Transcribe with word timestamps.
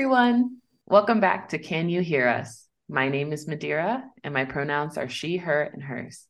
everyone. 0.00 0.56
Welcome 0.86 1.20
back 1.20 1.50
to 1.50 1.58
Can 1.58 1.90
You 1.90 2.00
Hear 2.00 2.26
Us? 2.26 2.66
My 2.88 3.10
name 3.10 3.34
is 3.34 3.46
Madeira, 3.46 4.02
and 4.24 4.32
my 4.32 4.46
pronouns 4.46 4.96
are 4.96 5.10
she, 5.10 5.36
her, 5.36 5.60
and 5.60 5.82
hers. 5.82 6.26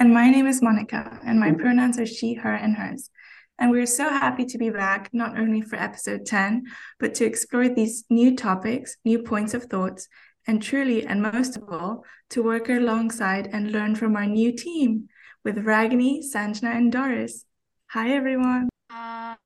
And 0.00 0.12
my 0.12 0.28
name 0.30 0.48
is 0.48 0.60
Monica, 0.60 1.20
and 1.24 1.38
my 1.38 1.52
pronouns 1.52 1.96
are 2.00 2.06
she, 2.06 2.34
her, 2.34 2.52
and 2.52 2.74
hers. 2.74 3.10
And 3.56 3.70
we're 3.70 3.86
so 3.86 4.08
happy 4.08 4.44
to 4.46 4.58
be 4.58 4.68
back, 4.68 5.10
not 5.12 5.38
only 5.38 5.60
for 5.60 5.76
episode 5.76 6.26
10, 6.26 6.64
but 6.98 7.14
to 7.14 7.24
explore 7.24 7.68
these 7.68 8.04
new 8.10 8.34
topics, 8.34 8.96
new 9.04 9.20
points 9.20 9.54
of 9.54 9.66
thoughts, 9.66 10.08
and 10.48 10.60
truly, 10.60 11.06
and 11.06 11.22
most 11.22 11.56
of 11.56 11.62
all, 11.68 12.04
to 12.30 12.42
work 12.42 12.68
alongside 12.68 13.48
and 13.52 13.70
learn 13.70 13.94
from 13.94 14.16
our 14.16 14.26
new 14.26 14.50
team 14.50 15.06
with 15.44 15.64
Ragini, 15.64 16.18
Sanjana, 16.18 16.74
and 16.74 16.90
Doris. 16.90 17.44
Hi, 17.90 18.10
everyone. 18.10 18.70
Hi. 18.90 19.36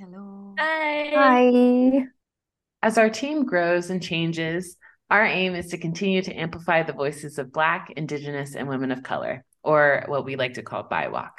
Hello. 0.00 0.56
Hi. 0.58 1.12
Hi. 1.14 2.08
As 2.84 2.98
our 2.98 3.08
team 3.08 3.46
grows 3.46 3.88
and 3.88 4.02
changes, 4.02 4.76
our 5.08 5.24
aim 5.24 5.54
is 5.54 5.68
to 5.68 5.78
continue 5.78 6.20
to 6.20 6.34
amplify 6.34 6.82
the 6.82 6.92
voices 6.92 7.38
of 7.38 7.50
Black, 7.50 7.90
Indigenous, 7.96 8.54
and 8.54 8.68
women 8.68 8.90
of 8.90 9.02
color, 9.02 9.42
or 9.62 10.04
what 10.06 10.26
we 10.26 10.36
like 10.36 10.52
to 10.54 10.62
call 10.62 10.86
BIWOC, 10.86 11.30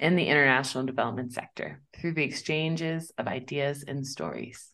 in 0.00 0.16
the 0.16 0.26
international 0.26 0.86
development 0.86 1.32
sector 1.32 1.80
through 1.96 2.14
the 2.14 2.24
exchanges 2.24 3.12
of 3.16 3.28
ideas 3.28 3.84
and 3.86 4.04
stories. 4.04 4.72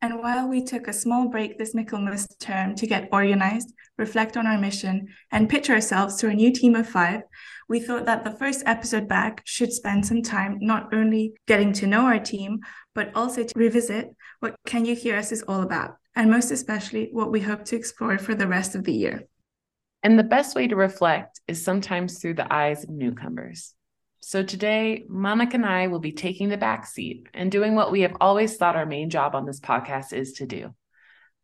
And 0.00 0.18
while 0.18 0.48
we 0.48 0.64
took 0.64 0.88
a 0.88 0.92
small 0.92 1.28
break 1.28 1.58
this 1.58 1.76
Michaelmas 1.76 2.26
term 2.40 2.74
to 2.74 2.86
get 2.88 3.08
organized, 3.12 3.72
reflect 3.96 4.36
on 4.36 4.48
our 4.48 4.58
mission, 4.58 5.06
and 5.30 5.48
pitch 5.48 5.70
ourselves 5.70 6.16
to 6.16 6.28
a 6.28 6.34
new 6.34 6.52
team 6.52 6.74
of 6.74 6.88
five, 6.88 7.20
we 7.68 7.78
thought 7.78 8.06
that 8.06 8.24
the 8.24 8.36
first 8.36 8.64
episode 8.66 9.06
back 9.06 9.42
should 9.44 9.72
spend 9.72 10.04
some 10.06 10.22
time 10.22 10.58
not 10.60 10.92
only 10.92 11.34
getting 11.46 11.72
to 11.74 11.86
know 11.86 12.00
our 12.00 12.18
team, 12.18 12.58
but 12.96 13.14
also 13.14 13.44
to 13.44 13.52
revisit 13.54 14.08
what 14.42 14.56
Can 14.66 14.84
You 14.84 14.96
Hear 14.96 15.16
Us 15.16 15.30
is 15.30 15.44
all 15.46 15.62
about, 15.62 15.98
and 16.16 16.28
most 16.28 16.50
especially 16.50 17.10
what 17.12 17.30
we 17.30 17.38
hope 17.38 17.64
to 17.66 17.76
explore 17.76 18.18
for 18.18 18.34
the 18.34 18.48
rest 18.48 18.74
of 18.74 18.82
the 18.82 18.92
year. 18.92 19.22
And 20.02 20.18
the 20.18 20.24
best 20.24 20.56
way 20.56 20.66
to 20.66 20.74
reflect 20.74 21.40
is 21.46 21.64
sometimes 21.64 22.18
through 22.18 22.34
the 22.34 22.52
eyes 22.52 22.82
of 22.82 22.90
newcomers. 22.90 23.72
So 24.18 24.42
today, 24.42 25.04
Monica 25.08 25.54
and 25.54 25.64
I 25.64 25.86
will 25.86 26.00
be 26.00 26.10
taking 26.10 26.48
the 26.48 26.56
back 26.56 26.88
seat 26.88 27.28
and 27.32 27.52
doing 27.52 27.76
what 27.76 27.92
we 27.92 28.00
have 28.00 28.16
always 28.20 28.56
thought 28.56 28.74
our 28.74 28.84
main 28.84 29.10
job 29.10 29.36
on 29.36 29.46
this 29.46 29.60
podcast 29.60 30.12
is 30.12 30.32
to 30.34 30.46
do 30.46 30.74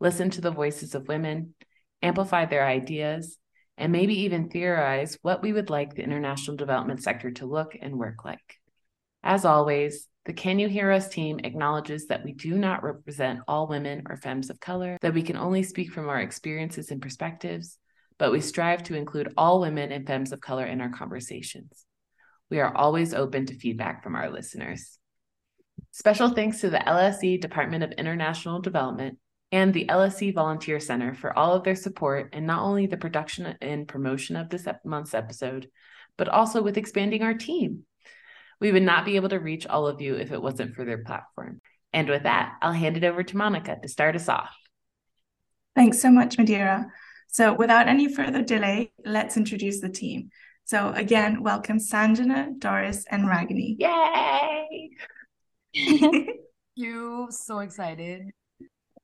listen 0.01 0.31
to 0.31 0.41
the 0.41 0.51
voices 0.51 0.97
of 0.97 1.07
women, 1.07 1.55
amplify 2.03 2.47
their 2.47 2.67
ideas, 2.67 3.37
and 3.77 3.93
maybe 3.93 4.23
even 4.23 4.49
theorize 4.49 5.17
what 5.23 5.41
we 5.41 5.53
would 5.53 5.71
like 5.71 5.95
the 5.95 6.03
international 6.03 6.57
development 6.57 7.01
sector 7.01 7.31
to 7.31 7.47
look 7.47 7.77
and 7.81 7.97
work 7.97 8.25
like. 8.25 8.57
As 9.23 9.45
always, 9.45 10.08
the 10.29 10.35
Can 10.35 10.59
You 10.59 10.69
Hear 10.69 10.93
Us 10.93 11.09
team 11.09 11.41
acknowledges 11.43 12.09
that 12.09 12.23
we 12.23 12.35
do 12.35 12.59
not 12.59 12.83
represent 12.83 13.41
all 13.49 13.67
women 13.67 14.03
or 14.11 14.19
femmes 14.19 14.51
of 14.51 14.61
color, 14.61 14.99
that 15.01 15.15
we 15.15 15.23
can 15.23 15.39
only 15.39 15.63
speak 15.63 15.91
from 15.91 16.11
our 16.11 16.21
experiences 16.21 16.91
and 16.91 17.01
perspectives, 17.01 17.79
but 18.19 18.31
we 18.31 18.43
strive 18.43 18.83
to 18.83 18.95
include 18.95 19.33
all 19.39 19.59
women 19.59 19.91
and 19.91 20.07
femmes 20.07 20.31
of 20.33 20.43
color 20.43 20.67
in 20.67 20.83
our 20.83 20.91
conversations. 20.91 21.87
We 22.51 22.61
are 22.61 22.77
always 22.77 23.15
open 23.15 23.47
to 23.47 23.59
feedback 23.59 24.03
from 24.03 24.17
our 24.17 24.29
listeners. 24.29 24.99
Special 25.93 26.29
thanks 26.29 26.61
to 26.61 26.69
the 26.69 26.77
LSE 26.77 27.41
Department 27.41 27.83
of 27.83 27.93
International 27.93 28.61
Development 28.61 29.17
and 29.51 29.73
the 29.73 29.87
LSE 29.87 30.35
Volunteer 30.35 30.79
Center 30.79 31.15
for 31.15 31.39
all 31.39 31.55
of 31.55 31.65
their 31.65 31.75
support 31.75 32.35
in 32.35 32.45
not 32.45 32.61
only 32.61 32.87
the 32.87 32.99
production 32.99 33.57
and 33.63 33.89
promotion 33.89 34.37
of 34.37 34.51
this 34.51 34.69
month's 34.85 35.15
episode, 35.15 35.71
but 36.19 36.29
also 36.29 36.61
with 36.61 36.77
expanding 36.77 37.23
our 37.23 37.33
team. 37.33 37.85
We 38.61 38.73
would 38.73 38.83
not 38.83 39.05
be 39.05 39.17
able 39.17 39.29
to 39.29 39.39
reach 39.39 39.67
all 39.67 39.87
of 39.87 40.01
you 40.01 40.17
if 40.17 40.33
it 40.33 40.43
wasn't 40.43 40.75
for 40.75 40.85
their 40.85 41.05
platform. 41.05 41.61
And 41.93 42.09
with 42.09 42.25
that, 42.25 42.57
I'll 42.61 42.73
hand 42.73 42.97
it 42.97 43.05
over 43.05 43.23
to 43.23 43.37
Monica 43.37 43.77
to 43.81 43.89
start 43.89 44.17
us 44.17 44.29
off. 44.29 44.55
Thanks 45.75 46.01
so 46.01 46.11
much, 46.11 46.39
Madeira. 46.39 46.87
So, 47.29 47.53
without 47.53 47.89
any 47.89 48.13
further 48.13 48.43
delay, 48.43 48.93
let's 49.05 49.37
introduce 49.37 49.81
the 49.81 49.89
team. 49.89 50.31
So 50.69 50.93
again, 50.93 51.43
welcome 51.43 51.79
Sanjana, 51.79 52.59
Doris, 52.59 53.07
and 53.11 53.25
Ragini. 53.25 53.77
Yay! 53.79 54.91
you 56.75 57.29
so 57.31 57.61
excited. 57.61 58.33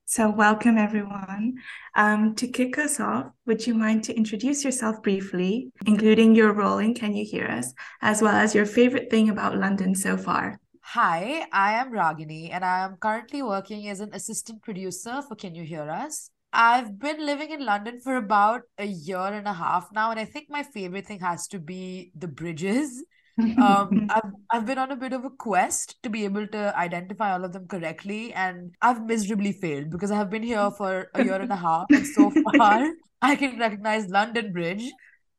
So 0.06 0.28
welcome 0.28 0.76
everyone. 0.76 1.54
Um, 1.94 2.34
to 2.34 2.46
kick 2.46 2.76
us 2.76 3.00
off, 3.00 3.32
would 3.46 3.66
you 3.66 3.74
mind 3.74 4.04
to 4.04 4.14
introduce 4.14 4.62
yourself 4.62 5.02
briefly, 5.02 5.70
including 5.86 6.34
your 6.34 6.52
role 6.52 6.76
in 6.76 6.92
Can 6.92 7.16
You 7.16 7.24
Hear 7.24 7.46
Us, 7.46 7.72
as 8.02 8.20
well 8.20 8.34
as 8.34 8.54
your 8.54 8.66
favorite 8.66 9.10
thing 9.10 9.30
about 9.30 9.56
London 9.56 9.94
so 9.94 10.18
far? 10.18 10.58
Hi, 10.82 11.46
I 11.50 11.72
am 11.72 11.90
Ragini, 11.90 12.50
and 12.52 12.62
I 12.62 12.84
am 12.84 12.96
currently 13.00 13.42
working 13.42 13.88
as 13.88 14.00
an 14.00 14.10
assistant 14.12 14.62
producer 14.62 15.22
for 15.26 15.36
Can 15.36 15.54
You 15.54 15.64
Hear 15.64 15.88
Us. 15.88 16.30
I've 16.52 16.98
been 16.98 17.24
living 17.24 17.50
in 17.50 17.64
London 17.64 17.98
for 17.98 18.16
about 18.16 18.60
a 18.76 18.84
year 18.84 19.16
and 19.16 19.48
a 19.48 19.54
half 19.54 19.88
now, 19.90 20.10
and 20.10 20.20
I 20.20 20.26
think 20.26 20.50
my 20.50 20.62
favorite 20.62 21.06
thing 21.06 21.20
has 21.20 21.48
to 21.48 21.58
be 21.58 22.12
the 22.14 22.28
bridges. 22.28 23.02
Um, 23.38 24.06
I've 24.10 24.32
I've 24.50 24.66
been 24.66 24.78
on 24.78 24.90
a 24.90 24.96
bit 24.96 25.12
of 25.12 25.24
a 25.24 25.30
quest 25.30 26.02
to 26.02 26.10
be 26.10 26.24
able 26.24 26.46
to 26.48 26.76
identify 26.76 27.32
all 27.32 27.44
of 27.44 27.52
them 27.52 27.66
correctly, 27.66 28.32
and 28.32 28.74
I've 28.80 29.04
miserably 29.04 29.52
failed 29.52 29.90
because 29.90 30.10
I 30.10 30.16
have 30.16 30.30
been 30.30 30.42
here 30.42 30.70
for 30.70 31.10
a 31.14 31.24
year 31.24 31.40
and 31.40 31.52
a 31.52 31.56
half, 31.56 31.86
and 31.90 32.06
so 32.06 32.30
far 32.56 32.90
I 33.22 33.36
can 33.36 33.58
recognize 33.58 34.08
London 34.08 34.52
Bridge, 34.52 34.84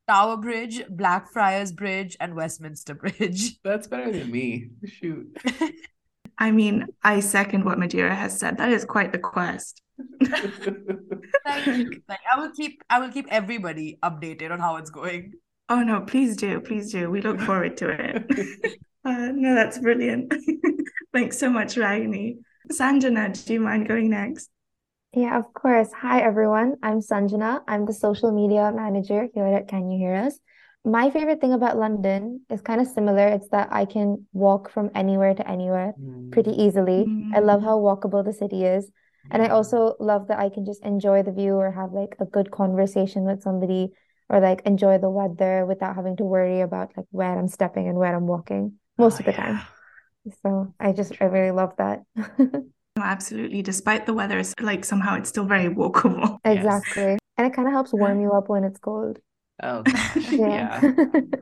Tower 0.07 0.38
Bridge, 0.38 0.84
Blackfriars 0.89 1.72
Bridge, 1.72 2.17
and 2.19 2.35
Westminster 2.35 2.95
Bridge. 2.95 3.59
That's 3.63 3.88
better 3.88 4.11
than 4.11 4.31
me. 4.31 4.69
Shoot. 4.85 5.38
I 6.38 6.51
mean, 6.51 6.88
I 7.03 7.22
second 7.22 7.63
what 7.63 7.79
Madeira 7.79 8.13
has 8.13 8.38
said. 8.38 8.57
That 8.57 8.72
is 8.72 8.84
quite 8.84 9.13
the 9.13 9.19
quest. 9.19 9.81
Thank 11.45 11.67
you. 11.67 12.01
I 12.09 12.38
will 12.38 12.51
keep 12.51 12.81
I 12.89 13.00
will 13.00 13.09
keep 13.09 13.28
everybody 13.29 13.97
updated 14.03 14.51
on 14.51 14.59
how 14.59 14.75
it's 14.75 14.89
going. 14.89 15.34
Oh 15.68 15.81
no, 15.81 16.02
please 16.02 16.36
do, 16.36 16.59
please 16.59 16.92
do. 16.92 17.09
We 17.09 17.22
look 17.22 17.40
forward 17.42 17.78
to 17.78 17.90
it. 17.90 18.78
uh, 19.06 19.31
no, 19.34 19.56
that's 19.56 19.80
brilliant. 19.80 20.31
Thanks 21.14 21.40
so 21.40 21.50
much, 21.50 21.76
Ragini. 21.76 22.38
Sanjana, 22.72 23.34
do 23.46 23.53
you 23.53 23.59
mind 23.59 23.88
going 23.88 24.12
next? 24.12 24.50
Yeah, 25.14 25.40
of 25.40 25.53
course. 25.53 25.90
Hi 25.94 26.22
everyone. 26.22 26.76
I'm 26.84 27.00
Sanjana. 27.00 27.62
I'm 27.68 27.86
the 27.86 27.94
social 27.94 28.31
media 28.31 28.72
manager 28.76 29.28
here 29.34 29.46
at 29.46 29.68
Can 29.68 29.90
You 29.90 29.98
Hear 29.98 30.16
Us? 30.16 30.38
My 30.84 31.09
favorite 31.09 31.42
thing 31.42 31.53
about 31.53 31.80
London 31.80 32.42
is 32.52 32.62
kind 32.62 32.80
of 32.80 32.86
similar. 32.86 33.28
It's 33.30 33.47
that 33.50 33.70
I 33.72 33.86
can 33.86 34.28
walk 34.34 34.70
from 34.70 34.92
anywhere 34.94 35.34
to 35.34 35.50
anywhere 35.50 35.96
mm. 36.00 36.32
pretty 36.32 36.52
easily. 36.52 37.06
Mm. 37.09 37.32
I 37.34 37.40
love 37.40 37.64
how 37.64 37.80
walkable 37.80 38.24
the 38.24 38.34
city 38.34 38.66
is. 38.66 38.92
And 39.32 39.42
I 39.42 39.47
also 39.47 39.96
love 40.00 40.28
that 40.28 40.38
I 40.38 40.50
can 40.50 40.66
just 40.66 40.84
enjoy 40.86 41.24
the 41.24 41.32
view 41.32 41.56
or 41.56 41.72
have 41.72 41.92
like 41.92 42.16
a 42.20 42.26
good 42.26 42.52
conversation 42.52 43.24
with 43.24 43.42
somebody 43.42 43.94
or 44.30 44.40
like 44.40 44.62
enjoy 44.66 44.97
the 44.97 45.09
weather 45.09 45.66
without 45.66 45.96
having 45.96 46.16
to 46.18 46.24
worry 46.24 46.62
about 46.62 46.91
like 46.97 47.06
where 47.12 47.38
I'm 47.38 47.47
stepping 47.47 47.88
and 47.88 47.97
where 47.97 48.16
I'm 48.16 48.28
walking 48.28 48.74
most 48.97 49.16
oh, 49.16 49.19
of 49.19 49.25
the 49.25 49.31
yeah. 49.31 49.38
time. 49.38 49.62
So 50.41 50.74
I 50.80 50.91
just 50.91 51.13
I 51.22 51.25
really 51.25 51.52
love 51.52 51.74
that. 51.78 52.03
Absolutely. 52.97 53.62
Despite 53.62 54.06
the 54.06 54.14
weather, 54.14 54.40
it's 54.40 54.53
like 54.59 54.85
somehow 54.85 55.16
it's 55.16 55.30
still 55.30 55.46
very 55.46 55.74
walkable. 55.74 56.38
Exactly. 56.46 57.03
Yes. 57.03 57.19
And 57.38 57.47
it 57.47 57.53
kind 57.53 57.68
of 57.68 57.74
helps 57.74 57.91
warm 57.91 58.22
you 58.22 58.31
up 58.31 58.47
when 58.47 58.64
it's 58.64 58.80
cold. 58.80 59.19
Oh 59.62 59.81
gosh. 59.84 60.31
yeah. 60.31 60.81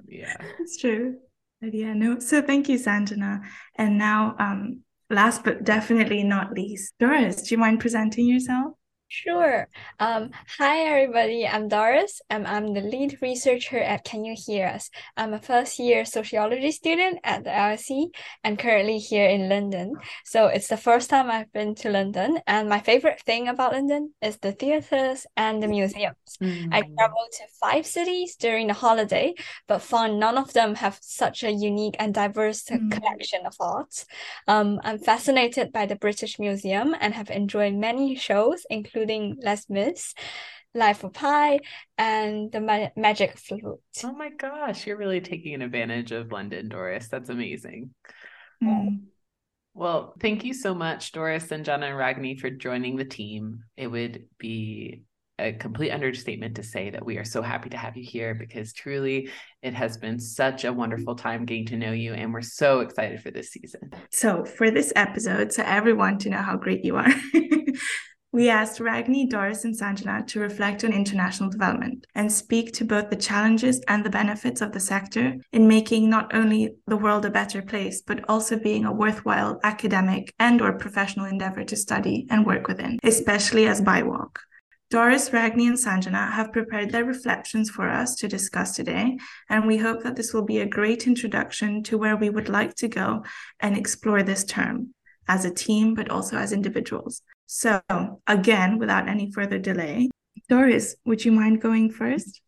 yeah. 0.08 0.38
It's 0.60 0.78
true. 0.78 1.18
But 1.62 1.74
yeah, 1.74 1.94
no. 1.94 2.20
So 2.20 2.42
thank 2.42 2.68
you, 2.68 2.78
Sanjana. 2.78 3.42
And 3.76 3.98
now 3.98 4.36
um 4.40 4.82
last 5.10 5.44
but 5.44 5.64
definitely 5.64 6.24
not 6.24 6.54
least, 6.54 6.96
Doris, 7.00 7.44
do 7.44 7.54
you 7.54 7.60
mind 7.60 7.80
presenting 7.80 8.26
yourself? 8.28 8.74
Sure. 9.14 9.68
Um, 10.00 10.32
hi, 10.58 10.80
everybody. 10.90 11.48
I'm 11.48 11.68
Doris, 11.68 12.20
and 12.32 12.48
I'm 12.48 12.74
the 12.74 12.82
lead 12.82 13.20
researcher 13.22 13.78
at 13.78 14.04
Can 14.04 14.26
You 14.26 14.34
Hear 14.36 14.66
Us? 14.66 14.90
I'm 15.16 15.36
a 15.36 15.40
first 15.40 15.78
year 15.78 16.04
sociology 16.04 16.72
student 16.72 17.20
at 17.24 17.44
the 17.44 17.52
LSE 17.52 18.08
and 18.44 18.58
currently 18.58 18.98
here 18.98 19.30
in 19.30 19.50
London. 19.50 19.94
So 20.26 20.48
it's 20.48 20.68
the 20.68 20.78
first 20.78 21.12
time 21.12 21.30
I've 21.30 21.54
been 21.54 21.76
to 21.76 21.92
London, 21.92 22.40
and 22.48 22.68
my 22.68 22.80
favorite 22.80 23.22
thing 23.22 23.50
about 23.50 23.74
London 23.74 24.16
is 24.20 24.40
the 24.40 24.52
theaters 24.52 25.28
and 25.38 25.62
the 25.62 25.68
museums. 25.68 26.18
Mm. 26.42 26.74
I 26.74 26.82
traveled 26.82 27.34
to 27.34 27.44
five 27.62 27.86
cities 27.86 28.36
during 28.36 28.66
the 28.66 28.74
holiday, 28.74 29.36
but 29.68 29.84
found 29.84 30.20
none 30.20 30.40
of 30.40 30.54
them 30.54 30.74
have 30.74 30.98
such 31.02 31.44
a 31.44 31.52
unique 31.52 31.98
and 32.00 32.16
diverse 32.16 32.64
mm. 32.64 32.92
collection 32.92 33.46
of 33.46 33.54
arts. 33.60 34.08
Um, 34.48 34.82
I'm 34.84 34.98
fascinated 34.98 35.72
by 35.72 35.86
the 35.86 35.98
British 35.98 36.40
Museum 36.40 36.96
and 37.00 37.14
have 37.14 37.30
enjoyed 37.30 37.76
many 37.76 38.16
shows, 38.16 38.66
including 38.72 39.03
including 39.04 39.38
Les 39.42 39.70
Mis, 39.70 40.14
Life 40.74 41.04
of 41.04 41.14
Pi, 41.14 41.60
and 41.98 42.52
the 42.52 42.62
Ma- 42.62 42.90
Magic 42.96 43.38
Flute. 43.38 43.80
Oh 44.04 44.14
my 44.14 44.30
gosh, 44.30 44.88
you're 44.88 44.98
really 44.98 45.22
taking 45.22 45.62
advantage 45.62 46.12
of 46.12 46.32
London, 46.32 46.70
Doris. 46.70 47.08
That's 47.10 47.30
amazing. 47.30 47.92
Mm. 48.64 49.04
Well, 49.74 50.14
thank 50.20 50.46
you 50.46 50.54
so 50.54 50.74
much, 50.74 51.12
Doris 51.12 51.52
and 51.52 51.66
Jana 51.66 51.88
and 51.88 51.98
Ragni, 51.98 52.40
for 52.40 52.50
joining 52.50 52.96
the 52.96 53.06
team. 53.06 53.64
It 53.76 53.88
would 53.88 54.26
be 54.38 55.04
a 55.40 55.52
complete 55.52 55.92
understatement 55.92 56.56
to 56.56 56.64
say 56.64 56.92
that 56.92 57.04
we 57.04 57.18
are 57.18 57.26
so 57.26 57.42
happy 57.42 57.70
to 57.70 57.78
have 57.78 57.98
you 57.98 58.04
here 58.04 58.36
because 58.36 58.72
truly 58.72 59.30
it 59.64 59.74
has 59.74 59.98
been 59.98 60.20
such 60.20 60.64
a 60.64 60.72
wonderful 60.72 61.16
time 61.16 61.44
getting 61.44 61.66
to 61.66 61.76
know 61.76 61.92
you 61.92 62.14
and 62.14 62.32
we're 62.32 62.42
so 62.42 62.82
excited 62.82 63.20
for 63.20 63.32
this 63.32 63.50
season. 63.50 63.92
So, 64.12 64.46
for 64.46 64.70
this 64.70 64.94
episode, 64.96 65.52
so 65.52 65.64
everyone 65.66 66.20
to 66.20 66.30
know 66.30 66.38
how 66.38 66.56
great 66.56 66.86
you 66.86 66.98
are, 66.98 67.12
we 68.34 68.50
asked 68.50 68.80
Ragni, 68.80 69.30
Doris, 69.30 69.64
and 69.64 69.80
Sanjana 69.80 70.26
to 70.26 70.40
reflect 70.40 70.84
on 70.84 70.92
international 70.92 71.52
development 71.52 72.08
and 72.16 72.32
speak 72.32 72.74
to 72.74 72.84
both 72.84 73.12
the 73.12 73.16
challenges 73.16 73.80
and 73.88 74.04
the 74.04 74.10
benefits 74.10 74.60
of 74.60 74.72
the 74.72 74.80
sector 74.80 75.36
in 75.52 75.68
making 75.68 76.10
not 76.10 76.34
only 76.34 76.74
the 76.88 76.98
world 76.98 77.26
a 77.26 77.30
better 77.30 77.62
place, 77.62 78.02
but 78.02 78.28
also 78.28 78.58
being 78.58 78.86
a 78.86 78.92
worthwhile 78.92 79.60
academic 79.64 80.34
and 80.40 80.64
or 80.64 80.74
professional 80.74 81.28
endeavor 81.28 81.64
to 81.64 81.76
study 81.76 82.26
and 82.32 82.44
work 82.44 82.68
within, 82.68 83.00
especially 83.04 83.68
as 83.68 83.82
BIWOC. 83.82 84.36
Doris, 84.90 85.30
Ragni, 85.30 85.68
and 85.68 85.78
Sanjana 85.78 86.32
have 86.32 86.52
prepared 86.52 86.92
their 86.92 87.06
reflections 87.06 87.70
for 87.70 87.88
us 87.88 88.16
to 88.16 88.28
discuss 88.28 88.76
today, 88.76 89.16
and 89.50 89.68
we 89.68 89.78
hope 89.78 90.02
that 90.02 90.16
this 90.16 90.34
will 90.34 90.46
be 90.46 90.60
a 90.60 90.66
great 90.66 91.06
introduction 91.06 91.84
to 91.84 92.00
where 92.00 92.18
we 92.18 92.32
would 92.32 92.50
like 92.50 92.74
to 92.76 92.88
go 92.88 93.24
and 93.60 93.78
explore 93.78 94.24
this 94.24 94.44
term 94.44 94.96
as 95.28 95.46
a 95.46 95.54
team, 95.54 95.94
but 95.94 96.10
also 96.10 96.38
as 96.38 96.52
individuals. 96.52 97.22
So, 97.56 97.82
again, 98.26 98.80
without 98.80 99.08
any 99.08 99.32
further 99.32 99.60
delay, 99.60 100.10
Doris, 100.50 100.96
would 101.06 101.24
you 101.24 101.32
mind 101.32 101.62
going 101.62 101.92
first? 101.92 102.42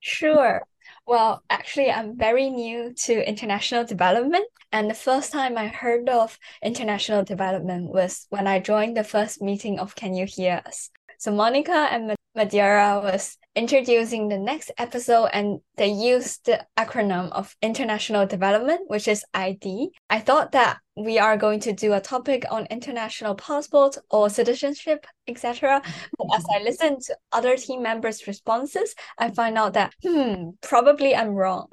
Sure. 0.00 0.62
Well, 1.06 1.42
actually, 1.48 1.90
I'm 1.90 2.18
very 2.18 2.50
new 2.50 2.92
to 3.04 3.26
international 3.26 3.86
development. 3.86 4.44
And 4.72 4.90
the 4.90 4.94
first 4.94 5.32
time 5.32 5.56
I 5.56 5.68
heard 5.68 6.10
of 6.10 6.38
international 6.62 7.24
development 7.24 7.90
was 7.90 8.26
when 8.28 8.46
I 8.46 8.60
joined 8.60 8.94
the 8.94 9.04
first 9.04 9.40
meeting 9.40 9.78
of 9.78 9.94
Can 9.94 10.12
You 10.12 10.26
Hear 10.26 10.60
Us? 10.66 10.90
So 11.18 11.32
Monica 11.32 11.88
and 11.90 12.14
Madeira 12.36 13.00
was 13.02 13.38
introducing 13.54 14.28
the 14.28 14.36
next 14.36 14.70
episode 14.76 15.30
and 15.32 15.60
they 15.76 15.88
used 15.88 16.44
the 16.44 16.64
acronym 16.78 17.32
of 17.32 17.56
international 17.62 18.26
development, 18.26 18.82
which 18.88 19.08
is 19.08 19.24
ID. 19.32 19.90
I 20.10 20.20
thought 20.20 20.52
that 20.52 20.78
we 20.94 21.18
are 21.18 21.38
going 21.38 21.60
to 21.60 21.72
do 21.72 21.94
a 21.94 22.00
topic 22.00 22.44
on 22.50 22.66
international 22.66 23.34
passport 23.34 23.96
or 24.10 24.28
citizenship, 24.28 25.06
etc. 25.26 25.80
But 26.18 26.26
as 26.36 26.44
I 26.54 26.62
listened 26.62 27.00
to 27.06 27.16
other 27.32 27.56
team 27.56 27.82
members' 27.82 28.26
responses, 28.26 28.94
I 29.18 29.30
find 29.30 29.56
out 29.56 29.72
that, 29.72 29.94
hmm, 30.04 30.50
probably 30.60 31.16
I'm 31.16 31.30
wrong. 31.30 31.68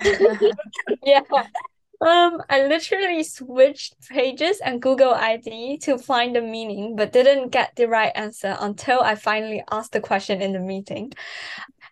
yeah. 1.04 1.20
Um, 2.00 2.42
I 2.50 2.66
literally 2.66 3.22
switched 3.22 4.08
pages 4.08 4.60
and 4.60 4.82
Google 4.82 5.14
ID 5.14 5.78
to 5.78 5.96
find 5.96 6.34
the 6.36 6.42
meaning, 6.42 6.96
but 6.96 7.12
didn't 7.12 7.50
get 7.50 7.76
the 7.76 7.88
right 7.88 8.12
answer 8.14 8.56
until 8.60 9.00
I 9.00 9.14
finally 9.14 9.62
asked 9.70 9.92
the 9.92 10.00
question 10.00 10.42
in 10.42 10.52
the 10.52 10.58
meeting. 10.60 11.12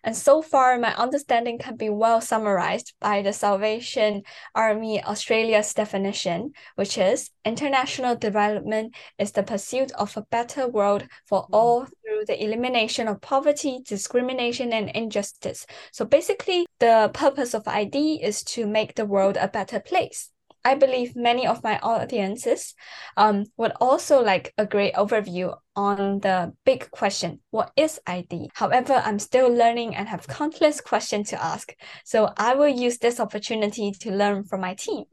And 0.03 0.15
so 0.15 0.41
far, 0.41 0.77
my 0.77 0.93
understanding 0.95 1.57
can 1.57 1.77
be 1.77 1.89
well 1.89 2.19
summarized 2.19 2.93
by 2.99 3.21
the 3.21 3.31
Salvation 3.31 4.23
Army 4.53 5.01
Australia's 5.01 5.73
definition, 5.73 6.51
which 6.75 6.97
is 6.97 7.29
international 7.45 8.15
development 8.15 8.95
is 9.17 9.31
the 9.31 9.43
pursuit 9.43 9.93
of 9.93 10.17
a 10.17 10.23
better 10.23 10.67
world 10.67 11.07
for 11.25 11.47
all 11.53 11.87
the 12.25 12.43
elimination 12.43 13.07
of 13.07 13.21
poverty, 13.21 13.79
discrimination, 13.85 14.73
and 14.73 14.89
injustice. 14.89 15.65
So 15.91 16.05
basically, 16.05 16.65
the 16.79 17.11
purpose 17.13 17.53
of 17.53 17.67
ID 17.67 18.21
is 18.23 18.43
to 18.43 18.65
make 18.65 18.95
the 18.95 19.05
world 19.05 19.37
a 19.37 19.47
better 19.47 19.79
place. 19.79 20.29
I 20.65 20.75
believe 20.75 21.15
many 21.15 21.45
of 21.45 21.63
my 21.63 21.77
audiences 21.79 22.73
um, 23.17 23.45
would 23.57 23.73
also 23.81 24.21
like 24.21 24.53
a 24.57 24.65
great 24.65 24.93
overview 24.93 25.55
on 25.75 26.19
the 26.21 26.53
big 26.63 26.89
question, 26.91 27.41
what 27.51 27.71
is 27.75 27.99
ID? 28.07 28.49
However, 28.53 29.01
I'm 29.03 29.19
still 29.19 29.49
learning 29.49 29.95
and 29.95 30.07
have 30.07 30.27
countless 30.27 30.79
questions 30.79 31.29
to 31.29 31.43
ask. 31.43 31.73
So 32.05 32.31
I 32.37 32.55
will 32.55 32.69
use 32.69 32.99
this 32.99 33.19
opportunity 33.19 33.91
to 33.91 34.11
learn 34.11 34.45
from 34.45 34.61
my 34.61 34.75
team. 34.75 35.03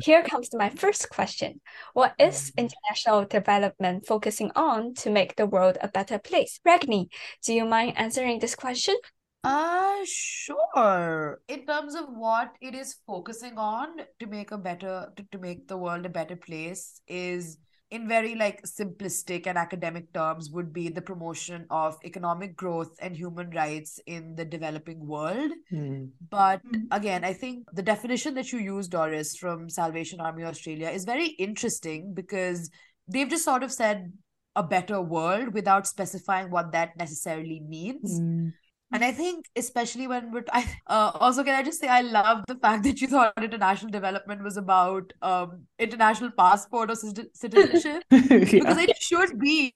Here 0.00 0.22
comes 0.22 0.48
my 0.52 0.70
first 0.70 1.10
question. 1.10 1.60
What 1.92 2.14
is 2.18 2.52
international 2.56 3.24
development 3.24 4.06
focusing 4.06 4.50
on 4.56 4.94
to 4.94 5.10
make 5.10 5.36
the 5.36 5.46
world 5.46 5.78
a 5.80 5.88
better 5.88 6.18
place? 6.18 6.58
Ragni, 6.66 7.08
do 7.44 7.52
you 7.52 7.64
mind 7.64 7.94
answering 7.96 8.38
this 8.38 8.54
question? 8.54 8.96
Uh, 9.44 9.96
sure. 10.04 11.40
In 11.48 11.66
terms 11.66 11.94
of 11.94 12.06
what 12.08 12.54
it 12.60 12.74
is 12.74 12.96
focusing 13.06 13.58
on 13.58 13.96
to 14.20 14.26
make 14.26 14.52
a 14.52 14.58
better, 14.58 15.08
to, 15.16 15.26
to 15.32 15.38
make 15.38 15.68
the 15.68 15.76
world 15.76 16.06
a 16.06 16.08
better 16.08 16.36
place 16.36 17.00
is 17.06 17.58
in 17.92 18.08
very 18.08 18.34
like 18.34 18.62
simplistic 18.62 19.46
and 19.46 19.58
academic 19.58 20.10
terms 20.14 20.50
would 20.50 20.72
be 20.72 20.88
the 20.88 21.02
promotion 21.02 21.66
of 21.68 21.98
economic 22.06 22.56
growth 22.56 22.96
and 23.00 23.14
human 23.14 23.50
rights 23.50 24.00
in 24.06 24.34
the 24.34 24.46
developing 24.46 25.06
world. 25.06 25.52
Mm. 25.70 26.08
But 26.30 26.64
mm. 26.64 26.84
again, 26.90 27.22
I 27.22 27.34
think 27.34 27.66
the 27.74 27.82
definition 27.82 28.32
that 28.36 28.50
you 28.50 28.60
use, 28.60 28.88
Doris, 28.88 29.36
from 29.36 29.68
Salvation 29.68 30.20
Army 30.20 30.44
Australia 30.44 30.88
is 30.88 31.04
very 31.04 31.26
interesting 31.26 32.14
because 32.14 32.70
they've 33.08 33.28
just 33.28 33.44
sort 33.44 33.62
of 33.62 33.70
said 33.70 34.10
a 34.56 34.62
better 34.62 35.02
world 35.02 35.52
without 35.52 35.86
specifying 35.86 36.50
what 36.50 36.72
that 36.72 36.96
necessarily 36.96 37.60
means. 37.60 38.18
Mm. 38.18 38.54
And 38.92 39.02
I 39.02 39.10
think, 39.10 39.46
especially 39.56 40.06
when 40.06 40.30
we're, 40.32 40.44
I, 40.52 40.64
uh, 40.86 41.12
also, 41.14 41.42
can 41.42 41.54
I 41.54 41.62
just 41.62 41.80
say, 41.80 41.88
I 41.88 42.02
love 42.02 42.44
the 42.46 42.56
fact 42.56 42.84
that 42.84 43.00
you 43.00 43.08
thought 43.08 43.32
international 43.42 43.90
development 43.90 44.42
was 44.42 44.58
about 44.58 45.12
um, 45.22 45.62
international 45.78 46.30
passport 46.30 46.90
or 46.90 46.94
citizenship 46.96 48.04
yeah. 48.10 48.38
because 48.38 48.78
it 48.78 48.96
should 49.00 49.38
be 49.38 49.74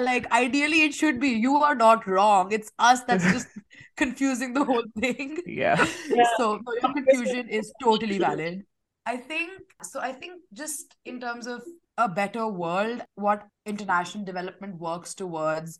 like 0.00 0.30
ideally 0.32 0.82
it 0.82 0.94
should 0.94 1.20
be. 1.20 1.28
You 1.28 1.56
are 1.56 1.74
not 1.74 2.06
wrong. 2.06 2.52
It's 2.52 2.70
us 2.78 3.02
that's 3.04 3.24
just 3.24 3.48
confusing 3.96 4.54
the 4.54 4.64
whole 4.64 4.84
thing. 5.00 5.38
Yeah. 5.46 5.84
yeah. 6.08 6.24
So, 6.36 6.60
so 6.64 6.74
your 6.82 6.92
confusion 6.92 7.48
is 7.48 7.72
totally 7.82 8.18
valid. 8.18 8.64
I 9.06 9.16
think 9.16 9.50
so. 9.82 10.00
I 10.00 10.12
think 10.12 10.42
just 10.52 10.94
in 11.04 11.20
terms 11.20 11.46
of 11.46 11.62
a 11.96 12.08
better 12.08 12.46
world, 12.46 13.02
what 13.14 13.46
international 13.66 14.24
development 14.24 14.78
works 14.78 15.14
towards 15.14 15.78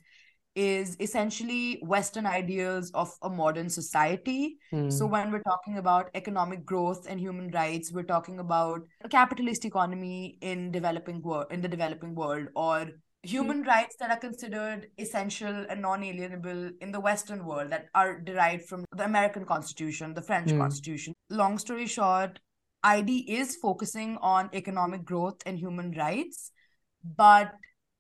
is 0.58 0.96
essentially 0.98 1.78
Western 1.82 2.26
ideals 2.26 2.90
of 2.90 3.16
a 3.22 3.30
modern 3.30 3.70
society. 3.70 4.58
Mm. 4.72 4.92
So 4.92 5.06
when 5.06 5.30
we're 5.30 5.42
talking 5.42 5.78
about 5.78 6.10
economic 6.16 6.64
growth 6.64 7.06
and 7.08 7.20
human 7.20 7.52
rights, 7.52 7.92
we're 7.92 8.02
talking 8.02 8.40
about 8.40 8.80
a 9.02 9.08
capitalist 9.08 9.64
economy 9.64 10.36
in 10.40 10.72
developing 10.72 11.22
world 11.22 11.46
in 11.52 11.60
the 11.60 11.68
developing 11.68 12.16
world 12.16 12.48
or 12.56 12.88
human 13.22 13.62
mm. 13.62 13.68
rights 13.68 13.94
that 14.00 14.10
are 14.10 14.18
considered 14.18 14.88
essential 14.98 15.64
and 15.70 15.80
non-alienable 15.80 16.72
in 16.80 16.90
the 16.90 17.00
western 17.00 17.44
world 17.44 17.70
that 17.70 17.86
are 17.94 18.20
derived 18.20 18.64
from 18.66 18.84
the 18.96 19.04
american 19.04 19.44
constitution 19.44 20.14
the 20.14 20.22
french 20.22 20.50
mm. 20.52 20.58
constitution 20.58 21.12
long 21.28 21.58
story 21.58 21.86
short 21.86 22.38
id 22.84 23.18
is 23.40 23.56
focusing 23.56 24.16
on 24.18 24.48
economic 24.54 25.04
growth 25.04 25.42
and 25.46 25.58
human 25.58 25.90
rights 25.98 26.52
but 27.16 27.54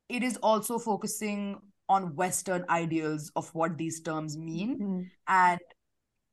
it 0.08 0.22
is 0.22 0.36
also 0.36 0.78
focusing 0.78 1.58
on 1.88 2.14
Western 2.16 2.64
ideals 2.68 3.30
of 3.36 3.48
what 3.54 3.78
these 3.78 4.00
terms 4.00 4.36
mean. 4.36 4.78
Mm-hmm. 4.78 5.02
And 5.26 5.60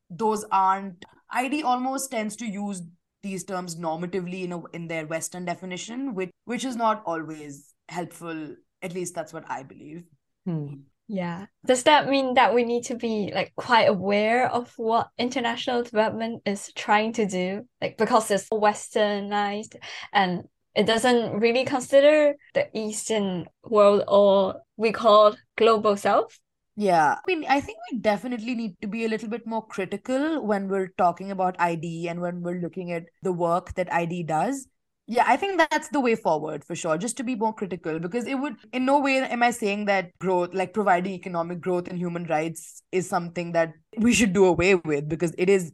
those 0.10 0.46
aren't, 0.52 1.06
ID 1.32 1.64
almost 1.64 2.12
tends 2.12 2.36
to 2.38 2.46
use 2.46 2.82
these 3.24 3.44
terms 3.44 3.76
normatively 3.76 4.44
in, 4.44 4.52
a, 4.52 4.64
in 4.74 4.88
their 4.88 5.06
Western 5.06 5.46
definition, 5.46 6.14
which, 6.14 6.32
which 6.46 6.66
is 6.66 6.76
not 6.76 7.04
always 7.06 7.74
helpful. 7.90 8.56
At 8.82 8.94
least 8.94 9.16
that's 9.16 9.34
what 9.34 9.50
I 9.50 9.64
believe. 9.64 10.04
Hmm. 10.46 10.68
Yeah. 11.08 11.46
Does 11.66 11.84
that 11.84 12.10
mean 12.10 12.34
that 12.34 12.56
we 12.56 12.64
need 12.64 12.86
to 12.86 12.96
be 12.96 13.32
like 13.34 13.54
quite 13.56 13.88
aware 13.88 14.50
of 14.50 14.74
what 14.78 15.10
international 15.18 15.84
development 15.84 16.42
is 16.46 16.72
trying 16.76 17.14
to 17.14 17.28
do? 17.28 17.68
Like 17.80 17.98
because 17.98 18.32
it's 18.32 18.50
westernized 18.50 19.76
and 20.12 20.44
it 20.76 20.86
doesn't 20.86 21.40
really 21.40 21.66
consider 21.66 22.36
the 22.54 22.68
Eastern 22.78 23.48
world 23.64 24.04
or 24.08 24.62
we 24.78 24.92
call 24.92 25.36
global 25.58 25.96
south. 25.96 26.38
Yeah. 26.76 27.14
I 27.16 27.22
mean, 27.28 27.46
I 27.48 27.62
think 27.62 27.78
we 27.92 28.00
definitely 28.00 28.54
need 28.54 28.76
to 28.82 28.88
be 28.88 29.06
a 29.06 29.08
little 29.08 29.30
bit 29.30 29.48
more 29.48 29.66
critical 29.66 30.46
when 30.46 30.68
we're 30.68 30.90
talking 30.98 31.32
about 31.32 31.56
ID 31.60 32.10
and 32.10 32.20
when 32.20 32.42
we're 32.42 32.60
looking 32.60 32.92
at 32.92 33.06
the 33.24 33.32
work 33.32 33.74
that 33.76 33.92
ID 33.94 34.24
does. 34.24 34.68
Yeah, 35.08 35.24
I 35.28 35.38
think 35.38 35.62
that's 35.70 35.90
the 35.90 36.00
way 36.00 36.16
forward 36.16 36.66
for 36.66 36.76
sure, 36.76 36.98
just 36.98 37.16
to 37.18 37.24
be 37.24 37.36
more 37.36 37.54
critical 37.54 38.00
because 38.00 38.26
it 38.26 38.36
would, 38.36 38.56
in 38.74 38.86
no 38.86 39.00
way 39.00 39.20
am 39.20 39.44
I 39.44 39.52
saying 39.52 39.86
that 39.86 40.18
growth, 40.18 40.54
like 40.54 40.74
providing 40.74 41.14
economic 41.14 41.62
growth 41.62 41.88
and 41.88 41.98
human 41.98 42.26
rights, 42.26 42.82
is 42.92 43.08
something 43.08 43.52
that 43.52 43.74
we 43.98 44.14
should 44.14 44.34
do 44.34 44.46
away 44.46 44.76
with 44.76 45.08
because 45.08 45.34
it 45.38 45.48
is. 45.48 45.72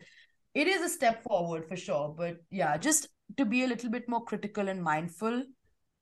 It 0.53 0.67
is 0.67 0.81
a 0.81 0.89
step 0.89 1.23
forward 1.23 1.65
for 1.65 1.77
sure, 1.77 2.13
but 2.15 2.37
yeah, 2.51 2.77
just 2.77 3.07
to 3.37 3.45
be 3.45 3.63
a 3.63 3.67
little 3.67 3.89
bit 3.89 4.07
more 4.07 4.23
critical 4.23 4.67
and 4.67 4.83
mindful 4.83 5.43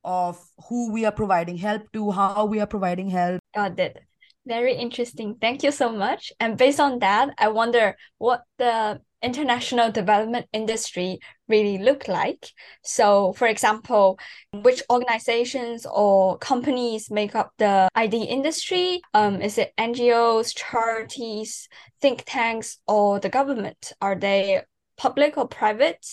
of 0.03 0.39
who 0.67 0.91
we 0.91 1.05
are 1.05 1.11
providing 1.11 1.57
help 1.57 1.91
to, 1.93 2.11
how 2.11 2.45
we 2.45 2.59
are 2.59 2.67
providing 2.67 3.09
help. 3.09 3.39
Got 3.53 3.79
it. 3.79 4.03
Very 4.45 4.73
interesting. 4.73 5.35
Thank 5.39 5.63
you 5.63 5.71
so 5.71 5.91
much. 5.91 6.31
And 6.39 6.57
based 6.57 6.79
on 6.79 6.99
that, 6.99 7.35
I 7.37 7.49
wonder 7.49 7.95
what 8.17 8.43
the 8.57 9.01
international 9.21 9.91
development 9.91 10.47
industry 10.53 11.19
really 11.47 11.77
look 11.77 12.07
like. 12.07 12.47
So, 12.83 13.33
for 13.33 13.47
example, 13.47 14.17
which 14.53 14.81
organizations 14.89 15.85
or 15.85 16.37
companies 16.37 17.11
make 17.11 17.35
up 17.35 17.51
the 17.57 17.89
ID 17.95 18.23
industry? 18.23 19.01
Um, 19.13 19.41
is 19.41 19.57
it 19.57 19.73
NGOs, 19.77 20.53
charities, 20.55 21.67
think 22.01 22.23
tanks, 22.25 22.77
or 22.87 23.19
the 23.19 23.29
government? 23.29 23.91
Are 24.01 24.15
they 24.15 24.61
public 24.99 25.37
or 25.37 25.47
private 25.47 26.05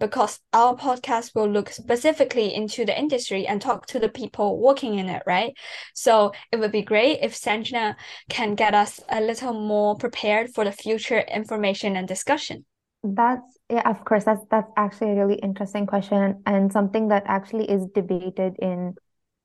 because 0.00 0.40
our 0.52 0.74
podcast 0.74 1.34
will 1.34 1.48
look 1.48 1.68
specifically 1.68 2.52
into 2.52 2.84
the 2.84 2.98
industry 2.98 3.46
and 3.46 3.60
talk 3.60 3.86
to 3.86 4.00
the 4.00 4.08
people 4.08 4.58
working 4.58 4.98
in 4.98 5.08
it, 5.08 5.22
right? 5.26 5.52
So 5.94 6.32
it 6.50 6.58
would 6.58 6.72
be 6.72 6.82
great 6.82 7.20
if 7.20 7.38
Sanjana 7.38 7.96
can 8.30 8.54
get 8.54 8.74
us 8.74 8.98
a 9.10 9.20
little 9.20 9.52
more 9.52 9.94
prepared 9.96 10.50
for 10.54 10.64
the 10.64 10.72
future 10.72 11.20
information 11.20 11.96
and 11.96 12.08
discussion. 12.08 12.64
That's 13.04 13.58
yeah, 13.68 13.88
of 13.88 14.04
course. 14.04 14.24
That's 14.24 14.44
that's 14.50 14.70
actually 14.76 15.12
a 15.12 15.14
really 15.14 15.38
interesting 15.40 15.86
question 15.86 16.42
and 16.44 16.72
something 16.72 17.08
that 17.08 17.24
actually 17.26 17.70
is 17.70 17.86
debated 17.94 18.56
in 18.60 18.94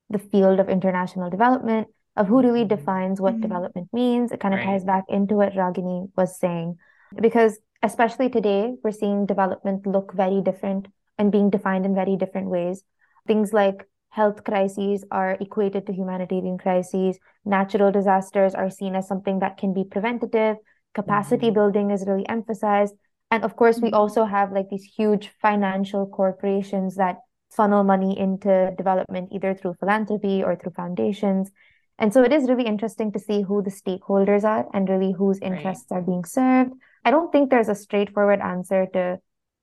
the 0.09 0.19
field 0.19 0.59
of 0.59 0.69
international 0.69 1.29
development 1.29 1.87
of 2.17 2.27
who 2.27 2.41
really 2.41 2.65
defines 2.65 3.19
what 3.19 3.33
mm-hmm. 3.33 3.41
development 3.41 3.89
means. 3.91 4.31
It 4.31 4.39
kind 4.39 4.53
of 4.53 4.59
right. 4.59 4.67
ties 4.67 4.83
back 4.83 5.05
into 5.09 5.35
what 5.35 5.53
Ragini 5.53 6.09
was 6.15 6.39
saying. 6.39 6.77
Because 7.19 7.59
especially 7.83 8.29
today, 8.29 8.73
we're 8.83 8.91
seeing 8.91 9.25
development 9.25 9.85
look 9.85 10.13
very 10.13 10.41
different 10.41 10.87
and 11.17 11.31
being 11.31 11.49
defined 11.49 11.85
in 11.85 11.95
very 11.95 12.15
different 12.15 12.49
ways. 12.49 12.83
Things 13.27 13.53
like 13.53 13.87
health 14.09 14.43
crises 14.43 15.03
are 15.11 15.37
equated 15.39 15.85
to 15.85 15.93
humanitarian 15.93 16.57
crises, 16.57 17.19
natural 17.43 17.91
disasters 17.91 18.55
are 18.55 18.69
seen 18.69 18.95
as 18.95 19.07
something 19.07 19.39
that 19.39 19.57
can 19.57 19.73
be 19.73 19.83
preventative, 19.83 20.57
capacity 20.93 21.47
mm-hmm. 21.47 21.53
building 21.53 21.91
is 21.91 22.05
really 22.07 22.27
emphasized. 22.29 22.95
And 23.29 23.43
of 23.43 23.55
course, 23.55 23.79
we 23.79 23.89
mm-hmm. 23.89 23.95
also 23.95 24.25
have 24.25 24.51
like 24.51 24.69
these 24.69 24.83
huge 24.83 25.31
financial 25.41 26.07
corporations 26.07 26.95
that 26.95 27.17
funnel 27.51 27.83
money 27.83 28.17
into 28.17 28.73
development 28.77 29.29
either 29.31 29.53
through 29.53 29.75
philanthropy 29.79 30.43
or 30.43 30.55
through 30.55 30.71
foundations. 30.71 31.51
And 31.97 32.13
so 32.13 32.23
it 32.23 32.33
is 32.33 32.49
really 32.49 32.65
interesting 32.65 33.11
to 33.13 33.19
see 33.19 33.41
who 33.41 33.61
the 33.61 33.71
stakeholders 33.71 34.43
are 34.43 34.65
and 34.73 34.89
really 34.89 35.13
whose 35.13 35.39
interests 35.39 35.87
right. 35.89 35.97
are 35.97 36.01
being 36.01 36.25
served. 36.25 36.73
I 37.05 37.11
don't 37.11 37.31
think 37.31 37.49
there's 37.49 37.69
a 37.69 37.75
straightforward 37.75 38.41
answer 38.41 38.87
to 38.93 39.19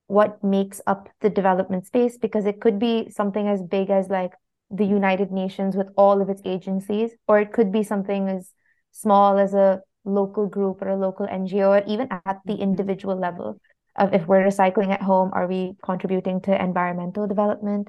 what 0.07 0.43
makes 0.45 0.81
up 0.87 1.09
the 1.21 1.31
development 1.31 1.87
space 1.87 2.17
because 2.17 2.47
it 2.47 2.61
could 2.61 2.79
be 2.79 3.11
something 3.11 3.49
as 3.49 3.63
big 3.63 3.91
as 3.91 4.09
like 4.09 4.33
the 4.71 4.85
United 4.85 5.31
Nations 5.33 5.77
with 5.77 5.89
all 5.97 6.23
of 6.23 6.31
its 6.31 6.41
agencies, 6.45 7.11
or 7.29 7.41
it 7.41 7.53
could 7.53 7.73
be 7.73 7.83
something 7.83 8.29
as 8.29 8.53
small 8.93 9.39
as 9.39 9.55
a 9.55 9.81
local 10.05 10.47
group 10.47 10.81
or 10.81 10.89
a 10.89 10.97
local 10.97 11.27
NGO, 11.27 11.69
or 11.69 11.85
even 11.87 12.09
at 12.11 12.41
the 12.45 12.55
mm-hmm. 12.55 12.63
individual 12.63 13.19
level 13.19 13.61
of 13.97 14.15
if 14.15 14.27
we're 14.27 14.45
recycling 14.45 14.91
at 14.91 15.03
home, 15.03 15.31
are 15.35 15.47
we 15.47 15.75
contributing 15.85 16.41
to 16.43 16.63
environmental 16.63 17.27
development? 17.27 17.89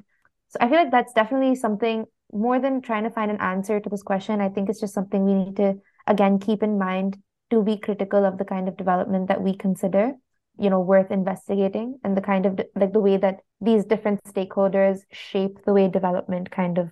So 0.50 0.58
I 0.60 0.68
feel 0.68 0.78
like 0.78 0.92
that's 0.92 1.14
definitely 1.14 1.56
something 1.56 2.06
more 2.32 2.60
than 2.60 2.82
trying 2.82 3.04
to 3.04 3.10
find 3.10 3.32
an 3.32 3.40
answer 3.40 3.80
to 3.80 3.90
this 3.90 4.04
question. 4.04 4.42
I 4.42 4.50
think 4.50 4.70
it's 4.70 4.82
just 4.82 4.94
something 4.94 5.24
we 5.24 5.34
need 5.34 5.56
to 5.58 5.76
again 6.06 6.40
keep 6.40 6.64
in 6.64 6.78
mind 6.78 7.18
to 7.54 7.62
be 7.62 7.78
critical 7.78 8.26
of 8.26 8.40
the 8.40 8.46
kind 8.46 8.68
of 8.68 8.76
development 8.76 9.28
that 9.28 9.42
we 9.42 9.56
consider, 9.56 10.14
you 10.58 10.72
know, 10.72 10.80
worth 10.80 11.12
investigating 11.12 12.00
and 12.04 12.18
the 12.18 12.22
kind 12.22 12.48
of 12.48 12.60
like 12.76 12.92
the 12.92 13.00
way 13.00 13.16
that 13.18 13.42
these 13.62 13.86
different 13.86 14.24
stakeholders 14.24 15.02
shape 15.12 15.64
the 15.66 15.74
way 15.74 15.88
development 15.88 16.50
kind 16.50 16.80
of 16.80 16.90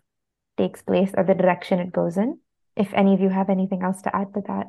takes 0.57 0.83
place 0.83 1.11
or 1.17 1.23
the 1.23 1.33
direction 1.33 1.79
it 1.79 1.91
goes 1.91 2.15
in. 2.15 2.37
If 2.75 2.93
any 2.93 3.15
of 3.15 3.19
you 3.19 3.29
have 3.29 3.49
anything 3.49 3.81
else 3.81 4.03
to 4.03 4.15
add 4.15 4.33
to 4.35 4.41
that. 4.47 4.67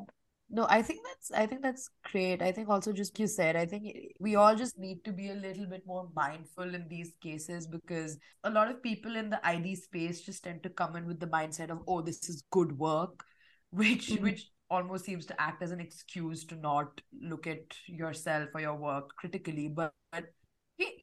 No, 0.49 0.65
I 0.69 0.81
think 0.81 0.99
that's 1.05 1.31
I 1.31 1.45
think 1.45 1.61
that's 1.61 1.89
great. 2.11 2.41
I 2.41 2.51
think 2.51 2.69
also 2.69 2.91
just 2.91 3.17
you 3.19 3.27
said, 3.27 3.55
I 3.55 3.65
think 3.65 3.85
we 4.19 4.35
all 4.35 4.55
just 4.55 4.77
need 4.77 5.03
to 5.05 5.11
be 5.11 5.29
a 5.29 5.35
little 5.35 5.67
bit 5.67 5.83
more 5.85 6.09
mindful 6.15 6.75
in 6.75 6.87
these 6.87 7.13
cases 7.21 7.65
because 7.67 8.17
a 8.43 8.49
lot 8.49 8.69
of 8.69 8.83
people 8.83 9.15
in 9.15 9.29
the 9.29 9.45
ID 9.45 9.75
space 9.75 10.21
just 10.21 10.43
tend 10.43 10.63
to 10.63 10.69
come 10.69 10.95
in 10.95 11.07
with 11.07 11.19
the 11.19 11.27
mindset 11.27 11.69
of, 11.69 11.79
oh, 11.87 12.01
this 12.01 12.29
is 12.29 12.43
good 12.51 12.77
work, 12.77 13.23
which 13.71 14.09
mm-hmm. 14.09 14.23
which 14.23 14.49
almost 14.73 15.05
seems 15.05 15.25
to 15.27 15.39
act 15.39 15.61
as 15.61 15.71
an 15.71 15.79
excuse 15.79 16.43
to 16.45 16.55
not 16.55 16.99
look 17.21 17.47
at 17.47 17.77
yourself 17.87 18.49
or 18.53 18.61
your 18.61 18.75
work 18.75 19.15
critically. 19.15 19.67
But, 19.67 19.93
but 20.11 20.25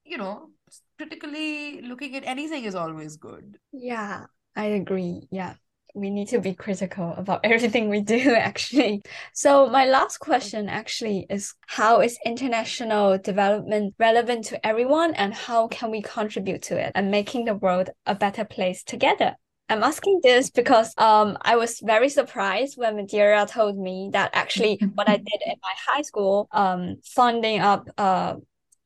you 0.05 0.19
know, 0.19 0.51
critically 0.99 1.81
looking 1.83 2.17
at 2.17 2.25
anything 2.27 2.65
is 2.65 2.75
always 2.75 3.17
good. 3.17 3.59
Yeah, 3.73 4.27
I 4.57 4.65
agree. 4.83 5.29
Yeah 5.31 5.55
we 5.95 6.11
need 6.11 6.29
to 6.29 6.41
be 6.41 6.55
critical 6.55 7.15
about 7.17 7.41
everything 7.45 7.89
we 7.89 8.01
do 8.01 8.35
actually 8.35 9.03
so 9.33 9.69
my 9.69 9.85
last 9.87 10.19
question 10.19 10.69
actually 10.69 11.27
is 11.29 11.55
how 11.67 12.01
is 12.01 12.19
international 12.25 13.19
development 13.19 13.95
relevant 13.99 14.45
to 14.45 14.67
everyone 14.67 15.15
and 15.15 15.35
how 15.35 15.67
can 15.69 15.91
we 15.91 16.03
contribute 16.03 16.63
to 16.63 16.79
it 16.79 16.93
and 16.95 17.11
making 17.11 17.45
the 17.45 17.55
world 17.55 17.91
a 18.07 18.15
better 18.15 18.45
place 18.45 18.83
together 18.83 19.35
I'm 19.71 19.83
asking 19.83 20.21
this 20.23 20.51
because 20.51 20.93
um 20.99 21.39
I 21.43 21.57
was 21.57 21.81
very 21.81 22.09
surprised 22.09 22.77
when 22.77 22.97
Madeira 22.97 23.47
told 23.47 23.79
me 23.79 24.11
that 24.13 24.31
actually 24.35 24.79
what 24.95 25.09
I 25.09 25.17
did 25.17 25.41
in 25.47 25.55
my 25.63 25.75
high 25.89 26.03
school, 26.03 26.49
um 26.53 26.97
funding 27.05 27.61
up 27.61 27.89
a 27.97 28.37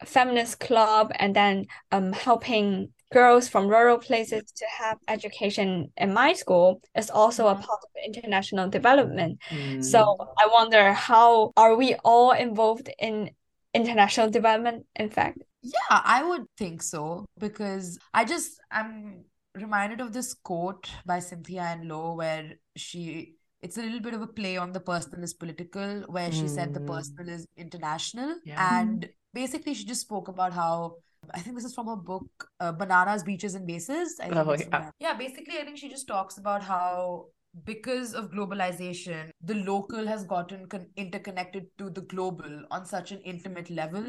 feminist 0.04 0.60
club 0.60 1.10
and 1.16 1.34
then 1.34 1.66
um 1.90 2.12
helping 2.12 2.90
girls 3.12 3.48
from 3.48 3.68
rural 3.68 3.98
places 3.98 4.42
to 4.56 4.66
have 4.78 4.98
education 5.08 5.92
in 5.96 6.12
my 6.12 6.32
school 6.32 6.80
is 6.96 7.10
also 7.10 7.46
a 7.46 7.54
mm-hmm. 7.54 7.62
part 7.62 7.80
of 7.84 7.90
international 8.04 8.68
development. 8.68 9.38
Mm. 9.50 9.84
So 9.84 10.16
I 10.36 10.48
wonder 10.52 10.92
how 10.92 11.52
are 11.56 11.76
we 11.76 11.94
all 12.04 12.32
involved 12.32 12.90
in 12.98 13.30
international 13.72 14.30
development 14.30 14.86
in 14.96 15.10
fact? 15.10 15.38
Yeah, 15.62 15.80
I 15.90 16.22
would 16.22 16.44
think 16.58 16.82
so 16.82 17.24
because 17.38 17.98
I 18.12 18.24
just 18.24 18.60
I'm 18.70 19.24
reminded 19.54 20.00
of 20.00 20.12
this 20.12 20.34
quote 20.34 20.88
by 21.06 21.18
Cynthia 21.18 21.76
Enloe 21.76 22.16
where 22.16 22.54
she 22.76 23.34
it's 23.62 23.78
a 23.78 23.82
little 23.82 24.00
bit 24.00 24.14
of 24.14 24.20
a 24.20 24.26
play 24.26 24.56
on 24.56 24.72
the 24.72 24.80
personal 24.80 25.24
is 25.24 25.32
political 25.32 26.02
where 26.08 26.28
mm. 26.28 26.32
she 26.32 26.48
said 26.48 26.74
the 26.74 26.80
mm. 26.80 26.86
personal 26.86 27.28
is 27.28 27.46
international 27.56 28.36
yeah. 28.44 28.80
and 28.80 29.08
basically 29.32 29.74
she 29.74 29.84
just 29.84 30.02
spoke 30.02 30.28
about 30.28 30.52
how 30.52 30.96
I 31.32 31.40
think 31.40 31.56
this 31.56 31.64
is 31.64 31.74
from 31.74 31.86
her 31.86 31.96
book, 31.96 32.26
uh, 32.60 32.72
Bananas, 32.72 33.22
Beaches, 33.22 33.54
and 33.54 33.66
Bases. 33.66 34.20
I 34.20 34.28
think 34.28 34.36
oh, 34.36 34.56
yeah. 34.58 34.90
yeah, 35.00 35.14
basically, 35.14 35.58
I 35.58 35.64
think 35.64 35.78
she 35.78 35.88
just 35.88 36.06
talks 36.06 36.36
about 36.36 36.62
how 36.62 37.28
because 37.64 38.14
of 38.14 38.30
globalization, 38.30 39.30
the 39.42 39.54
local 39.54 40.06
has 40.06 40.24
gotten 40.24 40.66
con- 40.66 40.88
interconnected 40.96 41.66
to 41.78 41.88
the 41.88 42.02
global 42.02 42.64
on 42.70 42.84
such 42.84 43.12
an 43.12 43.20
intimate 43.24 43.70
level 43.70 44.04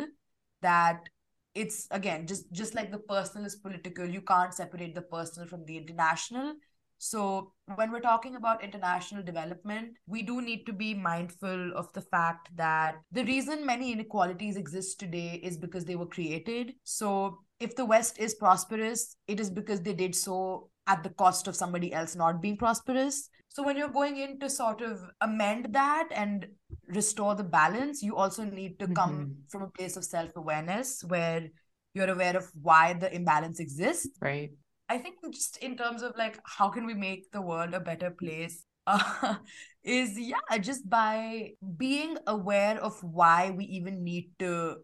that 0.61 1.07
it's 1.55 1.87
again 1.91 2.27
just 2.27 2.51
just 2.51 2.75
like 2.75 2.91
the 2.91 2.97
personal 2.97 3.45
is 3.45 3.55
political 3.55 4.05
you 4.05 4.21
can't 4.21 4.53
separate 4.53 4.93
the 4.93 5.01
personal 5.01 5.47
from 5.47 5.65
the 5.65 5.77
international 5.77 6.53
so, 6.97 7.51
when 7.75 7.91
we're 7.91 7.99
talking 7.99 8.35
about 8.35 8.63
international 8.63 9.21
development, 9.21 9.93
we 10.07 10.21
do 10.21 10.41
need 10.41 10.65
to 10.65 10.73
be 10.73 10.93
mindful 10.93 11.73
of 11.75 11.91
the 11.93 12.01
fact 12.01 12.49
that 12.55 12.95
the 13.11 13.25
reason 13.25 13.65
many 13.65 13.91
inequalities 13.91 14.55
exist 14.55 14.99
today 14.99 15.39
is 15.43 15.57
because 15.57 15.85
they 15.85 15.97
were 15.97 16.05
created. 16.05 16.73
So, 16.83 17.39
if 17.59 17.75
the 17.75 17.85
West 17.85 18.17
is 18.17 18.35
prosperous, 18.35 19.17
it 19.27 19.39
is 19.39 19.49
because 19.49 19.81
they 19.81 19.93
did 19.93 20.15
so 20.15 20.69
at 20.87 21.03
the 21.03 21.09
cost 21.09 21.47
of 21.47 21.55
somebody 21.55 21.91
else 21.93 22.15
not 22.15 22.41
being 22.41 22.57
prosperous. 22.57 23.29
So, 23.55 23.63
when 23.63 23.77
you're 23.77 23.87
going 23.87 24.17
in 24.17 24.37
to 24.41 24.49
sort 24.49 24.81
of 24.81 24.99
amend 25.21 25.67
that 25.71 26.09
and 26.13 26.45
restore 26.89 27.35
the 27.35 27.43
balance, 27.45 28.03
you 28.03 28.17
also 28.17 28.43
need 28.43 28.77
to 28.79 28.87
come 28.89 29.11
mm-hmm. 29.11 29.31
from 29.47 29.61
a 29.61 29.69
place 29.69 29.95
of 29.95 30.03
self 30.03 30.35
awareness 30.35 31.05
where 31.07 31.47
you're 31.93 32.09
aware 32.09 32.35
of 32.35 32.51
why 32.61 32.91
the 32.91 33.15
imbalance 33.15 33.61
exists. 33.61 34.09
Right. 34.19 34.49
I 34.89 34.97
think 34.97 35.15
just 35.31 35.55
in 35.63 35.77
terms 35.77 36.01
of 36.01 36.17
like 36.17 36.37
how 36.43 36.67
can 36.67 36.85
we 36.85 36.95
make 36.95 37.31
the 37.31 37.41
world 37.41 37.73
a 37.73 37.79
better 37.79 38.11
place 38.11 38.65
uh, 38.87 39.35
is 39.85 40.19
yeah 40.19 40.57
just 40.59 40.89
by 40.89 41.51
being 41.77 42.17
aware 42.27 42.77
of 42.83 43.01
why 43.01 43.51
we 43.51 43.63
even 43.65 44.03
need 44.03 44.31
to 44.39 44.75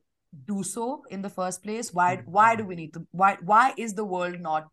do 0.45 0.63
so 0.63 1.03
in 1.11 1.21
the 1.21 1.29
first 1.29 1.61
place 1.61 1.93
why 1.93 2.23
why 2.25 2.55
do 2.55 2.63
we 2.63 2.75
need 2.75 2.93
to 2.93 3.05
why 3.11 3.37
why 3.43 3.73
is 3.77 3.93
the 3.93 4.05
world 4.05 4.39
not 4.39 4.63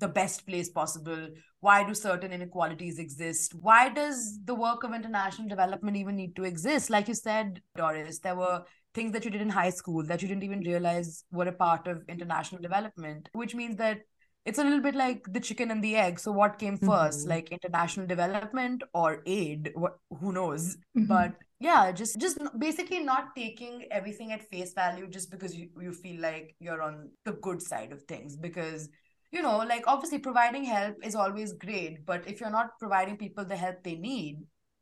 the 0.00 0.08
best 0.08 0.46
place 0.46 0.68
possible? 0.68 1.28
Why 1.60 1.84
do 1.86 1.94
certain 1.94 2.32
inequalities 2.32 2.98
exist? 2.98 3.54
Why 3.54 3.88
does 3.90 4.38
the 4.44 4.54
work 4.54 4.82
of 4.82 4.94
international 4.94 5.48
development 5.48 5.96
even 5.96 6.16
need 6.16 6.34
to 6.36 6.44
exist? 6.44 6.90
Like 6.90 7.08
you 7.08 7.14
said 7.14 7.62
doris 7.76 8.18
there 8.18 8.36
were 8.36 8.62
things 8.94 9.12
that 9.12 9.24
you 9.24 9.30
did 9.30 9.40
in 9.40 9.48
high 9.48 9.70
school 9.70 10.04
that 10.04 10.20
you 10.20 10.28
didn't 10.28 10.42
even 10.42 10.60
realize 10.60 11.24
were 11.30 11.46
a 11.46 11.52
part 11.52 11.86
of 11.86 12.02
international 12.08 12.60
development 12.60 13.28
which 13.32 13.54
means 13.54 13.76
that 13.76 14.00
it's 14.46 14.58
a 14.58 14.64
little 14.64 14.80
bit 14.80 14.94
like 14.94 15.22
the 15.32 15.40
chicken 15.40 15.70
and 15.70 15.84
the 15.84 15.96
egg. 15.96 16.18
So 16.18 16.32
what 16.32 16.58
came 16.58 16.78
1st 16.78 16.88
mm-hmm. 16.88 17.28
like 17.28 17.52
international 17.52 18.06
development 18.06 18.82
or 18.94 19.22
aid? 19.26 19.70
What 19.74 19.98
who 20.18 20.32
knows? 20.32 20.76
Mm-hmm. 20.96 21.06
but 21.06 21.34
yeah 21.60 21.92
just 21.92 22.18
just 22.18 22.38
basically 22.58 23.00
not 23.00 23.36
taking 23.36 23.84
everything 23.90 24.32
at 24.32 24.48
face 24.48 24.72
value 24.72 25.06
just 25.06 25.30
because 25.30 25.54
you, 25.54 25.68
you 25.80 25.92
feel 25.92 26.20
like 26.20 26.56
you're 26.58 26.80
on 26.80 27.10
the 27.26 27.32
good 27.32 27.60
side 27.60 27.92
of 27.92 28.02
things 28.04 28.34
because 28.34 28.88
you 29.32 29.42
know 29.42 29.58
like 29.58 29.84
obviously 29.86 30.18
providing 30.18 30.64
help 30.64 30.96
is 31.02 31.14
always 31.14 31.52
great 31.52 32.04
but 32.06 32.26
if 32.26 32.40
you're 32.40 32.50
not 32.50 32.78
providing 32.78 33.16
people 33.16 33.44
the 33.44 33.56
help 33.56 33.82
they 33.82 33.96
need 33.96 34.38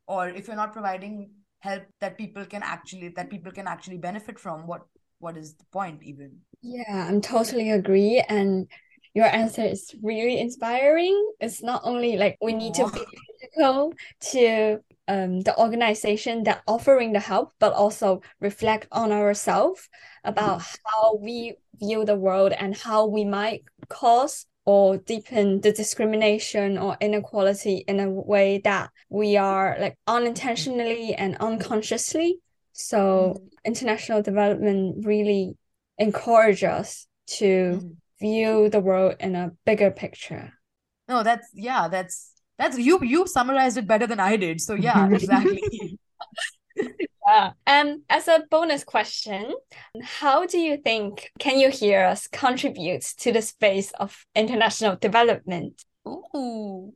or 0.07 0.29
if 0.29 0.47
you're 0.47 0.55
not 0.55 0.73
providing 0.73 1.29
help 1.59 1.83
that 1.99 2.17
people 2.17 2.45
can 2.45 2.63
actually 2.63 3.09
that 3.09 3.29
people 3.29 3.51
can 3.51 3.67
actually 3.67 3.97
benefit 3.97 4.39
from 4.39 4.65
what 4.65 4.81
what 5.19 5.37
is 5.37 5.53
the 5.55 5.65
point 5.71 6.01
even 6.03 6.31
yeah 6.61 7.07
i'm 7.07 7.21
totally 7.21 7.71
agree 7.71 8.23
and 8.29 8.67
your 9.13 9.25
answer 9.25 9.63
is 9.63 9.95
really 10.01 10.39
inspiring. 10.39 11.33
It's 11.39 11.63
not 11.63 11.81
only 11.83 12.17
like 12.17 12.37
we 12.41 12.53
need 12.53 12.73
to 12.75 12.89
be 12.89 13.05
critical 13.39 13.93
to 14.31 14.79
um, 15.09 15.41
the 15.41 15.57
organization 15.57 16.43
that 16.43 16.61
offering 16.67 17.13
the 17.13 17.19
help, 17.19 17.51
but 17.59 17.73
also 17.73 18.21
reflect 18.39 18.87
on 18.91 19.11
ourselves 19.11 19.89
about 20.23 20.59
mm. 20.59 20.77
how 20.85 21.15
we 21.15 21.55
view 21.79 22.05
the 22.05 22.15
world 22.15 22.53
and 22.53 22.77
how 22.77 23.07
we 23.07 23.25
might 23.25 23.63
cause 23.89 24.45
or 24.65 24.97
deepen 24.97 25.61
the 25.61 25.71
discrimination 25.71 26.77
or 26.77 26.95
inequality 27.01 27.83
in 27.87 27.99
a 27.99 28.07
way 28.07 28.61
that 28.63 28.91
we 29.09 29.35
are 29.35 29.75
like 29.79 29.97
unintentionally 30.05 31.15
and 31.15 31.35
unconsciously. 31.37 32.37
So 32.73 33.35
mm. 33.35 33.49
international 33.65 34.21
development 34.21 35.07
really 35.07 35.57
encourage 35.97 36.63
us 36.63 37.07
to 37.39 37.81
mm. 37.81 37.95
view 38.19 38.69
the 38.69 38.79
world 38.79 39.15
in 39.19 39.35
a 39.35 39.53
bigger 39.65 39.89
picture. 39.89 40.53
No, 41.07 41.23
that's 41.23 41.49
yeah, 41.55 41.87
that's 41.87 42.31
that's 42.59 42.77
you 42.77 42.99
you 43.01 43.25
summarized 43.25 43.77
it 43.77 43.87
better 43.87 44.05
than 44.05 44.19
I 44.19 44.35
did. 44.35 44.61
So 44.61 44.75
yeah, 44.75 45.09
exactly. 45.11 45.97
yeah. 47.25 47.51
And 47.65 48.01
as 48.09 48.27
a 48.27 48.43
bonus 48.51 48.83
question, 48.83 49.53
how 50.03 50.45
do 50.45 50.59
you 50.59 50.77
think 50.77 51.31
Can 51.39 51.57
You 51.57 51.69
Hear 51.69 52.03
Us 52.05 52.27
contributes 52.27 53.15
to 53.15 53.31
the 53.31 53.41
space 53.41 53.91
of 53.91 54.25
international 54.35 54.97
development? 54.97 55.85
Ooh. 56.07 56.93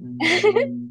Mm. 0.00 0.90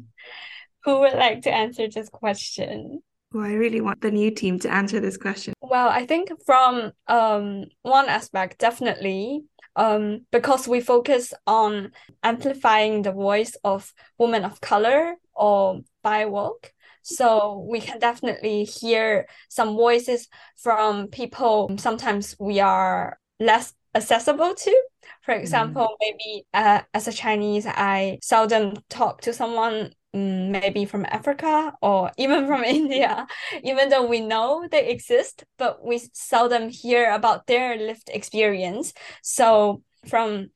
Who 0.84 1.00
would 1.00 1.14
like 1.14 1.42
to 1.42 1.52
answer 1.52 1.88
this 1.88 2.08
question? 2.08 3.02
Well, 3.32 3.44
I 3.44 3.52
really 3.52 3.80
want 3.80 4.00
the 4.00 4.10
new 4.10 4.30
team 4.30 4.58
to 4.60 4.72
answer 4.72 5.00
this 5.00 5.16
question. 5.16 5.54
Well, 5.60 5.88
I 5.88 6.06
think 6.06 6.30
from 6.44 6.92
um 7.06 7.66
one 7.82 8.08
aspect, 8.08 8.58
definitely 8.58 9.44
um, 9.78 10.26
because 10.32 10.66
we 10.68 10.80
focus 10.80 11.32
on 11.46 11.92
amplifying 12.22 13.02
the 13.02 13.12
voice 13.12 13.56
of 13.62 13.94
women 14.18 14.44
of 14.44 14.60
color 14.60 15.14
or 15.34 15.80
BIWOC. 16.04 16.70
So 17.02 17.64
we 17.70 17.80
can 17.80 17.98
definitely 17.98 18.64
hear 18.64 19.28
some 19.48 19.76
voices 19.76 20.28
from 20.56 21.06
people 21.06 21.70
sometimes 21.78 22.36
we 22.38 22.60
are 22.60 23.18
less 23.40 23.72
accessible 23.94 24.54
to. 24.54 24.82
For 25.22 25.32
mm-hmm. 25.32 25.40
example, 25.40 25.86
mm. 25.86 25.96
maybe 26.00 26.46
uh, 26.52 26.82
as 26.92 27.08
a 27.08 27.12
Chinese, 27.12 27.64
I 27.66 28.18
seldom 28.20 28.74
talk 28.90 29.22
to 29.22 29.32
someone 29.32 29.92
maybe 30.12 30.84
from 30.84 31.06
Africa 31.08 31.74
or 31.82 32.10
even 32.16 32.46
from 32.46 32.64
India, 32.64 33.26
even 33.62 33.88
though 33.88 34.06
we 34.06 34.20
know 34.20 34.66
they 34.70 34.88
exist, 34.88 35.44
but 35.58 35.84
we 35.84 35.98
seldom 36.12 36.68
hear 36.68 37.10
about 37.12 37.46
their 37.46 37.76
lived 37.76 38.10
experience. 38.12 38.92
So, 39.22 39.82
from 40.06 40.48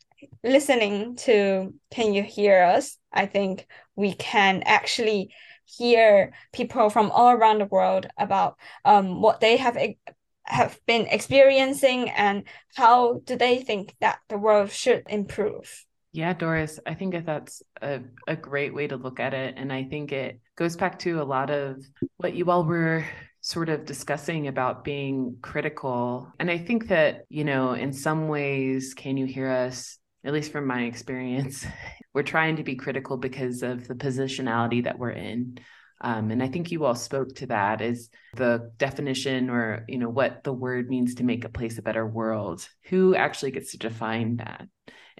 listening 0.44 1.16
to 1.16 1.75
Can 1.90 2.14
You 2.14 2.23
Hear 2.23 2.62
Us? 2.62 2.99
I 3.12 3.26
think 3.26 3.66
we 3.97 4.14
can 4.14 4.62
actually 4.64 5.35
hear 5.64 6.32
people 6.52 6.90
from 6.90 7.11
all 7.11 7.30
around 7.30 7.59
the 7.59 7.66
world 7.66 8.06
about 8.18 8.56
um, 8.85 9.21
what 9.21 9.40
they 9.40 9.56
have 9.56 9.76
have 10.44 10.78
been 10.87 11.06
experiencing 11.06 12.11
and 12.11 12.44
how 12.75 13.21
do 13.25 13.37
they 13.37 13.59
think 13.62 13.94
that 14.00 14.18
the 14.28 14.38
world 14.38 14.71
should 14.71 15.04
improve. 15.09 15.87
Yeah, 16.12 16.35
Doris, 16.35 16.78
I 16.87 16.92
think 16.92 17.14
that 17.14 17.25
that's 17.25 17.62
a, 17.81 18.00
a 18.26 18.37
great 18.37 18.75
way 18.75 18.87
to 18.87 18.97
look 18.97 19.19
at 19.19 19.33
it. 19.33 19.54
And 19.57 19.73
I 19.73 19.85
think 19.85 20.12
it 20.12 20.40
goes 20.57 20.76
back 20.76 20.99
to 21.00 21.23
a 21.23 21.25
lot 21.25 21.49
of 21.49 21.83
what 22.19 22.35
you 22.35 22.50
all 22.50 22.64
were 22.64 23.07
sort 23.40 23.71
of 23.71 23.87
discussing 23.87 24.47
about 24.47 24.85
being 24.85 25.38
critical. 25.40 26.31
And 26.38 26.50
I 26.50 26.59
think 26.59 26.88
that, 26.88 27.25
you 27.31 27.45
know, 27.45 27.73
in 27.73 27.95
some 27.95 28.28
ways, 28.28 28.92
can 28.95 29.16
you 29.16 29.25
hear 29.25 29.50
us? 29.50 29.99
At 30.25 30.33
least 30.33 30.52
from 30.52 30.66
my 30.66 30.83
experience, 30.83 31.66
we're 32.14 32.23
trying 32.23 32.57
to 32.57 32.62
be 32.62 32.76
critical 32.76 33.16
because 33.16 33.62
of 33.62 33.88
the 33.88 33.95
positionality 33.95 34.85
that 34.85 34.99
we're 34.99 35.11
in. 35.11 35.59
Um, 36.02 36.31
and 36.31 36.42
I 36.42 36.49
think 36.49 36.71
you 36.71 36.85
all 36.85 36.95
spoke 36.95 37.35
to 37.37 37.47
that 37.47 37.81
as 37.81 38.11
the 38.35 38.71
definition 38.76 39.49
or, 39.49 39.85
you 39.88 39.99
know, 39.99 40.11
what 40.11 40.45
the 40.45 40.52
word 40.52 40.90
means 40.90 41.14
to 41.16 41.25
make 41.25 41.45
a 41.45 41.49
place 41.49 41.78
a 41.78 41.83
better 41.83 42.07
world. 42.07 42.69
Who 42.85 43.14
actually 43.14 43.52
gets 43.52 43.71
to 43.73 43.78
define 43.78 44.37
that? 44.37 44.69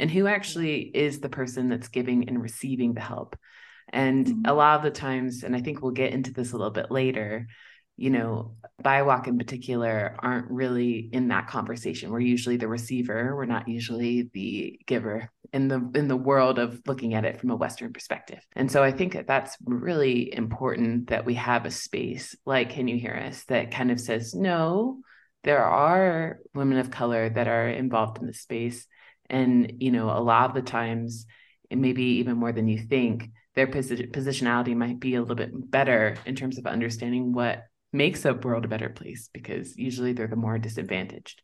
And 0.03 0.11
who 0.11 0.27
actually 0.27 0.81
is 0.81 1.21
the 1.21 1.29
person 1.29 1.69
that's 1.69 1.87
giving 1.87 2.29
and 2.29 2.43
receiving 2.43 2.93
the 2.93 3.01
help. 3.01 3.37
And 3.93 4.27
mm-hmm. 4.27 4.47
a 4.47 4.53
lot 4.53 4.77
of 4.77 4.83
the 4.83 4.91
times, 4.91 5.45
and 5.45 5.55
I 5.55 5.61
think 5.61 5.81
we'll 5.81 5.93
get 5.93 6.13
into 6.13 6.33
this 6.33 6.51
a 6.51 6.57
little 6.57 6.73
bit 6.73 6.91
later, 6.91 7.47
you 7.97 8.11
know, 8.11 8.57
BIWOC 8.83 9.29
in 9.29 9.39
particular 9.39 10.17
aren't 10.19 10.51
really 10.51 11.09
in 11.13 11.29
that 11.29 11.47
conversation. 11.47 12.11
We're 12.11 12.19
usually 12.19 12.57
the 12.57 12.67
receiver. 12.67 13.37
We're 13.37 13.45
not 13.45 13.69
usually 13.69 14.29
the 14.35 14.81
giver 14.89 15.31
in 15.53 15.69
the 15.69 15.89
in 15.95 16.09
the 16.09 16.17
world 16.17 16.59
of 16.59 16.81
looking 16.85 17.15
at 17.15 17.25
it 17.25 17.39
from 17.39 17.51
a 17.51 17.57
Western 17.57 17.93
perspective. 17.93 18.41
And 18.57 18.73
so 18.73 18.83
I 18.83 18.91
think 18.91 19.13
that 19.13 19.29
that's 19.29 19.57
really 19.65 20.35
important 20.35 21.11
that 21.11 21.25
we 21.25 21.35
have 21.35 21.65
a 21.65 21.71
space 21.71 22.35
like 22.45 22.71
Can 22.71 22.89
You 22.89 22.99
Hear 22.99 23.23
Us 23.29 23.45
that 23.45 23.71
kind 23.71 23.93
of 23.93 24.01
says, 24.01 24.35
no, 24.35 24.99
there 25.45 25.65
are 25.65 26.41
women 26.55 26.79
of 26.79 26.91
color 26.91 27.29
that 27.29 27.47
are 27.47 27.69
involved 27.69 28.19
in 28.19 28.27
this 28.27 28.41
space 28.41 28.85
and 29.33 29.73
you 29.81 29.91
know 29.91 30.11
a 30.11 30.21
lot 30.21 30.51
of 30.51 30.55
the 30.55 30.63
times 30.63 31.27
and 31.71 31.81
maybe 31.81 32.05
even 32.05 32.37
more 32.37 32.53
than 32.53 32.69
you 32.69 32.79
think 32.79 33.31
their 33.55 33.67
posi- 33.67 34.13
positionality 34.13 34.77
might 34.77 35.01
be 35.01 35.15
a 35.15 35.21
little 35.21 35.35
bit 35.35 35.71
better 35.71 36.17
in 36.27 36.37
terms 36.37 36.59
of 36.59 36.67
understanding 36.67 37.33
what 37.33 37.65
makes 37.93 38.25
a 38.25 38.35
world 38.35 38.65
a 38.65 38.69
better 38.69 38.89
place 38.89 39.29
because 39.33 39.77
usually 39.77 40.13
they're 40.13 40.27
the 40.27 40.37
more 40.37 40.59
disadvantaged. 40.59 41.43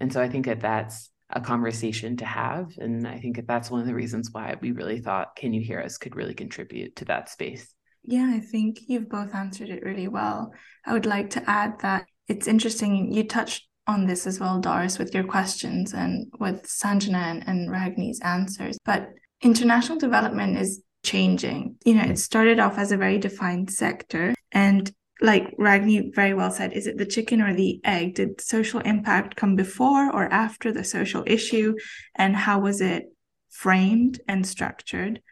And 0.00 0.12
so 0.12 0.20
i 0.20 0.28
think 0.28 0.46
that 0.46 0.60
that's 0.60 1.10
a 1.30 1.40
conversation 1.40 2.16
to 2.16 2.24
have 2.24 2.70
and 2.78 3.06
i 3.06 3.18
think 3.18 3.36
that 3.36 3.48
that's 3.48 3.70
one 3.70 3.80
of 3.80 3.86
the 3.86 3.94
reasons 3.94 4.30
why 4.30 4.54
we 4.60 4.70
really 4.72 5.00
thought 5.00 5.34
can 5.36 5.52
you 5.52 5.60
hear 5.60 5.80
us 5.80 5.98
could 5.98 6.14
really 6.14 6.34
contribute 6.34 6.96
to 6.96 7.04
that 7.04 7.28
space. 7.28 7.74
Yeah 8.04 8.30
i 8.34 8.40
think 8.40 8.78
you've 8.86 9.08
both 9.08 9.34
answered 9.34 9.68
it 9.68 9.82
really 9.84 10.08
well. 10.08 10.52
I 10.86 10.92
would 10.92 11.06
like 11.06 11.30
to 11.30 11.50
add 11.50 11.80
that 11.80 12.06
it's 12.28 12.46
interesting 12.46 13.12
you 13.12 13.24
touched 13.24 13.66
on 13.86 14.06
this 14.06 14.26
as 14.26 14.40
well, 14.40 14.60
Doris, 14.60 14.98
with 14.98 15.14
your 15.14 15.24
questions 15.24 15.94
and 15.94 16.30
with 16.38 16.62
Sanjana 16.64 17.14
and, 17.14 17.44
and 17.46 17.70
Ragini's 17.70 18.20
answers. 18.20 18.78
But 18.84 19.10
international 19.42 19.98
development 19.98 20.58
is 20.58 20.82
changing. 21.04 21.76
You 21.84 21.94
know, 21.94 22.04
it 22.04 22.18
started 22.18 22.58
off 22.58 22.78
as 22.78 22.92
a 22.92 22.96
very 22.96 23.18
defined 23.18 23.70
sector. 23.70 24.34
And 24.52 24.90
like 25.20 25.56
Ragni 25.56 26.14
very 26.14 26.34
well 26.34 26.50
said, 26.50 26.72
is 26.72 26.86
it 26.86 26.98
the 26.98 27.06
chicken 27.06 27.40
or 27.40 27.54
the 27.54 27.80
egg? 27.84 28.16
Did 28.16 28.40
social 28.40 28.80
impact 28.80 29.36
come 29.36 29.56
before 29.56 30.12
or 30.12 30.24
after 30.24 30.72
the 30.72 30.84
social 30.84 31.22
issue? 31.26 31.74
And 32.14 32.36
how 32.36 32.60
was 32.60 32.80
it 32.80 33.04
framed 33.50 34.20
and 34.28 34.46
structured? 34.46 35.22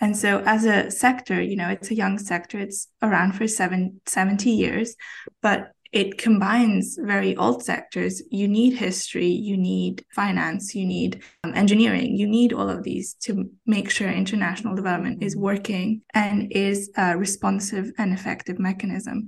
And 0.00 0.16
so, 0.16 0.44
as 0.46 0.64
a 0.64 0.92
sector, 0.92 1.42
you 1.42 1.56
know, 1.56 1.70
it's 1.70 1.90
a 1.90 1.94
young 1.94 2.18
sector, 2.18 2.60
it's 2.60 2.86
around 3.02 3.32
for 3.32 3.48
seven, 3.48 4.00
70 4.06 4.48
years, 4.48 4.94
but 5.42 5.72
it 5.92 6.18
combines 6.18 6.98
very 7.00 7.36
old 7.36 7.64
sectors. 7.64 8.22
You 8.30 8.46
need 8.46 8.74
history, 8.74 9.28
you 9.28 9.56
need 9.56 10.04
finance, 10.14 10.74
you 10.74 10.84
need 10.84 11.22
um, 11.44 11.54
engineering, 11.54 12.16
you 12.16 12.26
need 12.26 12.52
all 12.52 12.68
of 12.68 12.82
these 12.82 13.14
to 13.22 13.50
make 13.64 13.90
sure 13.90 14.08
international 14.10 14.76
development 14.76 15.22
is 15.22 15.36
working 15.36 16.02
and 16.12 16.52
is 16.52 16.90
a 16.96 17.16
responsive 17.16 17.90
and 17.96 18.12
effective 18.12 18.58
mechanism. 18.58 19.26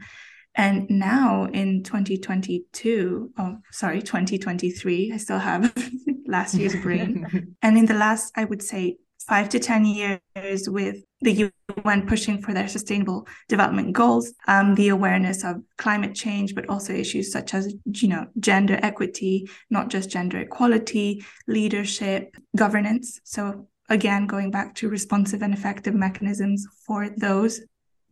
And 0.55 0.91
now 0.91 1.47
in 1.47 1.83
2022, 1.83 3.33
oh, 3.39 3.59
sorry, 3.71 4.03
2023, 4.03 5.13
I 5.15 5.17
still 5.17 5.39
have 5.39 5.73
last 6.27 6.55
year's 6.55 6.77
brain. 6.77 7.55
and 7.63 7.79
in 7.79 7.87
the 7.87 7.95
last, 7.95 8.33
I 8.37 8.45
would 8.45 8.63
say, 8.63 8.99
five 9.29 9.49
to 9.51 9.59
10 9.59 9.85
years 9.85 10.69
with 10.69 10.97
the 11.21 11.51
UN 11.85 12.07
pushing 12.07 12.41
for 12.41 12.55
their 12.55 12.69
sustainable 12.69 13.27
development 13.49 13.93
goals, 13.93 14.33
um, 14.49 14.75
the 14.75 14.89
awareness 14.89 15.45
of 15.45 15.63
climate 15.77 16.15
change, 16.15 16.55
but 16.55 16.69
also 16.69 16.93
issues 16.93 17.31
such 17.31 17.55
as, 17.55 17.75
you 17.85 18.09
know, 18.09 18.27
gender 18.39 18.79
equity, 18.83 19.49
not 19.69 19.89
just 19.89 20.11
gender 20.11 20.39
equality, 20.39 21.25
leadership, 21.47 22.37
governance. 22.57 23.21
So 23.25 23.69
again, 23.89 24.27
going 24.27 24.51
back 24.51 24.75
to 24.77 24.89
responsive 24.89 25.43
and 25.43 25.53
effective 25.53 25.95
mechanisms 25.95 26.67
for 26.87 27.11
those 27.11 27.61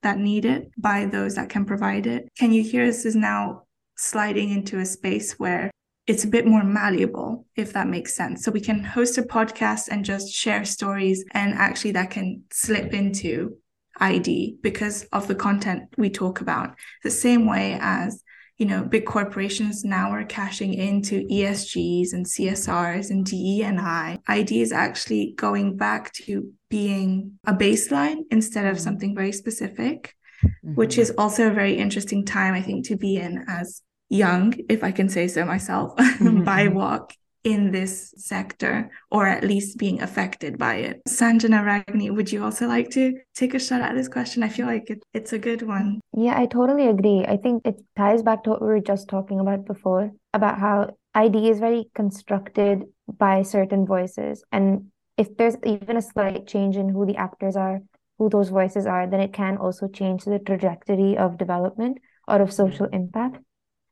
that 0.03 0.19
need 0.19 0.45
it 0.45 0.71
by 0.77 1.07
those 1.07 1.35
that 1.37 1.49
can 1.49 1.65
provide 1.65 2.07
it. 2.07 2.29
Can 2.37 2.53
you 2.53 2.63
hear 2.63 2.87
this 2.87 3.05
is 3.05 3.17
now 3.17 3.65
sliding 3.97 4.51
into 4.51 4.79
a 4.79 4.87
space 4.87 5.39
where 5.39 5.71
it's 6.09 6.25
a 6.25 6.29
bit 6.29 6.47
more 6.47 6.65
malleable, 6.65 7.47
if 7.55 7.75
that 7.75 7.87
makes 7.87 8.15
sense. 8.15 8.43
So 8.43 8.51
we 8.51 8.63
can 8.63 8.83
host 8.83 9.19
a 9.19 9.23
podcast 9.23 9.89
and 9.91 10.05
just 10.05 10.33
share 10.33 10.65
stories, 10.65 11.25
and 11.33 11.55
actually 11.55 11.93
that 11.93 12.11
can 12.11 12.43
slip 12.51 12.95
into 12.95 13.57
ID 14.01 14.57
because 14.63 15.05
of 15.13 15.29
the 15.29 15.35
content 15.35 15.83
we 15.99 16.09
talk 16.09 16.41
about. 16.41 16.75
The 17.05 17.11
same 17.11 17.47
way 17.47 17.79
as 17.81 18.25
you 18.57 18.67
know, 18.67 18.83
big 18.83 19.07
corporations 19.07 19.85
now 19.85 20.11
are 20.11 20.25
cashing 20.25 20.75
into 20.75 21.25
ESGs 21.29 22.13
and 22.13 22.27
CSRs 22.27 23.11
and 23.11 23.25
DE&I. 23.25 24.19
ID 24.27 24.61
is 24.61 24.73
actually 24.73 25.35
going 25.37 25.77
back 25.77 26.13
to 26.15 26.53
being 26.69 27.39
a 27.47 27.55
baseline 27.55 28.23
instead 28.33 28.67
of 28.67 28.75
mm-hmm. 28.75 28.83
something 28.83 29.15
very 29.15 29.31
specific, 29.31 30.17
mm-hmm. 30.43 30.75
which 30.75 30.99
is 30.99 31.13
also 31.17 31.47
a 31.47 31.55
very 31.55 31.75
interesting 31.75 32.25
time, 32.25 32.53
I 32.53 32.61
think, 32.61 32.85
to 32.89 32.97
be 32.97 33.17
in 33.17 33.45
as 33.47 33.83
young, 34.09 34.55
if 34.69 34.83
I 34.83 34.93
can 34.93 35.09
say 35.09 35.29
so 35.29 35.45
myself, 35.45 35.97
mm-hmm. 35.99 36.43
BIWOC 36.43 37.11
in 37.45 37.71
this 37.71 38.13
sector 38.17 38.91
or 39.11 39.27
at 39.27 39.45
least 39.45 39.79
being 39.79 40.03
affected 40.03 40.59
by 40.59 40.75
it. 40.75 41.01
Sanjana 41.09 41.63
Ragini, 41.65 42.15
would 42.15 42.31
you 42.31 42.45
also 42.45 42.67
like 42.67 42.91
to 42.91 43.15
take 43.35 43.55
a 43.55 43.59
shot 43.59 43.81
at 43.81 43.95
this 43.95 44.09
question? 44.09 44.43
I 44.43 44.49
feel 44.49 44.67
like 44.67 44.91
it, 44.91 45.03
it's 45.15 45.33
a 45.33 45.39
good 45.39 45.63
one. 45.63 46.01
Yeah, 46.17 46.39
I 46.39 46.47
totally 46.47 46.89
agree. 46.89 47.25
I 47.27 47.37
think 47.37 47.63
it 47.65 47.77
ties 47.97 48.23
back 48.23 48.45
to 48.45 48.51
what 48.51 48.61
we 48.61 48.69
were 48.69 48.81
just 48.81 49.09
talking 49.09 49.41
about 49.41 49.65
before 49.65 50.11
about 50.35 50.59
how 50.59 50.91
ID 51.15 51.49
is 51.49 51.59
very 51.59 51.89
constructed 51.95 52.85
by 53.17 53.43
certain 53.43 53.87
voices. 53.87 54.45
And 54.53 54.87
if 55.17 55.37
there's 55.37 55.57
even 55.65 55.97
a 55.97 56.03
slight 56.03 56.47
change 56.47 56.77
in 56.77 56.89
who 56.89 57.07
the 57.07 57.17
actors 57.17 57.57
are, 57.57 57.81
who 58.19 58.29
those 58.29 58.51
voices 58.51 58.87
are, 58.87 59.07
then 59.07 59.21
it 59.21 59.33
can 59.33 59.57
also 59.57 59.89
change 59.89 60.25
the 60.25 60.39
trajectory 60.39 61.17
of 61.17 61.39
development 61.39 61.99
or 62.27 62.43
of 62.43 62.53
social 62.53 62.87
mm-hmm. 62.87 63.03
impact. 63.03 63.39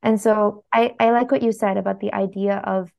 And 0.06 0.20
so 0.20 0.62
I, 0.72 0.94
I 1.00 1.10
like 1.10 1.32
what 1.32 1.42
you 1.42 1.50
said 1.50 1.76
about 1.76 1.98
the 1.98 2.14
idea 2.14 2.58
of 2.58 2.92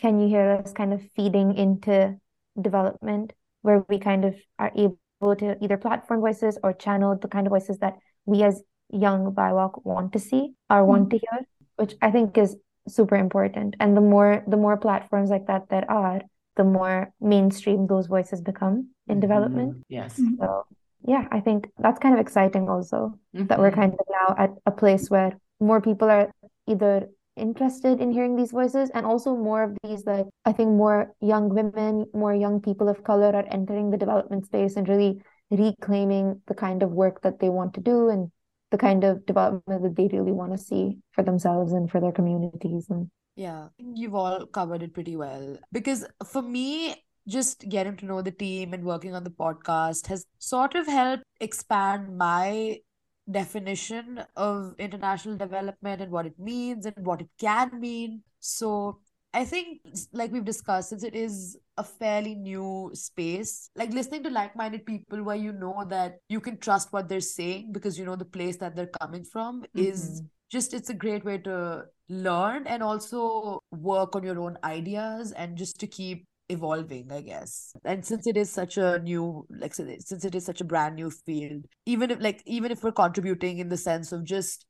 can 0.00 0.18
you 0.18 0.28
hear 0.28 0.52
us 0.52 0.72
kind 0.72 0.94
of 0.94 1.02
feeding 1.14 1.54
into 1.58 2.16
development 2.58 3.34
where 3.60 3.84
we 3.86 3.98
kind 3.98 4.24
of 4.24 4.34
are 4.58 4.72
able 4.74 5.36
to 5.36 5.62
either 5.62 5.76
platform 5.76 6.20
voices 6.20 6.58
or 6.62 6.72
channel 6.72 7.18
the 7.20 7.28
kind 7.28 7.46
of 7.46 7.50
voices 7.50 7.76
that 7.80 7.98
we 8.24 8.42
as 8.42 8.62
young 8.90 9.34
BIWOC 9.34 9.84
want 9.84 10.14
to 10.14 10.18
see 10.18 10.54
or 10.70 10.86
want 10.86 11.10
mm-hmm. 11.10 11.18
to 11.18 11.24
hear, 11.30 11.46
which 11.76 11.94
I 12.00 12.10
think 12.10 12.38
is 12.38 12.56
super 12.88 13.16
important. 13.16 13.76
And 13.78 13.94
the 13.94 14.00
more 14.00 14.42
the 14.48 14.56
more 14.56 14.78
platforms 14.78 15.28
like 15.28 15.48
that 15.48 15.68
that 15.68 15.90
are, 15.90 16.22
the 16.56 16.64
more 16.64 17.12
mainstream 17.20 17.86
those 17.86 18.06
voices 18.06 18.40
become 18.40 18.88
in 19.06 19.16
mm-hmm. 19.16 19.20
development. 19.20 19.84
Yes. 19.90 20.18
So 20.38 20.64
yeah, 21.06 21.28
I 21.30 21.40
think 21.40 21.68
that's 21.78 21.98
kind 21.98 22.14
of 22.14 22.20
exciting 22.20 22.70
also 22.70 23.18
mm-hmm. 23.36 23.48
that 23.48 23.58
we're 23.58 23.70
mm-hmm. 23.70 23.80
kind 23.80 23.92
of 23.92 24.06
now 24.08 24.34
at 24.38 24.50
a 24.64 24.70
place 24.70 25.10
where 25.10 25.36
more 25.60 25.80
people 25.80 26.10
are 26.10 26.30
either 26.66 27.08
interested 27.36 28.00
in 28.00 28.10
hearing 28.10 28.34
these 28.34 28.50
voices 28.50 28.90
and 28.94 29.06
also 29.06 29.36
more 29.36 29.62
of 29.62 29.76
these 29.84 30.04
like 30.06 30.26
i 30.44 30.52
think 30.52 30.70
more 30.70 31.14
young 31.20 31.48
women 31.48 32.04
more 32.12 32.34
young 32.34 32.60
people 32.60 32.88
of 32.88 33.04
color 33.04 33.30
are 33.32 33.46
entering 33.52 33.90
the 33.90 33.96
development 33.96 34.44
space 34.44 34.74
and 34.74 34.88
really 34.88 35.20
reclaiming 35.50 36.40
the 36.46 36.54
kind 36.54 36.82
of 36.82 36.90
work 36.90 37.22
that 37.22 37.38
they 37.38 37.48
want 37.48 37.74
to 37.74 37.80
do 37.80 38.08
and 38.08 38.30
the 38.70 38.78
kind 38.78 39.04
of 39.04 39.24
development 39.26 39.82
that 39.82 39.96
they 39.96 40.08
really 40.08 40.32
want 40.32 40.52
to 40.52 40.58
see 40.58 40.98
for 41.12 41.22
themselves 41.22 41.72
and 41.72 41.90
for 41.90 42.00
their 42.00 42.12
communities. 42.12 42.86
And 42.90 43.10
yeah 43.36 43.68
you've 43.78 44.14
all 44.14 44.46
covered 44.46 44.82
it 44.82 44.92
pretty 44.92 45.16
well. 45.16 45.56
Because 45.72 46.06
for 46.26 46.42
me 46.42 46.96
just 47.26 47.68
getting 47.68 47.96
to 47.96 48.06
know 48.06 48.22
the 48.22 48.30
team 48.30 48.72
and 48.72 48.84
working 48.84 49.14
on 49.14 49.22
the 49.22 49.30
podcast 49.30 50.06
has 50.06 50.26
sort 50.38 50.74
of 50.74 50.86
helped 50.86 51.24
expand 51.40 52.16
my 52.16 52.78
definition 53.30 54.24
of 54.36 54.74
international 54.78 55.36
development 55.36 56.00
and 56.00 56.10
what 56.10 56.26
it 56.26 56.38
means 56.38 56.86
and 56.86 56.94
what 57.04 57.20
it 57.20 57.28
can 57.38 57.80
mean. 57.80 58.22
So 58.40 59.00
I 59.34 59.44
think, 59.44 59.82
like 60.12 60.32
we've 60.32 60.44
discussed, 60.44 60.88
since 60.88 61.04
it 61.04 61.14
is 61.14 61.58
a 61.76 61.84
fairly 61.84 62.34
new 62.34 62.90
space, 62.94 63.70
like 63.76 63.92
listening 63.92 64.22
to 64.24 64.30
like 64.30 64.56
minded 64.56 64.86
people 64.86 65.22
where 65.22 65.36
you 65.36 65.52
know 65.52 65.84
that 65.88 66.20
you 66.28 66.40
can 66.40 66.56
trust 66.58 66.92
what 66.92 67.08
they're 67.08 67.20
saying 67.20 67.72
because 67.72 67.98
you 67.98 68.06
know 68.06 68.16
the 68.16 68.24
place 68.24 68.56
that 68.56 68.74
they're 68.74 68.90
coming 69.00 69.24
from 69.24 69.62
mm-hmm. 69.62 69.78
is 69.78 70.22
just, 70.50 70.72
it's 70.72 70.88
a 70.88 70.94
great 70.94 71.24
way 71.24 71.38
to 71.38 71.84
learn 72.08 72.66
and 72.66 72.82
also 72.82 73.60
work 73.70 74.16
on 74.16 74.24
your 74.24 74.40
own 74.40 74.56
ideas 74.64 75.32
and 75.32 75.58
just 75.58 75.78
to 75.80 75.86
keep 75.86 76.24
evolving 76.48 77.10
i 77.12 77.20
guess. 77.20 77.72
And 77.84 78.04
since 78.04 78.26
it 78.26 78.36
is 78.36 78.50
such 78.50 78.76
a 78.78 78.98
new 78.98 79.46
like 79.50 79.74
since 79.74 80.24
it 80.24 80.34
is 80.34 80.44
such 80.44 80.60
a 80.60 80.64
brand 80.64 80.96
new 80.96 81.10
field 81.10 81.66
even 81.86 82.10
if 82.10 82.20
like 82.20 82.42
even 82.46 82.72
if 82.72 82.82
we're 82.82 82.92
contributing 82.92 83.58
in 83.58 83.68
the 83.68 83.76
sense 83.76 84.12
of 84.12 84.24
just 84.24 84.66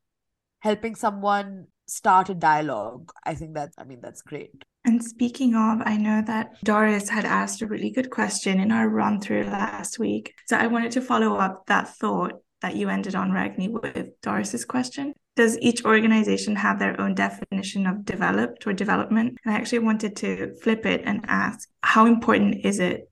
helping 0.61 0.95
someone 0.95 1.67
start 1.87 2.29
a 2.29 2.35
dialogue 2.35 3.11
i 3.25 3.35
think 3.35 3.55
that 3.55 3.71
i 3.79 3.85
mean 3.85 4.01
that's 4.03 4.23
great. 4.23 4.51
And 4.85 5.03
speaking 5.03 5.55
of 5.55 5.81
i 5.85 5.97
know 5.97 6.23
that 6.27 6.53
doris 6.65 7.09
had 7.09 7.25
asked 7.25 7.63
a 7.63 7.67
really 7.67 7.91
good 7.91 8.11
question 8.11 8.61
in 8.61 8.73
our 8.73 8.89
run 8.89 9.21
through 9.21 9.45
last 9.45 9.99
week. 9.99 10.35
So 10.47 10.57
i 10.57 10.67
wanted 10.67 10.93
to 10.93 11.01
follow 11.01 11.37
up 11.37 11.67
that 11.67 11.97
thought 11.97 12.41
that 12.63 12.77
you 12.77 12.89
ended 12.89 13.15
on 13.15 13.31
Ragni 13.31 13.69
with 13.69 14.21
Doris's 14.21 14.65
question 14.65 15.15
does 15.39 15.57
each 15.61 15.85
organization 15.85 16.57
have 16.57 16.81
their 16.81 17.01
own 17.01 17.15
definition 17.15 17.87
of 17.87 18.05
developed 18.05 18.67
or 18.67 18.73
development? 18.73 19.39
And 19.45 19.55
I 19.55 19.57
actually 19.57 19.79
wanted 19.79 20.17
to 20.17 20.57
flip 20.57 20.85
it 20.85 21.03
and 21.05 21.25
ask 21.29 21.69
how 21.85 22.07
important 22.07 22.65
is 22.65 22.81
it 22.81 23.09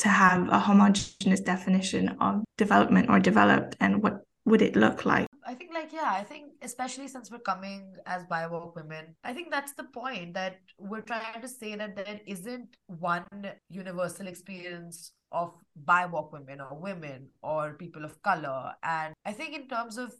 to 0.00 0.10
have 0.10 0.46
a 0.50 0.60
homogenous 0.60 1.40
definition 1.40 2.10
of 2.20 2.44
development 2.58 3.08
or 3.08 3.18
developed 3.18 3.76
and 3.80 4.02
what 4.02 4.26
would 4.44 4.60
it 4.60 4.76
look 4.76 5.06
like? 5.06 5.26
I 5.54 5.56
think, 5.56 5.72
like, 5.72 5.92
yeah, 5.92 6.10
I 6.10 6.24
think, 6.24 6.54
especially 6.62 7.06
since 7.06 7.30
we're 7.30 7.38
coming 7.38 7.94
as 8.06 8.24
BIWOC 8.24 8.74
women, 8.74 9.14
I 9.22 9.32
think 9.32 9.52
that's 9.52 9.72
the 9.74 9.84
point 9.84 10.34
that 10.34 10.58
we're 10.80 11.00
trying 11.00 11.40
to 11.40 11.46
say 11.46 11.76
that 11.76 11.94
there 11.94 12.18
isn't 12.26 12.76
one 12.88 13.24
universal 13.70 14.26
experience 14.26 15.12
of 15.30 15.52
BIWOC 15.84 16.32
women 16.32 16.60
or 16.60 16.76
women 16.76 17.28
or 17.40 17.74
people 17.74 18.04
of 18.04 18.20
color. 18.22 18.72
And 18.82 19.14
I 19.24 19.30
think, 19.30 19.54
in 19.54 19.68
terms 19.68 19.96
of 19.96 20.12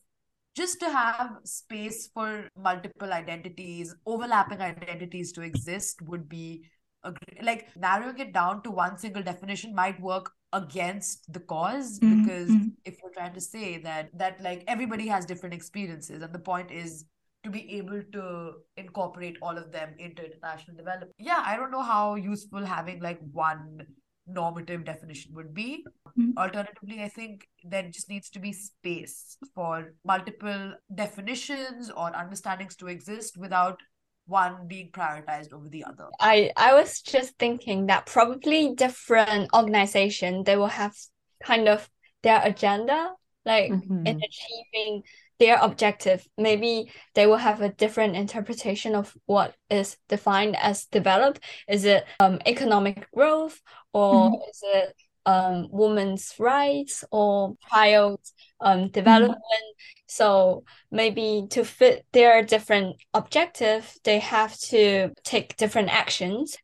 just 0.54 0.78
to 0.78 0.88
have 0.88 1.38
space 1.42 2.08
for 2.14 2.48
multiple 2.56 3.12
identities, 3.12 3.92
overlapping 4.06 4.60
identities 4.60 5.32
to 5.32 5.42
exist 5.42 6.00
would 6.02 6.28
be 6.28 6.70
a 7.04 7.12
great, 7.12 7.44
like 7.44 7.68
narrowing 7.76 8.18
it 8.18 8.32
down 8.32 8.62
to 8.62 8.70
one 8.70 8.98
single 8.98 9.22
definition 9.22 9.74
might 9.74 10.00
work 10.00 10.30
against 10.52 11.32
the 11.32 11.40
because 11.40 11.98
mm-hmm. 11.98 12.22
because 12.22 12.50
if 12.84 12.96
you're 13.02 13.12
trying 13.12 13.34
to 13.34 13.40
say 13.40 13.78
that 13.78 14.10
that 14.16 14.40
like 14.40 14.64
everybody 14.68 15.06
has 15.06 15.26
different 15.26 15.54
experiences 15.54 16.22
and 16.22 16.32
the 16.32 16.38
point 16.38 16.70
is 16.70 17.04
to 17.42 17.50
be 17.50 17.76
able 17.76 18.02
to 18.12 18.52
incorporate 18.76 19.36
all 19.42 19.58
of 19.58 19.70
them 19.72 19.94
into 19.98 20.24
international 20.24 20.76
development 20.76 21.10
yeah 21.18 21.42
i 21.44 21.56
don't 21.56 21.72
know 21.72 21.82
how 21.82 22.14
useful 22.14 22.64
having 22.64 23.00
like 23.00 23.18
one 23.32 23.84
normative 24.26 24.84
definition 24.84 25.34
would 25.34 25.52
be. 25.52 25.84
Mm-hmm. 26.18 26.38
Alternatively, 26.38 27.02
I 27.02 27.08
think 27.08 27.46
there 27.62 27.82
just 27.90 28.08
needs 28.08 28.30
to 28.30 28.38
be 28.38 28.52
space 28.52 29.36
for 29.54 29.94
multiple 30.04 30.74
definitions 30.94 31.90
or 31.90 32.10
understandings 32.16 32.76
to 32.76 32.88
exist 32.88 33.36
without 33.36 33.80
one 34.26 34.66
being 34.66 34.90
prioritized 34.90 35.52
over 35.52 35.68
the 35.68 35.84
other. 35.84 36.08
I 36.20 36.50
I 36.56 36.74
was 36.74 37.00
just 37.00 37.38
thinking 37.38 37.86
that 37.86 38.06
probably 38.06 38.74
different 38.74 39.52
organization 39.54 40.44
they 40.44 40.56
will 40.56 40.66
have 40.66 40.94
kind 41.42 41.68
of 41.68 41.88
their 42.22 42.40
agenda 42.42 43.12
like 43.44 43.70
mm-hmm. 43.70 44.06
in 44.06 44.20
achieving 44.22 45.02
their 45.38 45.58
objective 45.60 46.26
maybe 46.38 46.90
they 47.14 47.26
will 47.26 47.36
have 47.36 47.60
a 47.60 47.68
different 47.68 48.16
interpretation 48.16 48.94
of 48.94 49.14
what 49.26 49.54
is 49.68 49.96
defined 50.08 50.56
as 50.56 50.86
developed 50.86 51.40
is 51.68 51.84
it 51.84 52.06
um, 52.20 52.38
economic 52.46 53.10
growth 53.12 53.60
or 53.92 54.30
mm-hmm. 54.30 54.50
is 54.50 54.60
it 54.62 54.96
um, 55.26 55.68
women's 55.70 56.34
rights 56.38 57.04
or 57.10 57.56
child 57.70 58.20
um, 58.60 58.78
mm-hmm. 58.78 58.86
development. 58.88 59.38
Mm-hmm. 59.38 60.04
So 60.06 60.64
maybe 60.90 61.46
to 61.50 61.64
fit 61.64 62.06
their 62.12 62.42
different 62.42 62.96
objective, 63.12 63.92
they 64.04 64.18
have 64.20 64.56
to 64.70 65.10
take 65.24 65.56
different 65.56 65.88
actions. 65.88 66.56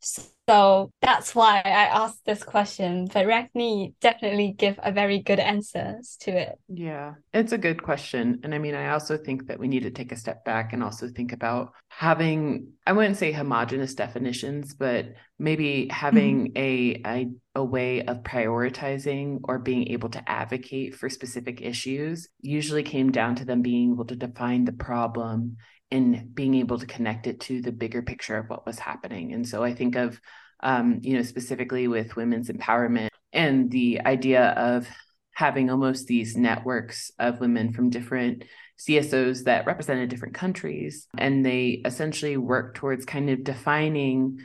So 0.50 0.90
that's 1.00 1.32
why 1.32 1.62
I 1.64 1.70
asked 1.70 2.24
this 2.26 2.42
question. 2.42 3.06
But 3.06 3.26
Ragni 3.26 3.94
definitely 4.00 4.52
give 4.58 4.80
a 4.82 4.90
very 4.90 5.20
good 5.20 5.38
answers 5.38 6.16
to 6.22 6.32
it. 6.32 6.58
Yeah, 6.66 7.14
it's 7.32 7.52
a 7.52 7.58
good 7.58 7.84
question. 7.84 8.40
And 8.42 8.52
I 8.52 8.58
mean, 8.58 8.74
I 8.74 8.90
also 8.90 9.16
think 9.16 9.46
that 9.46 9.60
we 9.60 9.68
need 9.68 9.84
to 9.84 9.92
take 9.92 10.10
a 10.10 10.16
step 10.16 10.44
back 10.44 10.72
and 10.72 10.82
also 10.82 11.06
think 11.08 11.32
about 11.32 11.70
having, 11.86 12.72
I 12.84 12.94
wouldn't 12.94 13.16
say 13.16 13.30
homogenous 13.30 13.94
definitions, 13.94 14.74
but 14.74 15.14
maybe 15.38 15.86
having 15.88 16.52
mm-hmm. 16.52 17.06
a, 17.06 17.20
a 17.20 17.28
a 17.56 17.64
way 17.64 18.02
of 18.02 18.18
prioritizing 18.18 19.40
or 19.44 19.58
being 19.58 19.88
able 19.88 20.08
to 20.08 20.30
advocate 20.30 20.94
for 20.94 21.08
specific 21.10 21.60
issues 21.60 22.28
usually 22.40 22.84
came 22.84 23.10
down 23.10 23.34
to 23.34 23.44
them 23.44 23.60
being 23.60 23.92
able 23.92 24.04
to 24.04 24.14
define 24.14 24.64
the 24.64 24.72
problem 24.72 25.56
and 25.90 26.32
being 26.34 26.54
able 26.54 26.78
to 26.78 26.86
connect 26.86 27.26
it 27.26 27.40
to 27.40 27.60
the 27.60 27.72
bigger 27.72 28.02
picture 28.02 28.36
of 28.36 28.48
what 28.48 28.64
was 28.64 28.78
happening. 28.78 29.32
And 29.32 29.46
so 29.46 29.64
I 29.64 29.74
think 29.74 29.96
of, 29.96 30.20
um, 30.62 31.01
you 31.03 31.16
know, 31.16 31.23
specifically 31.23 31.88
with 31.88 32.16
women's 32.16 32.49
empowerment 32.49 33.09
and 33.33 33.70
the 33.70 34.01
idea 34.05 34.51
of 34.51 34.88
having 35.35 35.70
almost 35.70 36.07
these 36.07 36.37
networks 36.37 37.11
of 37.18 37.40
women 37.40 37.73
from 37.73 37.90
different 37.90 38.44
CSOs 38.79 39.44
that 39.44 39.66
represented 39.66 40.11
different 40.11 40.35
countries. 40.35 41.07
And 41.16 41.44
they 41.44 41.81
essentially 41.85 42.37
work 42.37 42.75
towards 42.75 43.05
kind 43.05 43.31
of 43.31 43.44
defining 43.44 44.40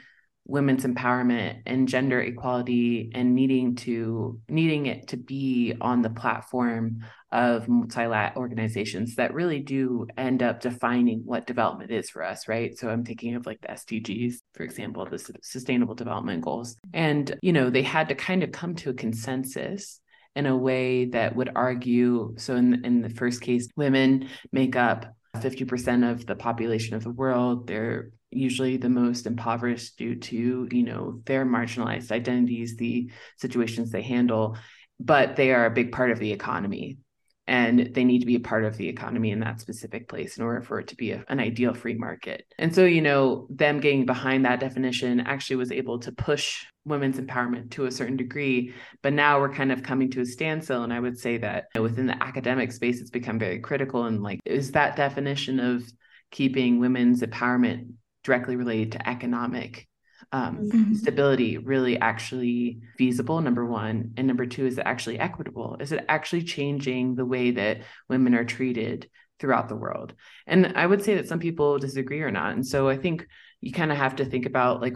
women's 0.47 0.85
empowerment 0.85 1.61
and 1.65 1.87
gender 1.87 2.21
equality 2.21 3.11
and 3.15 3.33
needing 3.33 3.75
to 3.75 4.39
needing 4.47 4.85
it 4.85 5.07
to 5.07 5.17
be 5.17 5.73
on 5.81 6.01
the 6.01 6.09
platform 6.09 6.99
of 7.31 7.67
multilateral 7.67 8.39
organizations 8.39 9.15
that 9.15 9.33
really 9.33 9.59
do 9.59 10.05
end 10.17 10.43
up 10.43 10.61
defining 10.61 11.21
what 11.25 11.47
development 11.47 11.91
is 11.91 12.09
for 12.09 12.23
us 12.23 12.47
right? 12.47 12.77
So 12.77 12.89
i'm 12.89 13.03
thinking 13.03 13.35
of 13.35 13.45
like 13.45 13.59
the 13.61 13.69
sdgs 13.69 14.35
for 14.53 14.63
example 14.63 15.05
the 15.05 15.33
sustainable 15.41 15.95
development 15.95 16.43
goals. 16.43 16.77
And 16.93 17.37
you 17.41 17.51
know 17.51 17.69
they 17.69 17.83
had 17.83 18.09
to 18.09 18.15
kind 18.15 18.43
of 18.43 18.51
come 18.51 18.75
to 18.75 18.91
a 18.91 18.93
consensus 18.93 19.99
in 20.35 20.45
a 20.45 20.55
way 20.55 21.05
that 21.05 21.35
would 21.35 21.49
argue 21.55 22.35
so 22.37 22.55
in, 22.55 22.85
in 22.85 23.01
the 23.01 23.09
first 23.09 23.41
case 23.41 23.67
women 23.75 24.29
make 24.51 24.75
up 24.75 25.15
50% 25.41 26.11
of 26.11 26.25
the 26.25 26.35
population 26.35 26.95
of 26.95 27.03
the 27.03 27.11
world 27.11 27.67
they're 27.67 28.11
usually 28.35 28.77
the 28.77 28.89
most 28.89 29.25
impoverished 29.25 29.97
due 29.97 30.15
to, 30.15 30.67
you 30.71 30.83
know, 30.83 31.21
their 31.25 31.45
marginalized 31.45 32.11
identities, 32.11 32.75
the 32.75 33.09
situations 33.37 33.91
they 33.91 34.01
handle, 34.01 34.57
but 34.99 35.35
they 35.35 35.53
are 35.53 35.65
a 35.65 35.71
big 35.71 35.91
part 35.91 36.11
of 36.11 36.19
the 36.19 36.31
economy 36.31 36.97
and 37.47 37.93
they 37.93 38.03
need 38.03 38.19
to 38.19 38.25
be 38.25 38.35
a 38.35 38.39
part 38.39 38.65
of 38.65 38.75
the 38.77 38.87
economy 38.87 39.31
in 39.31 39.39
that 39.39 39.59
specific 39.59 40.07
place 40.07 40.37
in 40.37 40.43
order 40.43 40.61
for 40.61 40.79
it 40.79 40.87
to 40.87 40.95
be 40.95 41.11
a, 41.11 41.23
an 41.29 41.39
ideal 41.39 41.73
free 41.73 41.93
market. 41.93 42.45
And 42.57 42.73
so, 42.73 42.85
you 42.85 43.01
know, 43.01 43.47
them 43.49 43.79
getting 43.79 44.05
behind 44.05 44.45
that 44.45 44.59
definition 44.59 45.19
actually 45.19 45.57
was 45.57 45.71
able 45.71 45.99
to 45.99 46.11
push 46.11 46.65
women's 46.85 47.19
empowerment 47.19 47.71
to 47.71 47.85
a 47.85 47.91
certain 47.91 48.17
degree. 48.17 48.73
But 49.03 49.13
now 49.13 49.39
we're 49.39 49.53
kind 49.53 49.71
of 49.71 49.83
coming 49.83 50.09
to 50.11 50.21
a 50.21 50.25
standstill. 50.25 50.83
And 50.83 50.93
I 50.93 50.99
would 50.99 51.19
say 51.19 51.37
that 51.37 51.65
you 51.75 51.79
know, 51.79 51.83
within 51.83 52.07
the 52.07 52.21
academic 52.23 52.71
space, 52.71 52.99
it's 52.99 53.11
become 53.11 53.37
very 53.37 53.59
critical. 53.59 54.05
And 54.05 54.23
like, 54.23 54.39
is 54.45 54.71
that 54.71 54.95
definition 54.95 55.59
of 55.59 55.83
keeping 56.31 56.79
women's 56.79 57.21
empowerment 57.21 57.93
directly 58.23 58.55
related 58.55 58.93
to 58.93 59.07
economic 59.07 59.87
um, 60.31 60.69
mm-hmm. 60.69 60.93
stability 60.93 61.57
really 61.57 61.99
actually 61.99 62.79
feasible 62.97 63.41
number 63.41 63.65
one 63.65 64.13
and 64.17 64.27
number 64.27 64.45
two 64.45 64.65
is 64.65 64.77
it 64.77 64.85
actually 64.85 65.19
equitable? 65.19 65.77
Is 65.79 65.91
it 65.91 66.05
actually 66.09 66.43
changing 66.43 67.15
the 67.15 67.25
way 67.25 67.51
that 67.51 67.81
women 68.09 68.35
are 68.35 68.45
treated 68.45 69.09
throughout 69.39 69.69
the 69.69 69.75
world? 69.75 70.13
And 70.47 70.73
i 70.75 70.85
would 70.85 71.03
say 71.03 71.15
that 71.15 71.27
some 71.27 71.39
people 71.39 71.77
disagree 71.77 72.21
or 72.21 72.31
not 72.31 72.53
and 72.53 72.65
so 72.65 72.87
i 72.89 72.97
think 72.97 73.27
you 73.61 73.71
kind 73.71 73.91
of 73.91 73.97
have 73.97 74.17
to 74.17 74.25
think 74.25 74.45
about 74.45 74.81
like 74.81 74.95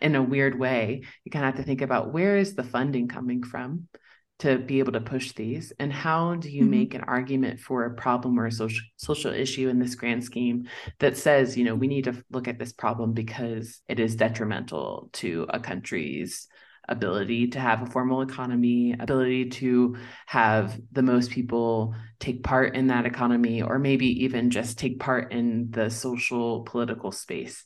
in 0.00 0.14
a 0.14 0.22
weird 0.22 0.58
way 0.58 1.02
you 1.24 1.30
kind 1.30 1.44
of 1.44 1.54
have 1.54 1.60
to 1.60 1.66
think 1.66 1.82
about 1.82 2.12
where 2.12 2.36
is 2.36 2.54
the 2.54 2.62
funding 2.62 3.08
coming 3.08 3.42
from 3.42 3.88
to 4.38 4.58
be 4.58 4.78
able 4.78 4.92
to 4.92 5.00
push 5.00 5.32
these 5.32 5.72
and 5.78 5.92
how 5.92 6.34
do 6.36 6.48
you 6.48 6.62
mm-hmm. 6.62 6.70
make 6.70 6.94
an 6.94 7.02
argument 7.02 7.58
for 7.58 7.84
a 7.84 7.94
problem 7.94 8.38
or 8.38 8.46
a 8.46 8.52
social 8.52 8.84
social 8.96 9.32
issue 9.32 9.68
in 9.68 9.78
this 9.78 9.94
grand 9.94 10.22
scheme 10.22 10.68
that 11.00 11.16
says 11.16 11.56
you 11.56 11.64
know 11.64 11.74
we 11.74 11.88
need 11.88 12.04
to 12.04 12.24
look 12.30 12.48
at 12.48 12.58
this 12.58 12.72
problem 12.72 13.12
because 13.12 13.80
it 13.88 13.98
is 13.98 14.16
detrimental 14.16 15.10
to 15.12 15.46
a 15.50 15.58
country's 15.58 16.48
ability 16.88 17.48
to 17.48 17.60
have 17.60 17.82
a 17.82 17.86
formal 17.86 18.22
economy 18.22 18.94
ability 18.98 19.50
to 19.50 19.96
have 20.26 20.80
the 20.92 21.02
most 21.02 21.30
people 21.30 21.94
take 22.18 22.42
part 22.42 22.74
in 22.74 22.86
that 22.86 23.04
economy 23.04 23.60
or 23.60 23.78
maybe 23.78 24.24
even 24.24 24.50
just 24.50 24.78
take 24.78 24.98
part 24.98 25.32
in 25.32 25.70
the 25.70 25.90
social 25.90 26.62
political 26.62 27.12
space 27.12 27.64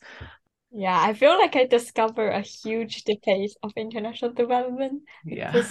yeah, 0.74 0.98
I 0.98 1.12
feel 1.12 1.38
like 1.38 1.54
I 1.54 1.66
discover 1.66 2.30
a 2.30 2.40
huge 2.40 3.04
debate 3.04 3.52
of 3.62 3.72
international 3.76 4.32
development. 4.32 5.02
Yeah. 5.26 5.62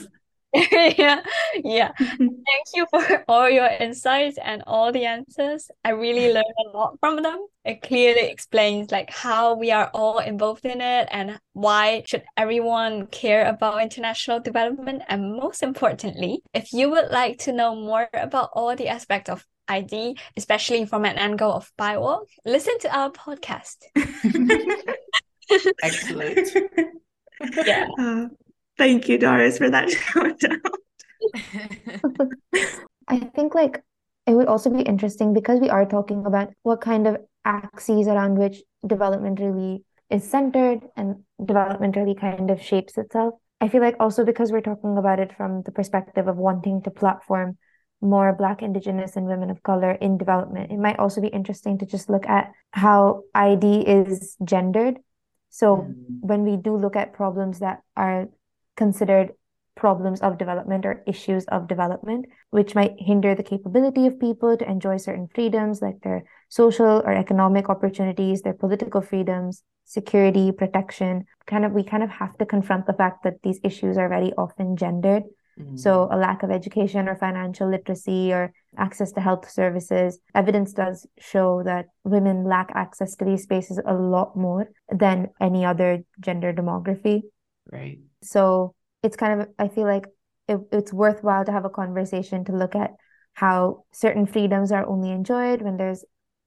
yeah, 0.53 1.21
yeah. 1.63 1.91
Thank 1.97 2.65
you 2.73 2.85
for 2.89 3.23
all 3.29 3.49
your 3.49 3.67
insights 3.67 4.37
and 4.43 4.63
all 4.67 4.91
the 4.91 5.05
answers. 5.05 5.71
I 5.85 5.91
really 5.91 6.33
learned 6.33 6.43
a 6.67 6.77
lot 6.77 6.97
from 6.99 7.23
them. 7.23 7.47
It 7.63 7.81
clearly 7.81 8.29
explains 8.29 8.91
like 8.91 9.09
how 9.11 9.55
we 9.55 9.71
are 9.71 9.89
all 9.93 10.19
involved 10.19 10.65
in 10.65 10.81
it 10.81 11.07
and 11.11 11.39
why 11.53 12.03
should 12.05 12.23
everyone 12.35 13.07
care 13.07 13.47
about 13.47 13.81
international 13.81 14.41
development. 14.41 15.03
And 15.07 15.37
most 15.37 15.63
importantly, 15.63 16.41
if 16.53 16.73
you 16.73 16.89
would 16.89 17.11
like 17.11 17.37
to 17.39 17.53
know 17.53 17.73
more 17.73 18.09
about 18.13 18.49
all 18.53 18.75
the 18.75 18.89
aspects 18.89 19.29
of 19.29 19.45
ID, 19.69 20.17
especially 20.35 20.85
from 20.85 21.05
an 21.05 21.17
angle 21.17 21.53
of 21.53 21.71
BIWOC, 21.79 22.25
listen 22.45 22.77
to 22.79 22.97
our 22.97 23.09
podcast. 23.09 23.77
Excellent. 25.81 26.49
yeah. 27.65 27.87
Uh, 27.97 28.27
Thank 28.77 29.09
you, 29.09 29.17
Doris, 29.17 29.57
for 29.57 29.69
that 29.69 29.89
shout 29.91 30.43
out. 30.43 32.29
I 33.07 33.19
think 33.19 33.53
like 33.53 33.83
it 34.27 34.33
would 34.33 34.47
also 34.47 34.69
be 34.69 34.81
interesting 34.81 35.33
because 35.33 35.59
we 35.59 35.69
are 35.69 35.85
talking 35.85 36.25
about 36.25 36.53
what 36.63 36.81
kind 36.81 37.07
of 37.07 37.17
axes 37.45 38.07
around 38.07 38.37
which 38.37 38.61
development 38.85 39.39
really 39.39 39.83
is 40.09 40.29
centered 40.29 40.81
and 40.95 41.23
development 41.43 41.95
really 41.95 42.15
kind 42.15 42.51
of 42.51 42.61
shapes 42.61 42.97
itself. 42.97 43.35
I 43.59 43.67
feel 43.67 43.81
like 43.81 43.95
also 43.99 44.25
because 44.25 44.51
we're 44.51 44.61
talking 44.61 44.97
about 44.97 45.19
it 45.19 45.35
from 45.35 45.61
the 45.63 45.71
perspective 45.71 46.27
of 46.27 46.37
wanting 46.37 46.81
to 46.83 46.91
platform 46.91 47.57
more 48.01 48.33
Black, 48.33 48.63
Indigenous, 48.63 49.15
and 49.15 49.27
women 49.27 49.51
of 49.51 49.61
color 49.61 49.91
in 49.91 50.17
development, 50.17 50.71
it 50.71 50.79
might 50.79 50.97
also 50.97 51.21
be 51.21 51.27
interesting 51.27 51.77
to 51.77 51.85
just 51.85 52.09
look 52.09 52.27
at 52.27 52.51
how 52.71 53.21
ID 53.35 53.81
is 53.81 54.35
gendered. 54.43 54.97
So 55.49 55.77
mm. 55.77 55.93
when 56.21 56.43
we 56.43 56.57
do 56.57 56.75
look 56.75 56.95
at 56.95 57.13
problems 57.13 57.59
that 57.59 57.81
are 57.95 58.27
considered 58.75 59.33
problems 59.75 60.21
of 60.21 60.37
development 60.37 60.85
or 60.85 61.03
issues 61.07 61.45
of 61.45 61.67
development, 61.67 62.25
which 62.49 62.75
might 62.75 62.93
hinder 62.97 63.33
the 63.33 63.43
capability 63.43 64.05
of 64.05 64.19
people 64.19 64.57
to 64.57 64.69
enjoy 64.69 64.97
certain 64.97 65.27
freedoms 65.33 65.81
like 65.81 65.99
their 66.01 66.23
social 66.49 67.01
or 67.05 67.13
economic 67.13 67.69
opportunities, 67.69 68.41
their 68.41 68.53
political 68.53 69.01
freedoms, 69.01 69.63
security, 69.85 70.51
protection. 70.51 71.25
Kind 71.47 71.65
of, 71.65 71.71
we 71.71 71.83
kind 71.83 72.03
of 72.03 72.09
have 72.09 72.37
to 72.37 72.45
confront 72.45 72.85
the 72.85 72.93
fact 72.93 73.23
that 73.23 73.41
these 73.43 73.59
issues 73.63 73.97
are 73.97 74.09
very 74.09 74.33
often 74.37 74.75
gendered. 74.75 75.23
Mm-hmm. 75.59 75.77
So, 75.77 76.07
a 76.11 76.17
lack 76.17 76.43
of 76.43 76.51
education 76.51 77.09
or 77.09 77.15
financial 77.15 77.69
literacy 77.69 78.31
or 78.31 78.53
access 78.77 79.11
to 79.13 79.21
health 79.21 79.49
services, 79.49 80.19
evidence 80.33 80.73
does 80.73 81.05
show 81.19 81.63
that 81.63 81.87
women 82.03 82.45
lack 82.45 82.71
access 82.73 83.15
to 83.17 83.25
these 83.25 83.43
spaces 83.43 83.79
a 83.85 83.93
lot 83.93 84.35
more 84.35 84.69
than 84.89 85.29
any 85.41 85.65
other 85.65 86.03
gender 86.19 86.53
demography. 86.53 87.23
Right. 87.69 87.99
So 88.21 88.75
it's 89.03 89.15
kind 89.15 89.41
of, 89.41 89.47
I 89.57 89.67
feel 89.67 89.85
like 89.85 90.05
it, 90.47 90.59
it's 90.71 90.93
worthwhile 90.93 91.45
to 91.45 91.51
have 91.51 91.65
a 91.65 91.69
conversation 91.69 92.45
to 92.45 92.51
look 92.51 92.75
at 92.75 92.91
how 93.33 93.85
certain 93.91 94.25
freedoms 94.25 94.71
are 94.71 94.87
only 94.87 95.11
enjoyed 95.11 95.61
when 95.61 95.77
there's 95.77 96.03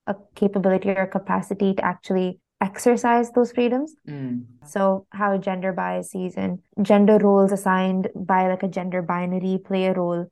a 0.07 0.15
capability 0.35 0.91
or 0.91 1.07
capacity 1.07 1.75
to 1.75 1.85
actually 1.85 2.41
exercise 2.61 3.31
those 3.33 3.53
freedoms. 3.53 3.95
Mm. 4.09 4.45
So 4.67 5.07
how 5.11 5.37
gender 5.39 5.73
biases 5.73 6.35
and 6.37 6.61
gender 6.83 7.19
roles 7.19 7.53
assigned 7.53 8.09
by 8.15 8.49
like 8.49 8.63
a 8.63 8.69
gender 8.69 9.03
binary 9.03 9.59
play 9.65 9.87
a 9.87 9.93
role 9.93 10.27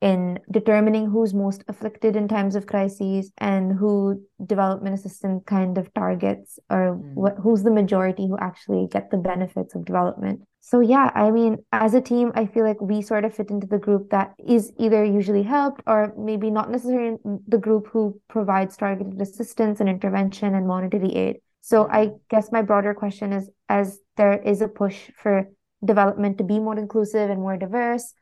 in 0.00 0.38
determining 0.50 1.10
who's 1.10 1.34
most 1.34 1.64
afflicted 1.66 2.14
in 2.14 2.28
times 2.28 2.54
of 2.54 2.66
crises 2.66 3.32
and 3.38 3.72
who 3.72 4.22
development 4.46 4.94
assistance 4.94 5.42
kind 5.46 5.76
of 5.76 5.92
targets 5.92 6.58
or 6.70 6.94
mm. 6.94 7.14
what 7.14 7.34
who's 7.42 7.64
the 7.64 7.70
majority 7.70 8.28
who 8.28 8.38
actually 8.38 8.86
get 8.90 9.10
the 9.10 9.16
benefits 9.16 9.74
of 9.74 9.84
development. 9.84 10.40
So 10.60 10.80
yeah 10.80 11.10
i 11.14 11.30
mean 11.30 11.56
as 11.72 11.94
a 11.94 12.00
team 12.00 12.30
i 12.34 12.44
feel 12.44 12.64
like 12.64 12.80
we 12.80 13.00
sort 13.00 13.24
of 13.24 13.34
fit 13.34 13.50
into 13.50 13.66
the 13.66 13.78
group 13.78 14.10
that 14.10 14.34
is 14.46 14.70
either 14.78 15.02
usually 15.02 15.42
helped 15.42 15.82
or 15.86 16.12
maybe 16.18 16.50
not 16.50 16.70
necessarily 16.70 17.16
the 17.48 17.58
group 17.58 17.88
who 17.90 18.20
provides 18.28 18.76
targeted 18.76 19.20
assistance 19.20 19.80
and 19.80 19.88
intervention 19.88 20.54
and 20.54 20.66
monetary 20.66 21.14
aid. 21.14 21.36
So 21.60 21.88
i 21.90 22.10
guess 22.30 22.52
my 22.52 22.62
broader 22.62 22.94
question 22.94 23.32
is 23.32 23.50
as 23.68 23.98
there 24.16 24.40
is 24.42 24.60
a 24.60 24.68
push 24.68 25.10
for 25.16 25.48
development 25.84 26.38
to 26.38 26.44
be 26.44 26.58
more 26.58 26.78
inclusive 26.78 27.30
and 27.30 27.40
more 27.40 27.56
diverse 27.56 28.14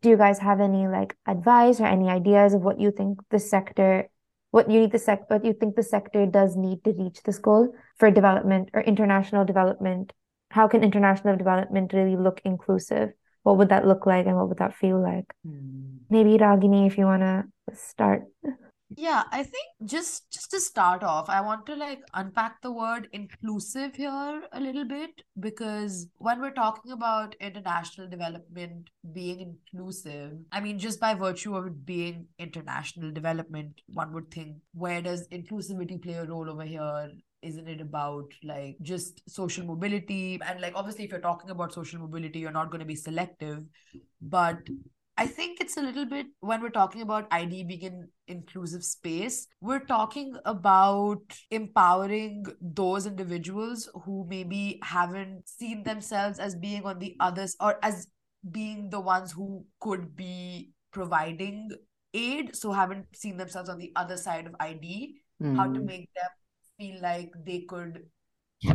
do 0.00 0.08
you 0.10 0.16
guys 0.16 0.38
have 0.38 0.60
any 0.60 0.86
like 0.86 1.16
advice 1.26 1.80
or 1.80 1.86
any 1.86 2.08
ideas 2.08 2.54
of 2.54 2.62
what 2.62 2.80
you 2.80 2.90
think 2.90 3.18
the 3.30 3.38
sector 3.38 4.08
what 4.50 4.70
you 4.70 4.80
need 4.80 4.92
the 4.92 4.98
sec 4.98 5.28
what 5.28 5.44
you 5.44 5.52
think 5.52 5.76
the 5.76 5.82
sector 5.82 6.24
does 6.26 6.56
need 6.56 6.82
to 6.84 6.92
reach 6.92 7.22
this 7.22 7.38
goal 7.38 7.74
for 7.98 8.10
development 8.10 8.70
or 8.72 8.80
international 8.80 9.44
development? 9.44 10.12
How 10.50 10.68
can 10.68 10.82
international 10.82 11.36
development 11.36 11.92
really 11.92 12.16
look 12.16 12.40
inclusive? 12.44 13.10
What 13.42 13.58
would 13.58 13.68
that 13.68 13.86
look 13.86 14.06
like 14.06 14.26
and 14.26 14.36
what 14.36 14.48
would 14.48 14.58
that 14.58 14.74
feel 14.74 15.00
like? 15.02 15.26
Mm. 15.46 15.98
maybe 16.10 16.38
ragini 16.38 16.86
if 16.86 16.96
you 16.96 17.04
want 17.04 17.22
to 17.22 17.44
start 17.74 18.22
yeah 18.96 19.24
i 19.32 19.42
think 19.42 19.66
just 19.84 20.30
just 20.32 20.50
to 20.50 20.58
start 20.58 21.02
off 21.02 21.28
i 21.28 21.40
want 21.40 21.66
to 21.66 21.74
like 21.76 22.00
unpack 22.14 22.60
the 22.62 22.72
word 22.72 23.06
inclusive 23.12 23.94
here 23.94 24.42
a 24.52 24.60
little 24.60 24.84
bit 24.84 25.10
because 25.40 26.06
when 26.16 26.40
we're 26.40 26.50
talking 26.50 26.92
about 26.92 27.34
international 27.40 28.08
development 28.08 28.88
being 29.12 29.40
inclusive 29.40 30.32
i 30.52 30.60
mean 30.60 30.78
just 30.78 30.98
by 31.00 31.12
virtue 31.12 31.54
of 31.54 31.66
it 31.66 31.84
being 31.84 32.26
international 32.38 33.10
development 33.12 33.80
one 33.92 34.12
would 34.12 34.30
think 34.30 34.56
where 34.72 35.02
does 35.02 35.28
inclusivity 35.28 36.00
play 36.00 36.14
a 36.14 36.24
role 36.24 36.48
over 36.50 36.62
here? 36.62 37.10
Isn't 37.42 37.68
it 37.68 37.80
about 37.80 38.26
like 38.42 38.76
just 38.82 39.22
social 39.28 39.64
mobility? 39.64 40.40
And 40.44 40.60
like 40.60 40.72
obviously 40.74 41.04
if 41.04 41.10
you're 41.12 41.20
talking 41.20 41.50
about 41.50 41.72
social 41.72 42.00
mobility 42.00 42.40
you're 42.40 42.50
not 42.50 42.70
going 42.70 42.80
to 42.80 42.86
be 42.86 42.96
selective 42.96 43.64
but 44.20 44.58
I 45.18 45.26
think 45.26 45.60
it's 45.60 45.76
a 45.76 45.82
little 45.82 46.06
bit 46.06 46.26
when 46.38 46.62
we're 46.62 46.70
talking 46.70 47.02
about 47.02 47.26
ID 47.32 47.64
being 47.64 47.84
an 47.84 48.08
inclusive 48.28 48.84
space, 48.84 49.48
we're 49.60 49.84
talking 49.84 50.36
about 50.44 51.22
empowering 51.50 52.46
those 52.60 53.04
individuals 53.04 53.90
who 54.04 54.24
maybe 54.28 54.78
haven't 54.84 55.48
seen 55.48 55.82
themselves 55.82 56.38
as 56.38 56.54
being 56.54 56.84
on 56.84 57.00
the 57.00 57.16
others 57.18 57.56
or 57.58 57.80
as 57.82 58.06
being 58.52 58.90
the 58.90 59.00
ones 59.00 59.32
who 59.32 59.66
could 59.80 60.14
be 60.14 60.70
providing 60.92 61.68
aid, 62.14 62.54
so 62.54 62.70
haven't 62.70 63.06
seen 63.12 63.36
themselves 63.36 63.68
on 63.68 63.78
the 63.78 63.90
other 63.96 64.16
side 64.16 64.46
of 64.46 64.54
ID, 64.60 65.16
mm. 65.42 65.56
how 65.56 65.64
to 65.64 65.80
hmm. 65.80 65.86
make 65.86 66.08
them 66.14 66.30
feel 66.78 67.02
like 67.02 67.32
they 67.44 67.62
could 67.68 68.04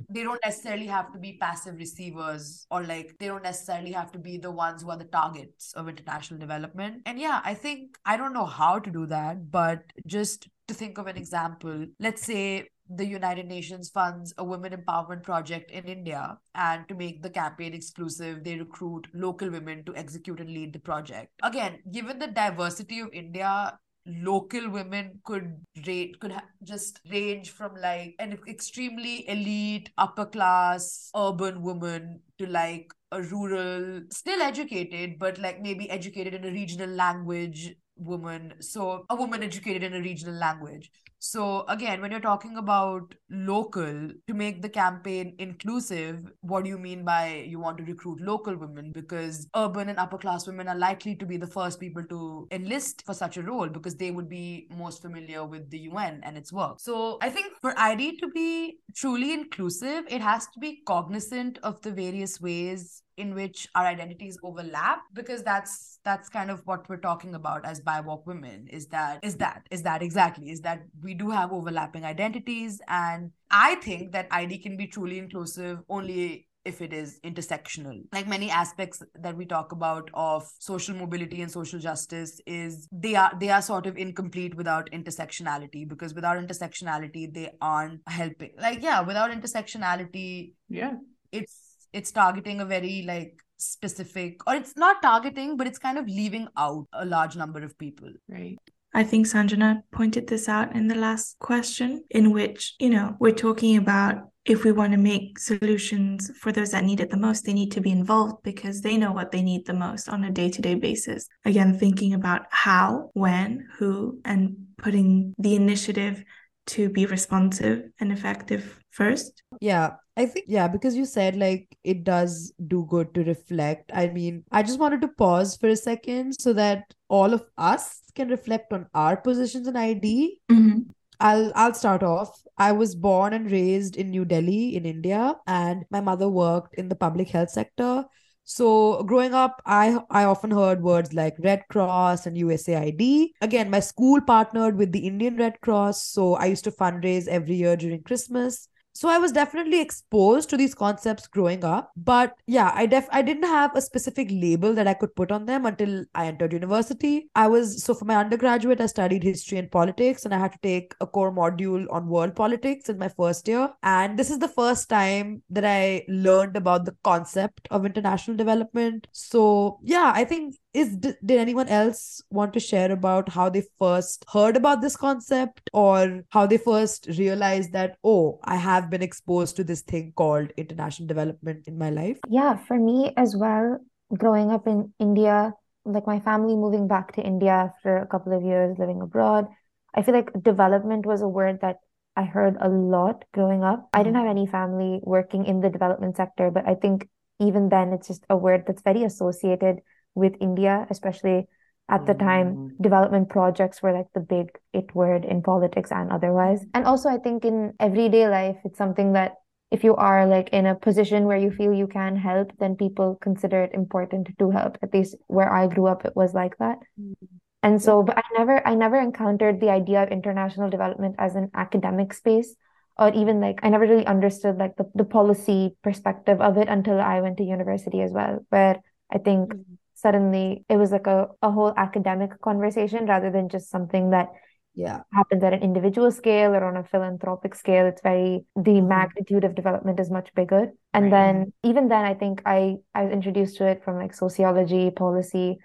they 0.09 0.23
don't 0.23 0.39
necessarily 0.43 0.87
have 0.87 1.11
to 1.11 1.19
be 1.19 1.37
passive 1.39 1.75
receivers 1.75 2.65
or 2.71 2.83
like 2.83 3.15
they 3.19 3.27
don't 3.27 3.43
necessarily 3.43 3.91
have 3.91 4.11
to 4.11 4.19
be 4.19 4.37
the 4.37 4.51
ones 4.51 4.81
who 4.81 4.89
are 4.89 4.97
the 4.97 5.05
targets 5.05 5.73
of 5.73 5.89
international 5.89 6.39
development. 6.39 7.01
And 7.05 7.19
yeah, 7.19 7.41
I 7.43 7.53
think 7.53 7.97
I 8.05 8.17
don't 8.17 8.33
know 8.33 8.45
how 8.45 8.79
to 8.79 8.91
do 8.91 9.05
that, 9.07 9.51
but 9.51 9.83
just 10.05 10.47
to 10.67 10.73
think 10.73 10.97
of 10.97 11.07
an 11.07 11.17
example, 11.17 11.85
let's 11.99 12.23
say 12.23 12.67
the 12.89 13.05
United 13.05 13.47
Nations 13.47 13.89
funds 13.89 14.33
a 14.37 14.43
women 14.43 14.73
empowerment 14.73 15.23
project 15.23 15.71
in 15.71 15.85
India. 15.85 16.37
And 16.55 16.87
to 16.89 16.95
make 16.95 17.21
the 17.21 17.29
campaign 17.29 17.73
exclusive, 17.73 18.43
they 18.43 18.57
recruit 18.57 19.07
local 19.13 19.49
women 19.49 19.83
to 19.85 19.95
execute 19.95 20.39
and 20.39 20.49
lead 20.49 20.73
the 20.73 20.79
project. 20.79 21.31
Again, 21.41 21.79
given 21.91 22.19
the 22.19 22.27
diversity 22.27 22.99
of 22.99 23.09
India, 23.13 23.77
local 24.05 24.69
women 24.69 25.19
could 25.23 25.55
rate 25.87 26.19
could 26.19 26.31
ha- 26.31 26.43
just 26.63 26.99
range 27.09 27.51
from 27.51 27.73
like 27.75 28.15
an 28.19 28.37
extremely 28.47 29.27
elite 29.29 29.89
upper 29.97 30.25
class 30.25 31.09
urban 31.15 31.61
woman 31.61 32.19
to 32.37 32.45
like 32.47 32.91
a 33.11 33.21
rural 33.21 34.01
still 34.11 34.41
educated 34.41 35.17
but 35.19 35.37
like 35.37 35.61
maybe 35.61 35.89
educated 35.89 36.33
in 36.33 36.43
a 36.43 36.51
regional 36.51 36.89
language 36.89 37.75
woman 37.95 38.53
so 38.59 39.05
a 39.09 39.15
woman 39.15 39.43
educated 39.43 39.83
in 39.83 39.93
a 39.93 40.01
regional 40.01 40.33
language. 40.35 40.89
So 41.19 41.63
again 41.67 42.01
when 42.01 42.11
you're 42.11 42.19
talking 42.19 42.57
about 42.57 43.13
local 43.29 44.09
to 44.27 44.33
make 44.33 44.61
the 44.61 44.69
campaign 44.69 45.35
inclusive 45.39 46.31
what 46.41 46.63
do 46.63 46.69
you 46.69 46.77
mean 46.77 47.05
by 47.05 47.45
you 47.47 47.59
want 47.59 47.77
to 47.77 47.83
recruit 47.83 48.19
local 48.21 48.55
women? 48.57 48.91
Because 48.91 49.47
urban 49.55 49.89
and 49.89 49.99
upper 49.99 50.17
class 50.17 50.47
women 50.47 50.67
are 50.67 50.75
likely 50.75 51.15
to 51.15 51.25
be 51.25 51.37
the 51.37 51.47
first 51.47 51.79
people 51.79 52.03
to 52.09 52.47
enlist 52.51 53.05
for 53.05 53.13
such 53.13 53.37
a 53.37 53.43
role 53.43 53.69
because 53.69 53.95
they 53.95 54.11
would 54.11 54.29
be 54.29 54.67
most 54.75 55.01
familiar 55.01 55.45
with 55.45 55.69
the 55.69 55.79
UN 55.79 56.19
and 56.23 56.37
its 56.37 56.51
work. 56.51 56.79
So 56.79 57.17
i 57.21 57.29
think 57.29 57.53
for 57.61 57.73
ID 57.77 58.17
to 58.17 58.27
be 58.29 58.77
truly 58.95 59.33
inclusive 59.33 60.03
it 60.09 60.21
has 60.21 60.47
to 60.47 60.59
be 60.59 60.81
cognizant 60.85 61.59
of 61.63 61.81
the 61.81 61.91
various 61.91 62.41
ways 62.41 63.02
in 63.17 63.35
which 63.35 63.67
our 63.75 63.85
identities 63.85 64.37
overlap 64.43 65.01
because 65.13 65.43
that's 65.43 65.99
that's 66.03 66.29
kind 66.29 66.49
of 66.51 66.61
what 66.65 66.87
we're 66.89 66.97
talking 66.97 67.35
about 67.35 67.65
as 67.65 67.81
BIPOC 67.81 68.25
women 68.25 68.67
is 68.69 68.87
that 68.87 69.19
is 69.23 69.35
that 69.37 69.67
is 69.71 69.83
that 69.83 70.01
exactly 70.01 70.49
is 70.49 70.61
that 70.61 70.83
we 71.01 71.13
do 71.13 71.29
have 71.29 71.51
overlapping 71.51 72.05
identities. 72.05 72.81
And 72.87 73.31
i 73.51 73.75
think 73.75 74.11
that 74.13 74.27
id 74.31 74.57
can 74.59 74.75
be 74.75 74.87
truly 74.87 75.19
inclusive 75.19 75.79
only 75.89 76.47
if 76.65 76.81
it 76.81 76.93
is 76.93 77.19
intersectional. 77.23 78.01
Like 78.13 78.27
many 78.27 78.49
aspects 78.49 79.01
that 79.15 79.35
we 79.35 79.45
talk 79.45 79.71
about 79.71 80.09
of 80.13 80.49
social 80.59 80.95
mobility 80.95 81.41
and 81.41 81.51
social 81.51 81.79
justice 81.79 82.39
is 82.45 82.87
they 82.91 83.15
are 83.15 83.31
they 83.39 83.49
are 83.49 83.61
sort 83.61 83.85
of 83.85 83.97
incomplete 83.97 84.55
without 84.55 84.89
intersectionality 84.91 85.87
because 85.87 86.13
without 86.13 86.37
intersectionality 86.37 87.33
they 87.33 87.51
aren't 87.61 88.01
helping. 88.07 88.51
Like 88.57 88.81
yeah 88.81 89.01
without 89.01 89.31
intersectionality 89.31 90.53
yeah. 90.69 90.93
it's 91.31 91.72
it's 91.93 92.11
targeting 92.11 92.59
a 92.61 92.65
very 92.65 93.03
like 93.07 93.39
specific 93.57 94.45
or 94.47 94.55
it's 94.55 94.75
not 94.75 95.01
targeting 95.01 95.55
but 95.55 95.67
it's 95.67 95.79
kind 95.79 95.97
of 95.97 96.05
leaving 96.07 96.47
out 96.57 96.85
a 96.93 97.05
large 97.05 97.35
number 97.35 97.63
of 97.63 97.77
people 97.77 98.09
right 98.27 98.57
I 98.95 99.03
think 99.03 99.25
Sanjana 99.25 99.81
pointed 99.91 100.27
this 100.27 100.47
out 100.47 100.75
in 100.75 100.87
the 100.87 100.95
last 100.95 101.39
question, 101.39 102.03
in 102.11 102.31
which, 102.31 102.75
you 102.77 102.91
know, 102.91 103.15
we're 103.19 103.31
talking 103.31 103.75
about 103.77 104.29
if 104.45 104.63
we 104.63 104.71
want 104.71 104.91
to 104.91 104.99
make 104.99 105.39
solutions 105.39 106.29
for 106.37 106.51
those 106.51 106.71
that 106.71 106.83
need 106.83 106.99
it 106.99 107.09
the 107.09 107.17
most, 107.17 107.45
they 107.45 107.53
need 107.53 107.71
to 107.71 107.81
be 107.81 107.91
involved 107.91 108.43
because 108.43 108.81
they 108.81 108.97
know 108.97 109.11
what 109.11 109.31
they 109.31 109.41
need 109.41 109.65
the 109.65 109.73
most 109.73 110.09
on 110.09 110.23
a 110.25 110.31
day 110.31 110.49
to 110.49 110.61
day 110.61 110.75
basis. 110.75 111.27
Again, 111.45 111.79
thinking 111.79 112.13
about 112.13 112.45
how, 112.51 113.09
when, 113.13 113.67
who, 113.77 114.19
and 114.25 114.57
putting 114.77 115.33
the 115.39 115.55
initiative 115.55 116.23
to 116.67 116.89
be 116.89 117.05
responsive 117.05 117.89
and 117.99 118.11
effective 118.11 118.79
first. 118.91 119.41
Yeah. 119.59 119.91
I 120.15 120.27
think, 120.27 120.45
yeah, 120.47 120.67
because 120.67 120.95
you 120.95 121.05
said 121.05 121.35
like 121.35 121.75
it 121.83 122.03
does 122.03 122.53
do 122.67 122.85
good 122.87 123.13
to 123.15 123.23
reflect. 123.23 123.91
I 123.93 124.07
mean, 124.07 124.43
I 124.51 124.61
just 124.61 124.79
wanted 124.79 125.01
to 125.01 125.07
pause 125.07 125.57
for 125.57 125.69
a 125.69 125.75
second 125.75 126.33
so 126.39 126.53
that 126.53 126.93
all 127.07 127.33
of 127.33 127.43
us 127.57 128.01
can 128.13 128.29
reflect 128.29 128.71
on 128.73 128.87
our 128.93 129.17
positions 129.17 129.67
in 129.67 129.75
ID. 129.75 130.39
Mm-hmm. 130.51 130.79
I'll 131.19 131.51
I'll 131.55 131.73
start 131.73 132.03
off. 132.03 132.43
I 132.57 132.73
was 132.73 132.93
born 132.93 133.33
and 133.33 133.51
raised 133.51 133.95
in 133.95 134.11
New 134.11 134.25
Delhi 134.25 134.75
in 134.75 134.85
India 134.85 135.35
and 135.47 135.83
my 135.89 136.01
mother 136.01 136.29
worked 136.29 136.75
in 136.75 136.89
the 136.89 136.95
public 136.95 137.29
health 137.29 137.49
sector. 137.49 138.05
So 138.43 139.03
growing 139.03 139.33
up, 139.33 139.61
I 139.65 139.99
I 140.11 140.25
often 140.25 140.51
heard 140.51 140.83
words 140.83 141.13
like 141.13 141.35
Red 141.39 141.63
Cross 141.69 142.27
and 142.27 142.37
USAID. 142.37 143.31
Again, 143.41 143.71
my 143.71 143.79
school 143.79 144.21
partnered 144.21 144.77
with 144.77 144.91
the 144.91 145.07
Indian 145.07 145.37
Red 145.37 145.59
Cross, 145.61 146.05
so 146.05 146.35
I 146.35 146.45
used 146.47 146.65
to 146.65 146.71
fundraise 146.71 147.27
every 147.27 147.55
year 147.55 147.75
during 147.77 148.03
Christmas 148.03 148.67
so 148.93 149.09
i 149.09 149.17
was 149.17 149.31
definitely 149.31 149.79
exposed 149.81 150.49
to 150.49 150.57
these 150.57 150.75
concepts 150.75 151.27
growing 151.27 151.63
up 151.65 151.91
but 151.95 152.35
yeah 152.47 152.71
i 152.75 152.85
def 152.85 153.07
i 153.11 153.21
didn't 153.21 153.43
have 153.43 153.75
a 153.75 153.81
specific 153.81 154.27
label 154.31 154.73
that 154.73 154.87
i 154.87 154.93
could 154.93 155.15
put 155.15 155.31
on 155.31 155.45
them 155.45 155.65
until 155.65 156.03
i 156.15 156.25
entered 156.25 156.53
university. 156.53 157.29
I 157.35 157.47
was 157.47 157.83
so 157.83 157.93
for 157.93 158.05
my 158.05 158.15
undergraduate 158.15 158.81
i 158.81 158.85
studied 158.85 159.23
history 159.23 159.57
and 159.57 159.71
politics 159.71 160.25
and 160.25 160.33
i 160.33 160.37
had 160.37 160.53
to 160.53 160.59
take 160.61 160.93
a 161.01 161.07
core 161.07 161.31
module 161.31 161.85
on 161.91 162.07
world 162.07 162.35
politics 162.35 162.89
in 162.89 162.97
my 162.97 163.09
first 163.09 163.47
year. 163.47 163.69
And 163.81 164.17
this 164.17 164.29
is 164.29 164.39
the 164.39 164.47
first 164.47 164.89
time 164.89 165.43
that 165.49 165.65
i 165.65 166.05
learned 166.07 166.55
about 166.55 166.85
the 166.85 166.95
concept 167.03 167.67
of 167.71 167.85
international 167.85 168.37
development. 168.37 169.07
So 169.11 169.79
yeah 169.83 170.11
i 170.15 170.23
think 170.23 170.55
is 170.73 170.95
did, 170.97 171.17
anyone 171.29 171.67
else 171.67 172.21
want 172.29 172.53
to 172.53 172.59
share 172.59 172.91
about 172.91 173.29
how 173.29 173.49
they 173.49 173.63
first 173.79 174.25
heard 174.31 174.57
about 174.57 174.81
this 174.81 174.95
concept 174.95 175.69
or 175.73 176.23
how 176.29 176.45
they 176.45 176.57
first 176.57 177.07
realized 177.17 177.71
that 177.73 177.97
oh 178.03 178.39
i 178.43 178.55
have 178.55 178.89
been 178.89 179.01
exposed 179.01 179.55
to 179.55 179.63
this 179.63 179.81
thing 179.81 180.11
called 180.15 180.51
international 180.57 181.07
development 181.07 181.67
in 181.67 181.77
my 181.77 181.89
life 181.89 182.19
yeah 182.29 182.55
for 182.55 182.77
me 182.77 183.13
as 183.17 183.35
well 183.35 183.77
growing 184.17 184.51
up 184.51 184.67
in 184.67 184.91
india 184.99 185.53
like 185.85 186.07
my 186.07 186.19
family 186.19 186.55
moving 186.55 186.87
back 186.87 187.13
to 187.13 187.21
india 187.21 187.51
after 187.51 187.97
a 187.97 188.07
couple 188.07 188.35
of 188.35 188.43
years 188.43 188.77
living 188.79 189.01
abroad 189.01 189.47
i 189.95 190.01
feel 190.01 190.13
like 190.15 190.31
development 190.41 191.05
was 191.05 191.21
a 191.21 191.27
word 191.27 191.59
that 191.61 191.77
i 192.15 192.23
heard 192.23 192.55
a 192.61 192.69
lot 192.69 193.25
growing 193.33 193.63
up 193.63 193.89
i 193.93 193.99
didn't 193.99 194.15
mm-hmm. 194.15 194.27
have 194.27 194.37
any 194.37 194.47
family 194.47 194.99
working 195.03 195.45
in 195.45 195.61
the 195.61 195.69
development 195.69 196.15
sector 196.17 196.49
but 196.49 196.67
i 196.67 196.73
think 196.73 197.07
even 197.39 197.69
then 197.69 197.91
it's 197.91 198.07
just 198.07 198.25
a 198.29 198.37
word 198.37 198.63
that's 198.67 198.83
very 198.83 199.03
associated 199.03 199.79
with 200.15 200.33
India, 200.39 200.87
especially 200.89 201.47
at 201.89 202.05
the 202.05 202.13
time 202.13 202.55
mm. 202.55 202.69
development 202.81 203.29
projects 203.29 203.81
were 203.81 203.91
like 203.91 204.07
the 204.13 204.19
big 204.19 204.47
it 204.73 204.93
word 204.95 205.25
in 205.25 205.41
politics 205.41 205.91
and 205.91 206.11
otherwise 206.11 206.65
and 206.73 206.85
also 206.85 207.09
i 207.09 207.17
think 207.17 207.43
in 207.43 207.73
everyday 207.79 208.27
life 208.27 208.55
it's 208.63 208.77
something 208.77 209.13
that 209.13 209.33
if 209.69 209.83
you 209.83 209.95
are 209.95 210.25
like 210.25 210.49
in 210.49 210.65
a 210.65 210.75
position 210.75 211.25
where 211.25 211.37
you 211.37 211.51
feel 211.51 211.73
you 211.73 211.87
can 211.87 212.15
help 212.15 212.51
then 212.59 212.75
people 212.75 213.17
consider 213.21 213.63
it 213.63 213.73
important 213.73 214.27
to 214.39 214.49
help 214.49 214.77
at 214.81 214.93
least 214.93 215.15
where 215.27 215.51
i 215.51 215.67
grew 215.67 215.87
up 215.87 216.05
it 216.05 216.15
was 216.15 216.33
like 216.33 216.57
that 216.57 216.77
mm. 216.99 217.13
and 217.61 217.81
so 217.81 218.01
but 218.01 218.17
i 218.17 218.23
never 218.37 218.65
i 218.65 218.73
never 218.73 218.99
encountered 218.99 219.59
the 219.59 219.69
idea 219.69 220.01
of 220.01 220.09
international 220.09 220.69
development 220.69 221.15
as 221.19 221.35
an 221.35 221.51
academic 221.53 222.13
space 222.13 222.55
or 222.97 223.11
even 223.13 223.41
like 223.41 223.59
i 223.61 223.67
never 223.67 223.85
really 223.85 224.05
understood 224.05 224.57
like 224.57 224.77
the, 224.77 224.89
the 224.95 225.03
policy 225.03 225.75
perspective 225.83 226.39
of 226.39 226.57
it 226.57 226.69
until 226.69 226.99
i 226.99 227.19
went 227.19 227.35
to 227.37 227.43
university 227.43 228.01
as 228.01 228.11
well 228.11 228.45
where 228.49 228.81
i 229.11 229.17
think 229.17 229.53
mm 229.53 229.63
suddenly 230.03 230.65
it 230.69 230.77
was 230.77 230.91
like 230.91 231.07
a, 231.07 231.27
a 231.41 231.49
whole 231.49 231.73
academic 231.75 232.39
conversation 232.41 233.07
rather 233.07 233.31
than 233.31 233.49
just 233.49 233.71
something 233.71 234.11
that 234.11 234.27
yeah. 234.75 234.99
happens 235.13 235.43
at 235.43 235.53
an 235.53 235.63
individual 235.63 236.11
scale 236.11 236.51
or 236.53 236.63
on 236.65 236.77
a 236.77 236.83
philanthropic 236.83 237.55
scale. 237.55 237.85
It's 237.85 238.01
very 238.01 238.45
the 238.55 238.71
mm-hmm. 238.71 238.87
magnitude 238.87 239.43
of 239.45 239.55
development 239.55 239.99
is 239.99 240.11
much 240.11 240.29
bigger. 240.35 240.71
And 240.93 241.05
right. 241.05 241.11
then 241.11 241.53
even 241.63 241.87
then 241.87 242.05
i 242.05 242.13
think 242.13 242.41
i 242.45 242.75
i 242.93 243.03
was 243.05 243.13
introduced 243.13 243.57
to 243.57 243.67
it 243.67 243.83
from 243.83 243.97
like 243.97 244.13
sociology 244.13 244.91
policy. 244.91 245.57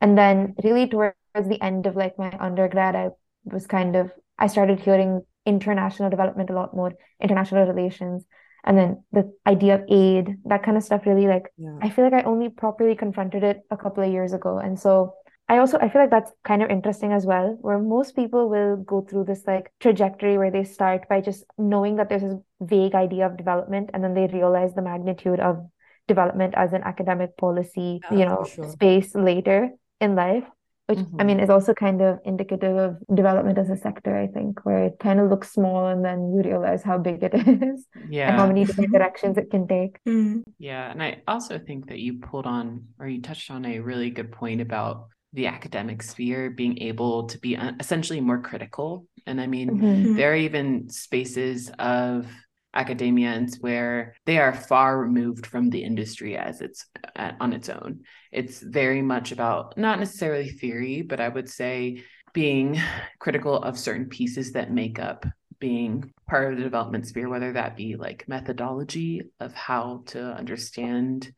And 0.00 0.16
then 0.16 0.54
really 0.64 0.88
towards 0.88 1.16
the 1.34 1.60
end 1.60 1.86
of 1.86 1.96
like 1.96 2.18
my 2.18 2.34
undergrad 2.40 2.96
i 2.96 3.08
was 3.44 3.66
kind 3.66 3.96
of 3.96 4.10
i 4.38 4.46
started 4.46 4.80
hearing 4.80 5.20
international 5.46 6.10
development 6.10 6.50
a 6.50 6.54
lot 6.54 6.74
more 6.74 6.92
international 7.20 7.66
relations 7.66 8.24
and 8.64 8.76
then 8.76 9.02
the 9.12 9.32
idea 9.46 9.74
of 9.74 9.82
aid 9.88 10.36
that 10.44 10.62
kind 10.62 10.76
of 10.76 10.82
stuff 10.82 11.06
really 11.06 11.26
like 11.26 11.52
yeah. 11.56 11.78
i 11.82 11.88
feel 11.88 12.04
like 12.04 12.12
i 12.12 12.22
only 12.22 12.48
properly 12.48 12.94
confronted 12.94 13.42
it 13.42 13.60
a 13.70 13.76
couple 13.76 14.02
of 14.02 14.12
years 14.12 14.32
ago 14.32 14.58
and 14.58 14.78
so 14.78 15.14
i 15.48 15.58
also 15.58 15.78
i 15.78 15.88
feel 15.88 16.02
like 16.02 16.10
that's 16.10 16.32
kind 16.44 16.62
of 16.62 16.70
interesting 16.70 17.12
as 17.12 17.26
well 17.26 17.56
where 17.60 17.78
most 17.78 18.14
people 18.14 18.48
will 18.48 18.76
go 18.76 19.00
through 19.02 19.24
this 19.24 19.42
like 19.46 19.72
trajectory 19.80 20.38
where 20.38 20.50
they 20.50 20.64
start 20.64 21.08
by 21.08 21.20
just 21.20 21.44
knowing 21.58 21.96
that 21.96 22.08
there's 22.08 22.22
this 22.22 22.34
vague 22.60 22.94
idea 22.94 23.26
of 23.26 23.36
development 23.36 23.90
and 23.94 24.04
then 24.04 24.14
they 24.14 24.26
realize 24.26 24.74
the 24.74 24.82
magnitude 24.82 25.40
of 25.40 25.66
development 26.08 26.54
as 26.56 26.72
an 26.72 26.82
academic 26.82 27.36
policy 27.36 28.00
yeah, 28.10 28.18
you 28.18 28.24
know 28.24 28.44
sure. 28.44 28.68
space 28.68 29.14
later 29.14 29.70
in 30.00 30.14
life 30.14 30.44
which 30.90 30.98
mm-hmm. 30.98 31.20
I 31.20 31.24
mean 31.24 31.38
is 31.38 31.50
also 31.50 31.72
kind 31.72 32.02
of 32.02 32.18
indicative 32.24 32.76
of 32.76 32.96
development 33.14 33.58
as 33.58 33.70
a 33.70 33.76
sector, 33.76 34.16
I 34.16 34.26
think, 34.26 34.64
where 34.64 34.86
it 34.86 34.96
kind 34.98 35.20
of 35.20 35.30
looks 35.30 35.52
small 35.52 35.86
and 35.86 36.04
then 36.04 36.32
you 36.34 36.42
realize 36.42 36.82
how 36.82 36.98
big 36.98 37.22
it 37.22 37.32
is 37.34 37.86
yeah. 38.08 38.28
and 38.28 38.36
how 38.36 38.46
many 38.48 38.64
different 38.64 38.92
directions 38.92 39.38
it 39.38 39.52
can 39.52 39.68
take. 39.68 40.02
Mm-hmm. 40.08 40.40
Yeah. 40.58 40.90
And 40.90 41.00
I 41.00 41.22
also 41.28 41.60
think 41.60 41.88
that 41.88 42.00
you 42.00 42.18
pulled 42.18 42.46
on 42.46 42.88
or 42.98 43.06
you 43.06 43.22
touched 43.22 43.52
on 43.52 43.64
a 43.64 43.78
really 43.78 44.10
good 44.10 44.32
point 44.32 44.60
about 44.60 45.06
the 45.32 45.46
academic 45.46 46.02
sphere 46.02 46.50
being 46.50 46.82
able 46.82 47.28
to 47.28 47.38
be 47.38 47.56
uh, 47.56 47.70
essentially 47.78 48.20
more 48.20 48.40
critical. 48.40 49.06
And 49.26 49.40
I 49.40 49.46
mean, 49.46 49.70
mm-hmm. 49.70 50.16
there 50.16 50.32
are 50.32 50.36
even 50.36 50.90
spaces 50.90 51.70
of 51.78 52.26
academians 52.74 53.58
where 53.60 54.14
they 54.26 54.38
are 54.38 54.54
far 54.54 54.98
removed 54.98 55.46
from 55.46 55.70
the 55.70 55.82
industry 55.82 56.36
as 56.36 56.60
it's 56.60 56.86
uh, 57.16 57.32
on 57.40 57.52
its 57.52 57.68
own. 57.68 58.00
It's 58.30 58.60
very 58.60 59.02
much 59.02 59.32
about 59.32 59.76
not 59.76 59.98
necessarily 59.98 60.48
theory, 60.48 61.02
but 61.02 61.20
I 61.20 61.28
would 61.28 61.48
say 61.48 62.04
being 62.32 62.80
critical 63.18 63.56
of 63.56 63.78
certain 63.78 64.08
pieces 64.08 64.52
that 64.52 64.70
make 64.72 64.98
up 64.98 65.26
being 65.58 66.12
part 66.28 66.52
of 66.52 66.58
the 66.58 66.64
development 66.64 67.06
sphere, 67.06 67.28
whether 67.28 67.52
that 67.52 67.76
be 67.76 67.96
like 67.96 68.28
methodology 68.28 69.22
of 69.40 69.52
how 69.52 70.02
to 70.06 70.20
understand 70.20 71.32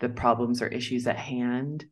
the 0.00 0.08
problems 0.08 0.62
or 0.62 0.68
issues 0.68 1.06
at 1.06 1.16
hand 1.16 1.84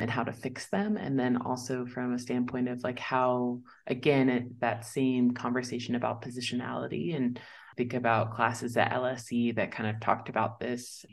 and 0.00 0.10
how 0.10 0.24
to 0.24 0.32
fix 0.32 0.68
them. 0.68 0.96
And 0.96 1.18
then 1.18 1.36
also 1.36 1.86
from 1.86 2.14
a 2.14 2.18
standpoint 2.18 2.68
of 2.68 2.82
like 2.82 2.98
how, 2.98 3.60
again, 3.86 4.28
it, 4.28 4.60
that 4.60 4.86
same 4.86 5.32
conversation 5.32 5.94
about 5.94 6.22
positionality 6.22 7.14
and 7.14 7.38
think 7.80 7.94
about 7.94 8.34
classes 8.34 8.76
at 8.76 8.92
LSE 8.92 9.56
that 9.56 9.72
kind 9.72 9.88
of 9.88 10.00
talked 10.00 10.28
about 10.28 10.60
this 10.60 11.06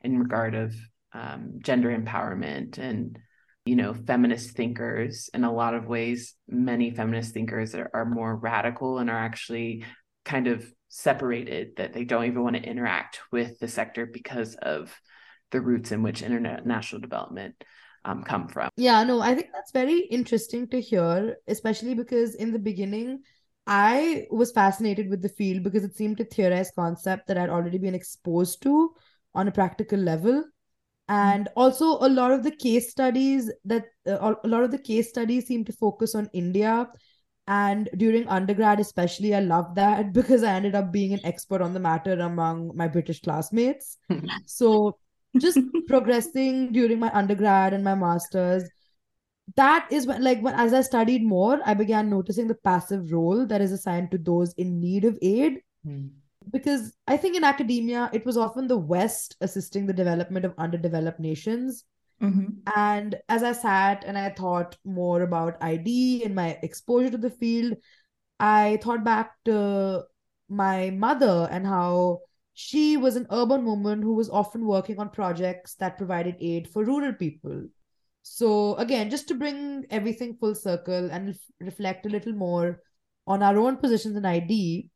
in 0.00 0.18
regard 0.18 0.54
of 0.54 0.74
um, 1.12 1.58
gender 1.62 1.94
empowerment 1.94 2.78
and 2.78 3.18
you 3.66 3.76
know, 3.76 3.92
feminist 3.92 4.52
thinkers. 4.52 5.28
In 5.34 5.44
a 5.44 5.52
lot 5.52 5.74
of 5.74 5.86
ways, 5.86 6.34
many 6.48 6.92
feminist 6.92 7.34
thinkers 7.34 7.74
are, 7.74 7.90
are 7.92 8.04
more 8.06 8.34
radical 8.34 8.98
and 8.98 9.10
are 9.10 9.18
actually 9.18 9.84
kind 10.24 10.46
of 10.46 10.64
separated, 10.88 11.76
that 11.76 11.92
they 11.92 12.04
don't 12.04 12.24
even 12.24 12.42
want 12.42 12.56
to 12.56 12.62
interact 12.62 13.20
with 13.32 13.58
the 13.58 13.68
sector 13.68 14.06
because 14.06 14.54
of 14.54 14.98
the 15.50 15.60
roots 15.60 15.90
in 15.90 16.02
which 16.02 16.22
international 16.22 17.00
development 17.00 17.56
um, 18.04 18.22
come 18.22 18.46
from. 18.46 18.70
Yeah, 18.76 19.02
no, 19.02 19.20
I 19.20 19.34
think 19.34 19.48
that's 19.52 19.72
very 19.72 19.98
interesting 19.98 20.68
to 20.68 20.80
hear, 20.80 21.36
especially 21.48 21.94
because 21.94 22.36
in 22.36 22.52
the 22.52 22.60
beginning, 22.60 23.22
I 23.66 24.26
was 24.30 24.52
fascinated 24.52 25.10
with 25.10 25.22
the 25.22 25.28
field 25.28 25.64
because 25.64 25.82
it 25.82 25.96
seemed 25.96 26.18
to 26.18 26.24
theorize 26.24 26.70
concept 26.70 27.26
that 27.26 27.36
I'd 27.36 27.50
already 27.50 27.78
been 27.78 27.94
exposed 27.94 28.62
to 28.62 28.94
on 29.34 29.48
a 29.48 29.52
practical 29.52 29.98
level. 29.98 30.44
And 31.08 31.48
also 31.56 31.98
a 31.98 32.08
lot 32.08 32.32
of 32.32 32.42
the 32.42 32.50
case 32.50 32.90
studies 32.90 33.50
that 33.64 33.86
uh, 34.08 34.34
a 34.42 34.48
lot 34.48 34.64
of 34.64 34.70
the 34.70 34.78
case 34.78 35.08
studies 35.08 35.46
seem 35.46 35.64
to 35.64 35.72
focus 35.72 36.14
on 36.14 36.28
india. 36.32 36.88
And 37.48 37.88
during 37.96 38.26
undergrad 38.26 38.80
especially 38.80 39.32
i 39.32 39.38
loved 39.40 39.76
that 39.76 40.12
because 40.18 40.42
i 40.42 40.52
ended 40.52 40.74
up 40.74 40.90
being 40.90 41.12
an 41.12 41.20
expert 41.24 41.62
on 41.62 41.74
the 41.74 41.80
matter 41.80 42.12
among 42.12 42.72
my 42.74 42.88
british 42.88 43.20
classmates. 43.20 43.98
So 44.46 44.98
just 45.38 45.58
progressing 45.86 46.72
during 46.72 46.98
my 46.98 47.10
undergrad 47.12 47.72
and 47.72 47.84
my 47.84 47.94
masters 47.94 48.64
that 49.54 49.86
is 49.90 50.06
when 50.06 50.22
like 50.22 50.40
when 50.40 50.54
as 50.54 50.72
i 50.74 50.80
studied 50.80 51.22
more 51.22 51.60
i 51.64 51.72
began 51.72 52.10
noticing 52.10 52.48
the 52.48 52.54
passive 52.54 53.12
role 53.12 53.46
that 53.46 53.60
is 53.60 53.70
assigned 53.70 54.10
to 54.10 54.18
those 54.18 54.52
in 54.54 54.80
need 54.80 55.04
of 55.04 55.16
aid 55.22 55.60
mm 55.86 56.10
because 56.52 56.92
I 57.06 57.16
think 57.16 57.36
in 57.36 57.44
academia, 57.44 58.10
it 58.12 58.24
was 58.24 58.36
often 58.36 58.66
the 58.66 58.76
West 58.76 59.36
assisting 59.40 59.86
the 59.86 59.92
development 59.92 60.44
of 60.44 60.54
underdeveloped 60.58 61.20
nations. 61.20 61.84
Mm-hmm. 62.22 62.60
And 62.74 63.16
as 63.28 63.42
I 63.42 63.52
sat 63.52 64.04
and 64.06 64.16
I 64.16 64.30
thought 64.30 64.76
more 64.84 65.22
about 65.22 65.62
ID 65.62 66.24
and 66.24 66.34
my 66.34 66.58
exposure 66.62 67.10
to 67.10 67.18
the 67.18 67.30
field, 67.30 67.74
I 68.38 68.78
thought 68.82 69.04
back 69.04 69.32
to 69.46 70.04
my 70.48 70.90
mother 70.90 71.48
and 71.50 71.66
how 71.66 72.20
she 72.54 72.96
was 72.96 73.16
an 73.16 73.26
urban 73.30 73.64
woman 73.66 74.00
who 74.00 74.14
was 74.14 74.30
often 74.30 74.64
working 74.64 74.98
on 74.98 75.10
projects 75.10 75.74
that 75.74 75.98
provided 75.98 76.36
aid 76.40 76.68
for 76.68 76.84
rural 76.84 77.12
people. 77.12 77.66
So, 78.28 78.74
again, 78.74 79.08
just 79.08 79.28
to 79.28 79.34
bring 79.34 79.86
everything 79.88 80.36
full 80.36 80.54
circle 80.54 81.10
and 81.10 81.38
reflect 81.60 82.06
a 82.06 82.08
little 82.08 82.32
more 82.32 82.82
on 83.26 83.42
our 83.42 83.56
own 83.56 83.76
positions 83.76 84.16
in 84.16 84.24
ID, 84.24 84.90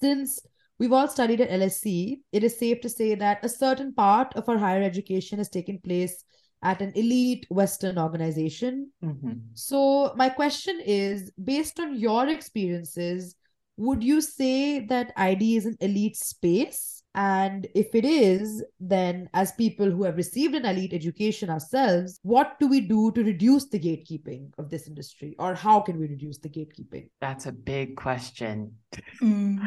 since 0.00 0.40
We've 0.78 0.92
all 0.92 1.08
studied 1.08 1.40
at 1.40 1.50
LSE, 1.50 2.20
It 2.30 2.44
is 2.44 2.56
safe 2.56 2.80
to 2.82 2.88
say 2.88 3.16
that 3.16 3.44
a 3.44 3.48
certain 3.48 3.92
part 3.92 4.34
of 4.36 4.48
our 4.48 4.58
higher 4.58 4.82
education 4.82 5.38
has 5.38 5.48
taken 5.48 5.78
place 5.78 6.22
at 6.62 6.80
an 6.80 6.92
elite 6.94 7.46
Western 7.50 7.98
organization. 7.98 8.92
Mm-hmm. 9.02 9.32
So, 9.54 10.12
my 10.14 10.28
question 10.28 10.80
is 10.84 11.32
based 11.32 11.80
on 11.80 11.98
your 11.98 12.28
experiences, 12.28 13.34
would 13.76 14.04
you 14.04 14.20
say 14.20 14.86
that 14.86 15.12
ID 15.16 15.56
is 15.56 15.66
an 15.66 15.76
elite 15.80 16.16
space? 16.16 16.97
And 17.18 17.66
if 17.74 17.96
it 17.96 18.04
is, 18.04 18.62
then 18.78 19.28
as 19.34 19.50
people 19.50 19.90
who 19.90 20.04
have 20.04 20.16
received 20.16 20.54
an 20.54 20.64
elite 20.64 20.92
education 20.92 21.50
ourselves, 21.50 22.20
what 22.22 22.60
do 22.60 22.68
we 22.68 22.80
do 22.80 23.10
to 23.10 23.24
reduce 23.24 23.64
the 23.64 23.80
gatekeeping 23.80 24.52
of 24.56 24.70
this 24.70 24.86
industry? 24.86 25.34
Or 25.40 25.52
how 25.56 25.80
can 25.80 25.98
we 25.98 26.06
reduce 26.06 26.38
the 26.38 26.48
gatekeeping? 26.48 27.08
That's 27.20 27.46
a 27.46 27.50
big 27.50 27.96
question. 27.96 28.76
Mm. 29.20 29.66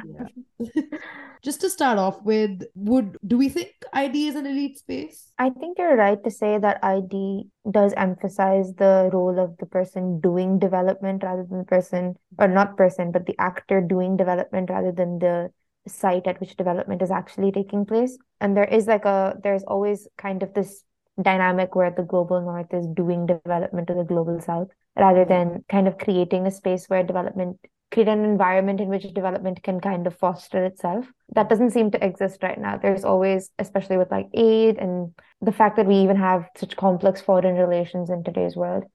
Yeah. 0.60 0.82
Just 1.44 1.60
to 1.60 1.70
start 1.70 1.98
off 1.98 2.22
with, 2.22 2.64
would 2.74 3.18
do 3.28 3.38
we 3.38 3.50
think 3.50 3.74
ID 3.92 4.30
is 4.30 4.36
an 4.36 4.46
elite 4.46 4.78
space? 4.78 5.34
I 5.38 5.50
think 5.50 5.78
you're 5.78 5.98
right 5.98 6.24
to 6.24 6.32
say 6.32 6.58
that 6.58 6.80
ID 6.82 7.50
does 7.70 7.94
emphasize 7.98 8.74
the 8.76 9.10
role 9.12 9.38
of 9.40 9.58
the 9.58 9.66
person 9.66 10.22
doing 10.22 10.58
development 10.58 11.24
rather 11.24 11.44
than 11.44 11.58
the 11.58 11.66
person 11.66 12.16
or 12.40 12.48
not 12.48 12.78
person, 12.78 13.12
but 13.12 13.26
the 13.26 13.36
actor 13.40 13.82
doing 13.82 14.16
development 14.16 14.70
rather 14.70 14.94
than 14.94 15.20
the 15.20 15.52
site 15.88 16.28
at 16.28 16.40
which 16.40 16.56
development 16.56 17.02
is 17.02 17.12
actually 17.12 17.52
taking 17.52 17.86
place. 17.86 18.18
And 18.40 18.56
there 18.56 18.66
is 18.66 18.88
like 18.88 19.06
a 19.06 19.38
there's 19.44 19.64
always 19.64 20.08
kind 20.18 20.44
of 20.44 20.54
this 20.54 20.84
dynamic 21.22 21.76
where 21.76 21.92
the 21.92 22.04
global 22.04 22.42
north 22.42 22.74
is 22.74 22.88
doing 22.88 23.26
development 23.26 23.88
to 23.88 23.94
the 23.94 24.04
global 24.04 24.40
south 24.40 24.70
rather 24.98 25.26
than 25.26 25.64
kind 25.70 25.88
of 25.88 25.98
creating 25.98 26.48
a 26.48 26.52
space 26.52 26.86
where 26.88 27.04
development 27.04 27.60
create 27.92 28.08
an 28.08 28.24
environment 28.24 28.80
in 28.80 28.88
which 28.88 29.04
development 29.14 29.62
can 29.64 29.80
kind 29.82 30.08
of 30.08 30.16
foster 30.18 30.64
itself. 30.64 31.06
That 31.36 31.50
doesn't 31.50 31.72
seem 31.72 31.92
to 31.92 32.04
exist 32.04 32.42
right 32.42 32.60
now. 32.60 32.78
There's 32.78 33.04
always 33.04 33.52
especially 33.60 33.98
with 33.98 34.10
like 34.10 34.28
aid 34.34 34.78
and 34.78 35.14
the 35.42 35.52
fact 35.52 35.76
that 35.76 35.88
we 35.88 35.96
even 35.96 36.16
have 36.16 36.48
such 36.56 36.78
complex 36.78 37.22
foreign 37.22 37.56
relations 37.56 38.10
in 38.10 38.24
today's 38.24 38.56
world 38.56 38.86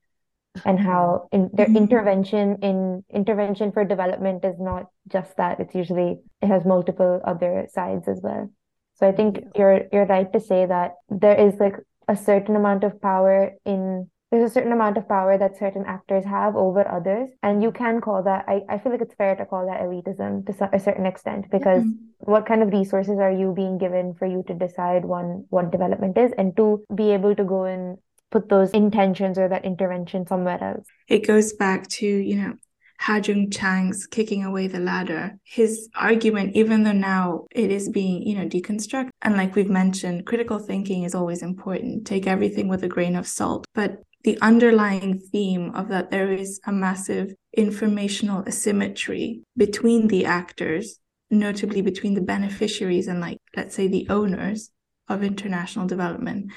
and 0.64 0.80
how 0.80 1.28
in 1.32 1.50
their 1.52 1.66
mm-hmm. 1.66 1.76
intervention 1.76 2.57
in 2.62 3.04
intervention 3.12 3.72
for 3.72 3.84
development 3.84 4.44
is 4.44 4.59
not 4.59 4.86
just 5.09 5.36
that 5.36 5.61
it's 5.61 5.74
usually 5.74 6.18
it 6.40 6.46
has 6.46 6.64
multiple 6.64 7.20
other 7.24 7.66
sides 7.70 8.09
as 8.09 8.20
well 8.22 8.50
so 8.94 9.07
i 9.07 9.12
think 9.12 9.40
you're 9.54 9.82
you're 9.92 10.07
right 10.07 10.32
to 10.32 10.40
say 10.40 10.66
that 10.66 10.94
there 11.09 11.38
is 11.38 11.54
like 11.61 11.76
a 12.09 12.16
certain 12.16 12.57
amount 12.57 12.84
of 12.84 13.00
power 13.00 13.52
in 13.64 14.09
there's 14.30 14.50
a 14.50 14.52
certain 14.52 14.72
amount 14.72 14.98
of 14.98 15.09
power 15.09 15.38
that 15.38 15.57
certain 15.57 15.84
actors 15.86 16.24
have 16.24 16.57
over 16.57 16.86
others 16.88 17.30
and 17.42 17.62
you 17.62 17.70
can 17.70 18.00
call 18.00 18.22
that 18.22 18.44
i, 18.48 18.61
I 18.68 18.78
feel 18.78 18.92
like 18.92 19.00
it's 19.00 19.14
fair 19.14 19.36
to 19.36 19.46
call 19.46 19.66
that 19.66 19.80
elitism 19.80 20.46
to 20.46 20.68
a 20.74 20.80
certain 20.80 21.07
extent 21.07 21.46
because 21.50 21.84
mm-hmm. 21.84 22.32
what 22.32 22.46
kind 22.46 22.62
of 22.62 22.70
resources 22.70 23.18
are 23.18 23.32
you 23.32 23.52
being 23.54 23.78
given 23.78 24.14
for 24.14 24.26
you 24.26 24.44
to 24.48 24.54
decide 24.54 25.04
one 25.04 25.44
what 25.50 25.70
development 25.70 26.18
is 26.18 26.32
and 26.38 26.57
to 26.57 26.84
be 26.94 27.11
able 27.12 27.34
to 27.34 27.44
go 27.44 27.64
and 27.64 27.98
put 28.31 28.49
those 28.49 28.70
intentions 28.70 29.39
or 29.39 29.49
that 29.49 29.64
intervention 29.64 30.27
somewhere 30.27 30.62
else. 30.62 30.87
It 31.09 31.27
goes 31.27 31.53
back 31.53 31.89
to, 31.89 32.07
you 32.07 32.37
know, 32.37 32.55
Ha-Joon 32.99 33.51
Chang's 33.51 34.07
kicking 34.07 34.45
away 34.45 34.68
the 34.68 34.81
ladder. 34.81 35.37
His 35.45 35.89
argument, 35.95 36.57
even 36.57 36.83
though 36.83 36.93
now 36.93 37.47
it 37.51 37.70
is 37.70 37.89
being, 37.89 38.22
you 38.22 38.37
know, 38.37 38.47
deconstructed, 38.47 39.11
and 39.22 39.37
like 39.37 39.55
we've 39.55 39.68
mentioned, 39.68 40.27
critical 40.27 40.59
thinking 40.59 41.03
is 41.03 41.14
always 41.14 41.43
important. 41.43 42.07
Take 42.07 42.27
everything 42.27 42.68
with 42.68 42.83
a 42.85 42.89
grain 42.89 43.14
of 43.14 43.27
salt. 43.27 43.66
But 43.74 43.99
the 44.24 44.39
underlying 44.41 45.20
theme 45.20 45.74
of 45.74 45.89
that 45.89 46.11
there 46.11 46.33
is 46.33 46.59
a 46.66 46.72
massive 46.72 47.35
informational 47.57 48.43
asymmetry 48.47 49.43
between 49.57 50.09
the 50.09 50.24
actors, 50.24 50.99
notably 51.31 51.83
between 51.83 52.14
the 52.14 52.22
beneficiaries 52.22 53.09
and 53.09 53.20
like, 53.20 53.39
let's 53.57 53.74
say, 53.74 53.89
the 53.89 54.07
owners 54.09 54.70
of 55.09 55.22
international 55.22 55.87
development 55.87 56.51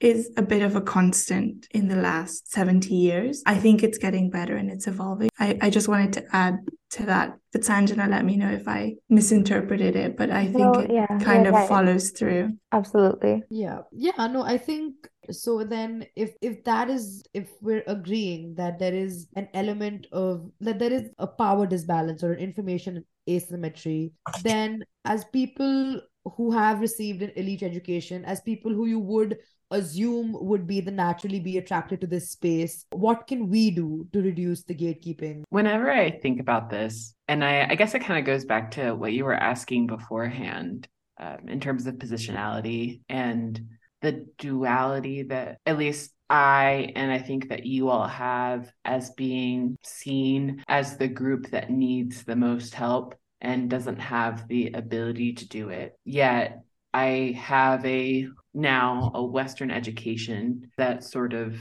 is 0.00 0.30
a 0.36 0.42
bit 0.42 0.62
of 0.62 0.76
a 0.76 0.80
constant 0.80 1.66
in 1.72 1.88
the 1.88 1.96
last 1.96 2.50
70 2.50 2.94
years. 2.94 3.42
I 3.46 3.56
think 3.56 3.82
it's 3.82 3.98
getting 3.98 4.30
better 4.30 4.56
and 4.56 4.70
it's 4.70 4.86
evolving. 4.86 5.28
I, 5.38 5.58
I 5.60 5.70
just 5.70 5.88
wanted 5.88 6.14
to 6.14 6.24
add 6.32 6.58
to 6.92 7.06
that. 7.06 7.36
But 7.52 7.62
Sanjana, 7.62 8.08
let 8.08 8.24
me 8.24 8.36
know 8.36 8.50
if 8.50 8.66
I 8.66 8.94
misinterpreted 9.08 9.96
it, 9.96 10.16
but 10.16 10.30
I 10.30 10.44
think 10.44 10.58
no, 10.58 10.72
it 10.80 10.90
yeah, 10.90 11.18
kind 11.18 11.46
of 11.46 11.54
right. 11.54 11.68
follows 11.68 12.10
through. 12.10 12.56
Absolutely. 12.72 13.42
Yeah. 13.50 13.80
Yeah. 13.92 14.26
No, 14.26 14.42
I 14.42 14.56
think 14.56 14.94
so 15.30 15.62
then 15.64 16.06
if 16.16 16.32
if 16.40 16.64
that 16.64 16.88
is 16.88 17.22
if 17.34 17.50
we're 17.60 17.84
agreeing 17.86 18.54
that 18.54 18.78
there 18.78 18.94
is 18.94 19.28
an 19.36 19.48
element 19.54 20.06
of 20.12 20.50
that 20.60 20.78
there 20.78 20.92
is 20.92 21.10
a 21.18 21.26
power 21.26 21.66
disbalance 21.66 22.22
or 22.24 22.32
an 22.32 22.40
information 22.40 23.04
asymmetry, 23.28 24.12
then 24.42 24.82
as 25.04 25.24
people 25.26 26.00
who 26.36 26.50
have 26.50 26.80
received 26.80 27.22
an 27.22 27.32
elite 27.36 27.62
education, 27.62 28.24
as 28.24 28.40
people 28.40 28.72
who 28.72 28.86
you 28.86 28.98
would 28.98 29.38
assume 29.70 30.36
would 30.40 30.66
be 30.66 30.80
the 30.80 30.90
naturally 30.90 31.40
be 31.40 31.58
attracted 31.58 32.00
to 32.00 32.06
this 32.06 32.30
space 32.30 32.86
what 32.90 33.26
can 33.26 33.48
we 33.48 33.70
do 33.70 34.06
to 34.12 34.20
reduce 34.20 34.62
the 34.64 34.74
gatekeeping 34.74 35.42
whenever 35.50 35.90
i 35.90 36.10
think 36.10 36.40
about 36.40 36.70
this 36.70 37.14
and 37.28 37.44
i, 37.44 37.66
I 37.68 37.74
guess 37.74 37.94
it 37.94 38.00
kind 38.00 38.18
of 38.18 38.24
goes 38.24 38.44
back 38.44 38.72
to 38.72 38.94
what 38.94 39.12
you 39.12 39.24
were 39.24 39.34
asking 39.34 39.86
beforehand 39.86 40.88
um, 41.18 41.48
in 41.48 41.60
terms 41.60 41.86
of 41.86 41.96
positionality 41.96 43.02
and 43.08 43.60
the 44.02 44.26
duality 44.38 45.24
that 45.24 45.58
at 45.66 45.78
least 45.78 46.12
I 46.30 46.92
and 46.94 47.10
I 47.10 47.18
think 47.18 47.48
that 47.48 47.66
you 47.66 47.88
all 47.88 48.06
have 48.06 48.72
as 48.84 49.10
being 49.10 49.76
seen 49.82 50.62
as 50.68 50.96
the 50.96 51.08
group 51.08 51.50
that 51.50 51.70
needs 51.70 52.22
the 52.22 52.36
most 52.36 52.72
help 52.72 53.16
and 53.40 53.68
doesn't 53.68 53.98
have 53.98 54.46
the 54.46 54.68
ability 54.72 55.34
to 55.34 55.48
do 55.48 55.70
it. 55.70 55.98
Yet 56.04 56.62
I 56.92 57.36
have 57.38 57.84
a 57.84 58.26
now 58.52 59.12
a 59.14 59.24
Western 59.24 59.70
education 59.70 60.70
that 60.76 61.04
sort 61.04 61.32
of 61.32 61.56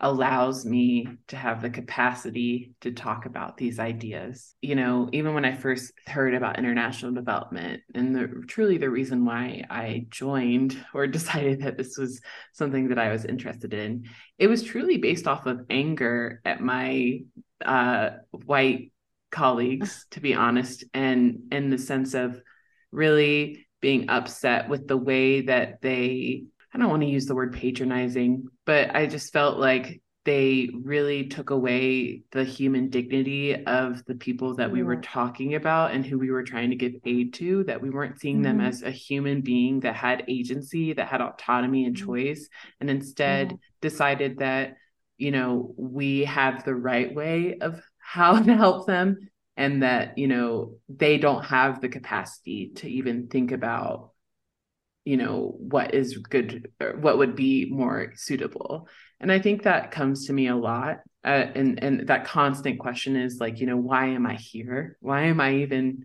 allows 0.00 0.66
me 0.66 1.06
to 1.28 1.36
have 1.36 1.62
the 1.62 1.70
capacity 1.70 2.72
to 2.80 2.90
talk 2.90 3.26
about 3.26 3.56
these 3.56 3.78
ideas. 3.78 4.54
You 4.60 4.74
know, 4.74 5.08
even 5.12 5.34
when 5.34 5.44
I 5.44 5.54
first 5.54 5.92
heard 6.06 6.34
about 6.34 6.58
international 6.58 7.12
development 7.12 7.82
and 7.94 8.14
the 8.14 8.44
truly 8.48 8.76
the 8.76 8.90
reason 8.90 9.24
why 9.24 9.64
I 9.70 10.06
joined 10.10 10.76
or 10.94 11.06
decided 11.06 11.62
that 11.62 11.78
this 11.78 11.96
was 11.96 12.20
something 12.52 12.88
that 12.88 12.98
I 12.98 13.10
was 13.10 13.24
interested 13.24 13.72
in, 13.72 14.04
it 14.38 14.48
was 14.48 14.62
truly 14.62 14.98
based 14.98 15.26
off 15.28 15.46
of 15.46 15.64
anger 15.70 16.40
at 16.44 16.60
my 16.60 17.20
uh, 17.64 18.10
white 18.30 18.92
colleagues, 19.30 20.06
to 20.10 20.20
be 20.20 20.34
honest, 20.34 20.84
and 20.92 21.44
in 21.50 21.70
the 21.70 21.78
sense 21.78 22.14
of 22.14 22.40
really 22.90 23.63
being 23.84 24.08
upset 24.08 24.66
with 24.66 24.88
the 24.88 24.96
way 24.96 25.42
that 25.42 25.82
they 25.82 26.42
I 26.74 26.78
don't 26.78 26.88
want 26.88 27.02
to 27.02 27.08
use 27.08 27.26
the 27.26 27.34
word 27.34 27.52
patronizing, 27.52 28.48
but 28.64 28.96
I 28.96 29.04
just 29.04 29.30
felt 29.30 29.58
like 29.58 30.00
they 30.24 30.70
really 30.82 31.26
took 31.26 31.50
away 31.50 32.22
the 32.32 32.44
human 32.44 32.88
dignity 32.88 33.62
of 33.66 34.02
the 34.06 34.14
people 34.14 34.54
that 34.54 34.72
we 34.72 34.78
yeah. 34.78 34.86
were 34.86 35.02
talking 35.02 35.54
about 35.54 35.92
and 35.92 36.04
who 36.04 36.18
we 36.18 36.30
were 36.30 36.42
trying 36.42 36.70
to 36.70 36.76
give 36.76 36.94
aid 37.04 37.34
to, 37.34 37.62
that 37.64 37.82
we 37.82 37.90
weren't 37.90 38.18
seeing 38.18 38.36
mm-hmm. 38.36 38.58
them 38.58 38.60
as 38.62 38.82
a 38.82 38.90
human 38.90 39.42
being 39.42 39.80
that 39.80 39.96
had 39.96 40.24
agency, 40.28 40.94
that 40.94 41.08
had 41.08 41.20
autonomy 41.20 41.84
and 41.84 41.94
mm-hmm. 41.94 42.06
choice, 42.06 42.48
and 42.80 42.88
instead 42.88 43.50
yeah. 43.50 43.56
decided 43.82 44.38
that, 44.38 44.76
you 45.18 45.30
know, 45.30 45.74
we 45.76 46.24
have 46.24 46.64
the 46.64 46.74
right 46.74 47.14
way 47.14 47.58
of 47.60 47.82
how 47.98 48.42
to 48.42 48.56
help 48.56 48.86
them 48.86 49.28
and 49.56 49.82
that, 49.82 50.18
you 50.18 50.28
know, 50.28 50.76
they 50.88 51.18
don't 51.18 51.44
have 51.44 51.80
the 51.80 51.88
capacity 51.88 52.72
to 52.76 52.88
even 52.88 53.28
think 53.28 53.52
about 53.52 54.10
you 55.04 55.18
know 55.18 55.54
what 55.58 55.94
is 55.94 56.16
good 56.16 56.70
or 56.80 56.96
what 56.96 57.18
would 57.18 57.36
be 57.36 57.66
more 57.70 58.12
suitable. 58.16 58.88
And 59.20 59.30
i 59.30 59.38
think 59.38 59.62
that 59.62 59.90
comes 59.90 60.26
to 60.26 60.32
me 60.32 60.48
a 60.48 60.56
lot 60.56 61.00
uh, 61.24 61.46
and 61.54 61.82
and 61.82 62.06
that 62.08 62.24
constant 62.26 62.78
question 62.78 63.16
is 63.16 63.40
like 63.40 63.60
you 63.60 63.66
know 63.66 63.76
why 63.76 64.06
am 64.06 64.26
i 64.26 64.34
here? 64.34 64.96
Why 65.00 65.22
am 65.24 65.40
i 65.40 65.56
even 65.56 66.04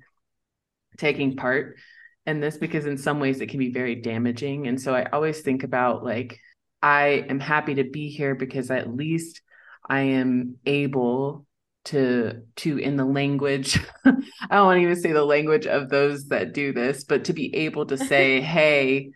taking 0.97 1.36
part 1.36 1.78
in 2.26 2.39
this? 2.39 2.58
Because 2.58 2.86
in 2.86 2.97
some 2.97 3.20
ways 3.20 3.41
it 3.41 3.47
can 3.47 3.60
be 3.60 3.72
very 3.72 3.95
damaging. 3.95 4.68
And 4.68 4.80
so 4.80 4.93
i 4.93 5.06
always 5.06 5.41
think 5.41 5.64
about 5.64 6.04
like 6.04 6.39
i 6.82 7.26
am 7.30 7.39
happy 7.39 7.76
to 7.76 7.84
be 7.84 8.10
here 8.10 8.36
because 8.36 8.72
at 8.72 8.93
least 8.93 9.41
i 9.89 10.02
am 10.02 10.58
able 10.66 11.45
to 11.90 12.42
to 12.56 12.78
in 12.78 12.98
the 12.98 13.06
language 13.06 13.80
i 14.06 14.12
don't 14.52 14.66
want 14.66 14.78
to 14.78 14.84
even 14.84 14.96
say 14.96 15.12
the 15.12 15.26
language 15.26 15.66
of 15.66 15.90
those 15.90 16.28
that 16.28 16.54
do 16.54 16.72
this 16.72 17.04
but 17.04 17.26
to 17.26 17.34
be 17.34 17.54
able 17.56 17.84
to 17.84 17.98
say 17.98 18.40
hey 18.56 19.10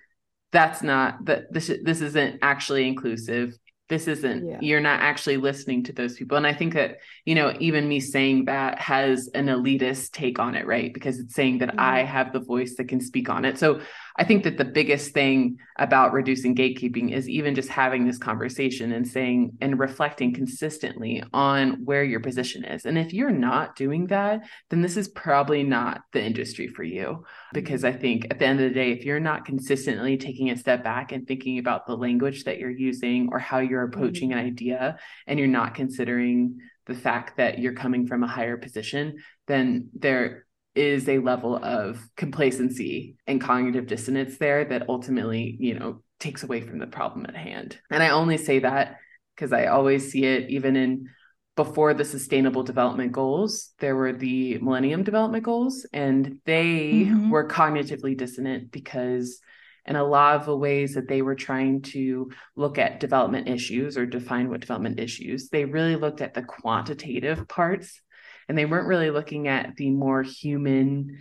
that's 0.51 0.81
not 0.81 1.23
that 1.25 1.53
this 1.53 1.71
this 1.83 2.01
isn't 2.01 2.39
actually 2.41 2.87
inclusive 2.87 3.55
this 3.89 4.07
isn't 4.07 4.47
yeah. 4.47 4.57
you're 4.59 4.79
not 4.79 5.01
actually 5.01 5.37
listening 5.37 5.83
to 5.83 5.93
those 5.93 6.15
people 6.15 6.35
and 6.35 6.47
i 6.47 6.53
think 6.53 6.73
that 6.73 6.97
you 7.25 7.35
know 7.35 7.55
even 7.59 7.87
me 7.87 7.99
saying 7.99 8.45
that 8.45 8.79
has 8.79 9.29
an 9.35 9.45
elitist 9.45 10.11
take 10.11 10.39
on 10.39 10.55
it 10.55 10.65
right 10.65 10.95
because 10.95 11.19
it's 11.19 11.35
saying 11.35 11.59
that 11.59 11.69
mm-hmm. 11.69 11.79
i 11.79 12.03
have 12.03 12.33
the 12.33 12.39
voice 12.39 12.75
that 12.75 12.87
can 12.87 12.99
speak 12.99 13.29
on 13.29 13.45
it 13.45 13.59
so 13.59 13.79
I 14.17 14.23
think 14.23 14.43
that 14.43 14.57
the 14.57 14.65
biggest 14.65 15.13
thing 15.13 15.57
about 15.77 16.13
reducing 16.13 16.55
gatekeeping 16.55 17.11
is 17.11 17.27
even 17.27 17.55
just 17.55 17.69
having 17.69 18.05
this 18.05 18.17
conversation 18.17 18.91
and 18.91 19.07
saying 19.07 19.57
and 19.59 19.79
reflecting 19.79 20.33
consistently 20.33 21.23
on 21.33 21.83
where 21.85 22.03
your 22.03 22.19
position 22.19 22.63
is. 22.63 22.85
And 22.85 22.97
if 22.97 23.11
you're 23.11 23.31
not 23.31 23.75
doing 23.75 24.07
that, 24.07 24.45
then 24.69 24.81
this 24.81 24.97
is 24.97 25.07
probably 25.07 25.63
not 25.63 26.01
the 26.11 26.23
industry 26.23 26.67
for 26.67 26.83
you. 26.83 27.23
Because 27.53 27.83
I 27.83 27.91
think 27.91 28.27
at 28.29 28.39
the 28.39 28.45
end 28.45 28.59
of 28.59 28.69
the 28.69 28.75
day, 28.75 28.91
if 28.91 29.03
you're 29.03 29.19
not 29.19 29.45
consistently 29.45 30.17
taking 30.17 30.51
a 30.51 30.57
step 30.57 30.83
back 30.83 31.11
and 31.11 31.27
thinking 31.27 31.57
about 31.57 31.87
the 31.87 31.97
language 31.97 32.43
that 32.43 32.59
you're 32.59 32.69
using 32.69 33.29
or 33.31 33.39
how 33.39 33.59
you're 33.59 33.83
approaching 33.83 34.29
mm-hmm. 34.29 34.39
an 34.39 34.45
idea, 34.45 34.97
and 35.25 35.39
you're 35.39 35.47
not 35.47 35.73
considering 35.73 36.59
the 36.85 36.95
fact 36.95 37.37
that 37.37 37.59
you're 37.59 37.73
coming 37.73 38.05
from 38.05 38.23
a 38.23 38.27
higher 38.27 38.57
position, 38.57 39.17
then 39.47 39.89
there 39.93 40.45
is 40.75 41.07
a 41.07 41.19
level 41.19 41.55
of 41.63 41.99
complacency 42.17 43.15
and 43.27 43.41
cognitive 43.41 43.87
dissonance 43.87 44.37
there 44.37 44.65
that 44.65 44.89
ultimately, 44.89 45.55
you 45.59 45.77
know, 45.77 46.01
takes 46.19 46.43
away 46.43 46.61
from 46.61 46.79
the 46.79 46.87
problem 46.87 47.25
at 47.27 47.35
hand. 47.35 47.77
And 47.91 48.01
I 48.01 48.09
only 48.09 48.37
say 48.37 48.59
that 48.59 48.97
because 49.35 49.53
I 49.53 49.67
always 49.67 50.11
see 50.11 50.25
it 50.25 50.49
even 50.49 50.75
in 50.75 51.09
before 51.55 51.93
the 51.93 52.05
sustainable 52.05 52.63
development 52.63 53.11
goals, 53.11 53.73
there 53.79 53.95
were 53.95 54.13
the 54.13 54.57
millennium 54.57 55.03
development 55.03 55.43
goals, 55.43 55.85
and 55.93 56.39
they 56.45 57.05
mm-hmm. 57.05 57.29
were 57.29 57.47
cognitively 57.47 58.17
dissonant 58.17 58.71
because 58.71 59.39
in 59.85 59.95
a 59.95 60.03
lot 60.03 60.37
of 60.37 60.45
the 60.45 60.57
ways 60.57 60.95
that 60.95 61.07
they 61.07 61.21
were 61.21 61.35
trying 61.35 61.81
to 61.81 62.31
look 62.55 62.77
at 62.77 62.99
development 62.99 63.47
issues 63.47 63.97
or 63.97 64.05
define 64.05 64.49
what 64.49 64.61
development 64.61 64.99
issues, 64.99 65.49
they 65.49 65.65
really 65.65 65.95
looked 65.95 66.21
at 66.21 66.33
the 66.33 66.41
quantitative 66.41 67.47
parts 67.47 68.01
and 68.47 68.57
they 68.57 68.65
weren't 68.65 68.87
really 68.87 69.09
looking 69.09 69.47
at 69.47 69.75
the 69.75 69.89
more 69.89 70.23
human 70.23 71.17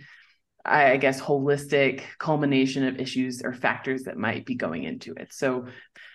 I 0.65 0.95
guess 0.97 1.19
holistic 1.19 2.03
culmination 2.19 2.85
of 2.85 2.97
issues 2.97 3.41
or 3.43 3.53
factors 3.53 4.03
that 4.03 4.17
might 4.17 4.45
be 4.45 4.55
going 4.55 4.83
into 4.83 5.13
it. 5.13 5.33
So 5.33 5.65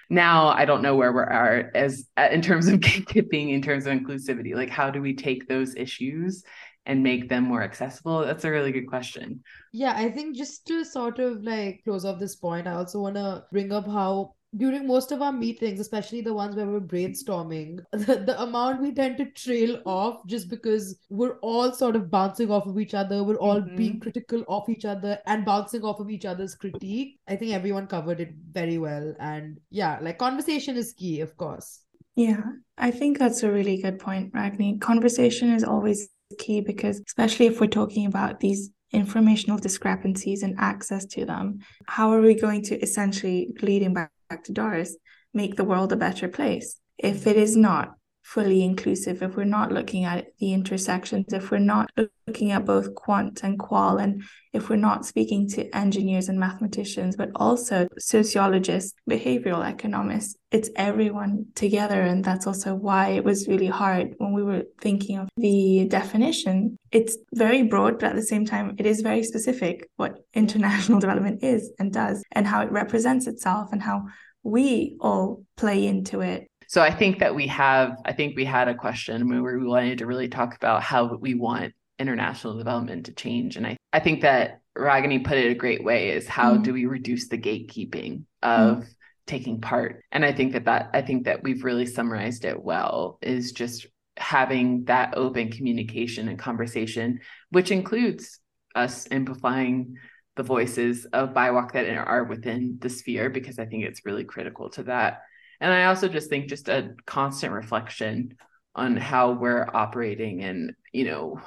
now 0.08 0.48
I 0.48 0.64
don't 0.64 0.80
know 0.80 0.96
where 0.96 1.12
we're 1.12 1.24
at 1.24 1.76
as 1.76 2.06
uh, 2.16 2.28
in 2.32 2.40
terms 2.40 2.66
of 2.66 2.80
gatekeeping, 2.80 3.52
in 3.52 3.60
terms 3.60 3.86
of 3.86 3.92
inclusivity. 3.92 4.54
Like, 4.54 4.70
how 4.70 4.90
do 4.90 5.02
we 5.02 5.14
take 5.14 5.48
those 5.48 5.74
issues 5.76 6.44
and 6.86 7.02
make 7.02 7.28
them 7.28 7.44
more 7.44 7.62
accessible? 7.62 8.24
That's 8.24 8.44
a 8.44 8.50
really 8.50 8.72
good 8.72 8.88
question. 8.88 9.42
Yeah, 9.74 9.92
I 9.94 10.10
think 10.10 10.36
just 10.36 10.66
to 10.68 10.82
sort 10.82 11.18
of 11.18 11.42
like 11.42 11.82
close 11.84 12.06
off 12.06 12.18
this 12.18 12.36
point, 12.36 12.66
I 12.66 12.72
also 12.72 13.00
want 13.00 13.16
to 13.16 13.44
bring 13.52 13.70
up 13.70 13.86
how 13.86 14.34
during 14.56 14.86
most 14.86 15.12
of 15.12 15.20
our 15.20 15.32
meetings, 15.32 15.78
especially 15.80 16.20
the 16.20 16.32
ones 16.32 16.56
where 16.56 16.66
we're 16.66 16.80
brainstorming, 16.80 17.80
the, 17.92 18.16
the 18.16 18.40
amount 18.42 18.80
we 18.80 18.92
tend 18.92 19.18
to 19.18 19.26
trail 19.32 19.80
off 19.84 20.26
just 20.26 20.48
because 20.48 20.98
we're 21.10 21.38
all 21.40 21.72
sort 21.72 21.96
of 21.96 22.10
bouncing 22.10 22.50
off 22.50 22.66
of 22.66 22.78
each 22.78 22.94
other, 22.94 23.22
we're 23.22 23.36
all 23.36 23.60
mm-hmm. 23.60 23.76
being 23.76 24.00
critical 24.00 24.44
of 24.48 24.68
each 24.68 24.84
other 24.84 25.18
and 25.26 25.44
bouncing 25.44 25.82
off 25.82 26.00
of 26.00 26.10
each 26.10 26.24
other's 26.24 26.54
critique. 26.54 27.18
I 27.28 27.36
think 27.36 27.52
everyone 27.52 27.86
covered 27.86 28.20
it 28.20 28.32
very 28.50 28.78
well. 28.78 29.14
And 29.20 29.60
yeah, 29.70 29.98
like 30.00 30.18
conversation 30.18 30.76
is 30.76 30.94
key, 30.94 31.20
of 31.20 31.36
course. 31.36 31.80
Yeah, 32.16 32.42
I 32.76 32.90
think 32.90 33.18
that's 33.18 33.42
a 33.42 33.50
really 33.50 33.80
good 33.80 33.98
point, 33.98 34.32
Ragini. 34.32 34.80
Conversation 34.80 35.52
is 35.52 35.62
always 35.62 36.08
key 36.38 36.60
because, 36.60 37.00
especially 37.06 37.46
if 37.46 37.60
we're 37.60 37.68
talking 37.68 38.06
about 38.06 38.40
these 38.40 38.70
informational 38.92 39.58
discrepancies 39.58 40.42
and 40.42 40.56
access 40.58 41.04
to 41.04 41.24
them, 41.24 41.60
how 41.86 42.10
are 42.10 42.20
we 42.20 42.34
going 42.34 42.62
to 42.62 42.78
essentially, 42.80 43.54
leading 43.62 43.94
back 43.94 44.10
back 44.28 44.44
to 44.44 44.52
Doris, 44.52 44.96
make 45.32 45.56
the 45.56 45.64
world 45.64 45.92
a 45.92 45.96
better 45.96 46.28
place. 46.28 46.78
If 46.98 47.26
it 47.26 47.36
is 47.36 47.56
not 47.56 47.94
fully 48.28 48.62
inclusive, 48.62 49.22
if 49.22 49.36
we're 49.36 49.44
not 49.44 49.72
looking 49.72 50.04
at 50.04 50.26
the 50.38 50.52
intersections, 50.52 51.32
if 51.32 51.50
we're 51.50 51.58
not 51.58 51.90
looking 52.26 52.50
at 52.50 52.66
both 52.66 52.94
quant 52.94 53.42
and 53.42 53.58
qual, 53.58 53.96
and 53.96 54.22
if 54.52 54.68
we're 54.68 54.76
not 54.76 55.06
speaking 55.06 55.48
to 55.48 55.74
engineers 55.74 56.28
and 56.28 56.38
mathematicians, 56.38 57.16
but 57.16 57.30
also 57.36 57.88
sociologists, 57.98 58.92
behavioral 59.08 59.66
economists, 59.66 60.36
it's 60.50 60.68
everyone 60.76 61.46
together. 61.54 62.02
And 62.02 62.22
that's 62.22 62.46
also 62.46 62.74
why 62.74 63.08
it 63.12 63.24
was 63.24 63.48
really 63.48 63.66
hard 63.66 64.14
when 64.18 64.34
we 64.34 64.42
were 64.42 64.64
thinking 64.78 65.16
of 65.16 65.30
the 65.38 65.86
definition. 65.88 66.76
It's 66.92 67.16
very 67.32 67.62
broad, 67.62 67.98
but 67.98 68.10
at 68.10 68.16
the 68.16 68.22
same 68.22 68.44
time, 68.44 68.76
it 68.78 68.84
is 68.84 69.00
very 69.00 69.22
specific 69.22 69.88
what 69.96 70.18
international 70.34 71.00
development 71.00 71.42
is 71.42 71.72
and 71.78 71.90
does, 71.90 72.22
and 72.32 72.46
how 72.46 72.60
it 72.60 72.70
represents 72.70 73.26
itself, 73.26 73.70
and 73.72 73.82
how 73.82 74.04
we 74.42 74.98
all 75.00 75.44
play 75.56 75.86
into 75.86 76.20
it 76.20 76.46
so 76.68 76.82
I 76.82 76.90
think 76.90 77.18
that 77.18 77.34
we 77.34 77.46
have, 77.46 77.96
I 78.04 78.12
think 78.12 78.36
we 78.36 78.44
had 78.44 78.68
a 78.68 78.74
question 78.74 79.28
where 79.42 79.58
we 79.58 79.66
wanted 79.66 79.98
to 79.98 80.06
really 80.06 80.28
talk 80.28 80.54
about 80.54 80.82
how 80.82 81.16
we 81.16 81.34
want 81.34 81.72
international 81.98 82.58
development 82.58 83.06
to 83.06 83.12
change. 83.12 83.56
And 83.56 83.66
I, 83.66 83.76
I 83.92 84.00
think 84.00 84.20
that 84.20 84.60
Ragini 84.76 85.24
put 85.24 85.38
it 85.38 85.50
a 85.50 85.54
great 85.54 85.82
way 85.82 86.10
is 86.10 86.28
how 86.28 86.52
mm-hmm. 86.52 86.62
do 86.62 86.72
we 86.74 86.84
reduce 86.84 87.28
the 87.28 87.38
gatekeeping 87.38 88.24
of 88.42 88.78
mm-hmm. 88.78 88.88
taking 89.26 89.62
part? 89.62 90.04
And 90.12 90.26
I 90.26 90.32
think 90.32 90.52
that 90.52 90.66
that, 90.66 90.90
I 90.92 91.00
think 91.00 91.24
that 91.24 91.42
we've 91.42 91.64
really 91.64 91.86
summarized 91.86 92.44
it 92.44 92.62
well 92.62 93.18
is 93.22 93.52
just 93.52 93.86
having 94.18 94.84
that 94.84 95.14
open 95.16 95.50
communication 95.50 96.28
and 96.28 96.38
conversation, 96.38 97.20
which 97.50 97.70
includes 97.70 98.40
us 98.74 99.08
amplifying 99.10 99.96
the 100.36 100.42
voices 100.42 101.06
of 101.06 101.30
BIWOC 101.30 101.72
that 101.72 101.88
are 101.96 102.24
within 102.24 102.78
the 102.80 102.90
sphere, 102.90 103.30
because 103.30 103.58
I 103.58 103.64
think 103.64 103.84
it's 103.84 104.04
really 104.04 104.24
critical 104.24 104.68
to 104.70 104.82
that. 104.84 105.22
And 105.60 105.72
I 105.72 105.84
also 105.84 106.08
just 106.08 106.30
think 106.30 106.48
just 106.48 106.68
a 106.68 106.94
constant 107.06 107.52
reflection 107.52 108.36
on 108.74 108.96
how 108.96 109.32
we're 109.32 109.68
operating 109.72 110.42
and, 110.44 110.72
you 110.92 111.04
know, 111.04 111.40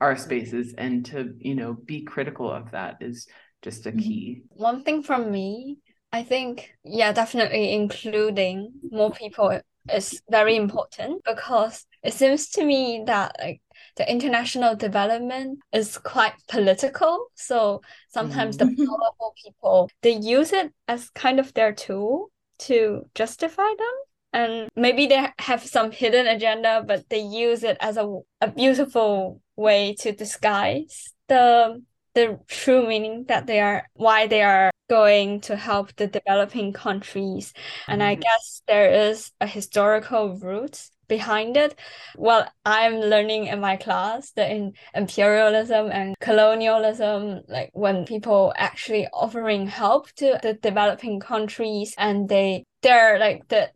our 0.00 0.16
spaces 0.16 0.74
and 0.78 1.04
to, 1.06 1.34
you 1.38 1.54
know, 1.54 1.74
be 1.74 2.02
critical 2.02 2.50
of 2.50 2.70
that 2.70 2.96
is 3.00 3.26
just 3.62 3.86
a 3.86 3.90
mm-hmm. 3.90 3.98
key. 3.98 4.42
One 4.50 4.84
thing 4.84 5.02
from 5.02 5.30
me, 5.30 5.78
I 6.12 6.22
think, 6.22 6.72
yeah, 6.84 7.12
definitely 7.12 7.74
including 7.74 8.72
more 8.90 9.10
people 9.10 9.60
is 9.92 10.22
very 10.30 10.56
important 10.56 11.24
because 11.24 11.86
it 12.02 12.14
seems 12.14 12.50
to 12.50 12.64
me 12.64 13.04
that 13.06 13.36
like 13.38 13.60
the 13.96 14.10
international 14.10 14.76
development 14.76 15.58
is 15.72 15.98
quite 15.98 16.34
political. 16.48 17.26
So 17.34 17.82
sometimes 18.08 18.56
mm. 18.56 18.58
the 18.60 18.64
mm-hmm. 18.66 18.84
powerful 18.84 19.34
people 19.42 19.90
they 20.02 20.12
use 20.12 20.52
it 20.52 20.72
as 20.86 21.10
kind 21.10 21.40
of 21.40 21.52
their 21.54 21.72
tool 21.72 22.30
to 22.58 23.08
justify 23.14 23.68
them 23.78 23.94
and 24.32 24.68
maybe 24.76 25.06
they 25.06 25.28
have 25.38 25.62
some 25.64 25.90
hidden 25.90 26.26
agenda, 26.26 26.84
but 26.86 27.08
they 27.08 27.20
use 27.20 27.62
it 27.64 27.76
as 27.80 27.96
a, 27.96 28.20
a 28.40 28.48
beautiful 28.50 29.40
way 29.56 29.94
to 30.00 30.12
disguise 30.12 31.14
the 31.28 31.82
the 32.14 32.38
true 32.48 32.86
meaning 32.86 33.24
that 33.28 33.46
they 33.46 33.60
are 33.60 33.86
why 33.94 34.26
they 34.26 34.42
are 34.42 34.70
going 34.88 35.40
to 35.42 35.56
help 35.56 35.94
the 35.96 36.06
developing 36.06 36.72
countries. 36.72 37.52
And 37.86 38.02
I 38.02 38.16
Mhm. 38.16 38.20
guess 38.22 38.62
there 38.66 38.90
is 39.10 39.30
a 39.40 39.46
historical 39.46 40.36
root 40.38 40.88
behind 41.08 41.56
it. 41.56 41.78
Well, 42.16 42.50
I'm 42.64 42.96
learning 42.96 43.46
in 43.46 43.60
my 43.60 43.76
class 43.76 44.30
that 44.32 44.50
in 44.50 44.74
imperialism 44.94 45.90
and 45.90 46.14
colonialism, 46.20 47.42
like 47.48 47.70
when 47.72 48.04
people 48.04 48.52
actually 48.56 49.08
offering 49.12 49.66
help 49.66 50.10
to 50.16 50.38
the 50.42 50.54
developing 50.54 51.20
countries 51.20 51.94
and 51.98 52.28
they 52.28 52.64
they're 52.82 53.18
like 53.18 53.48
the 53.48 53.70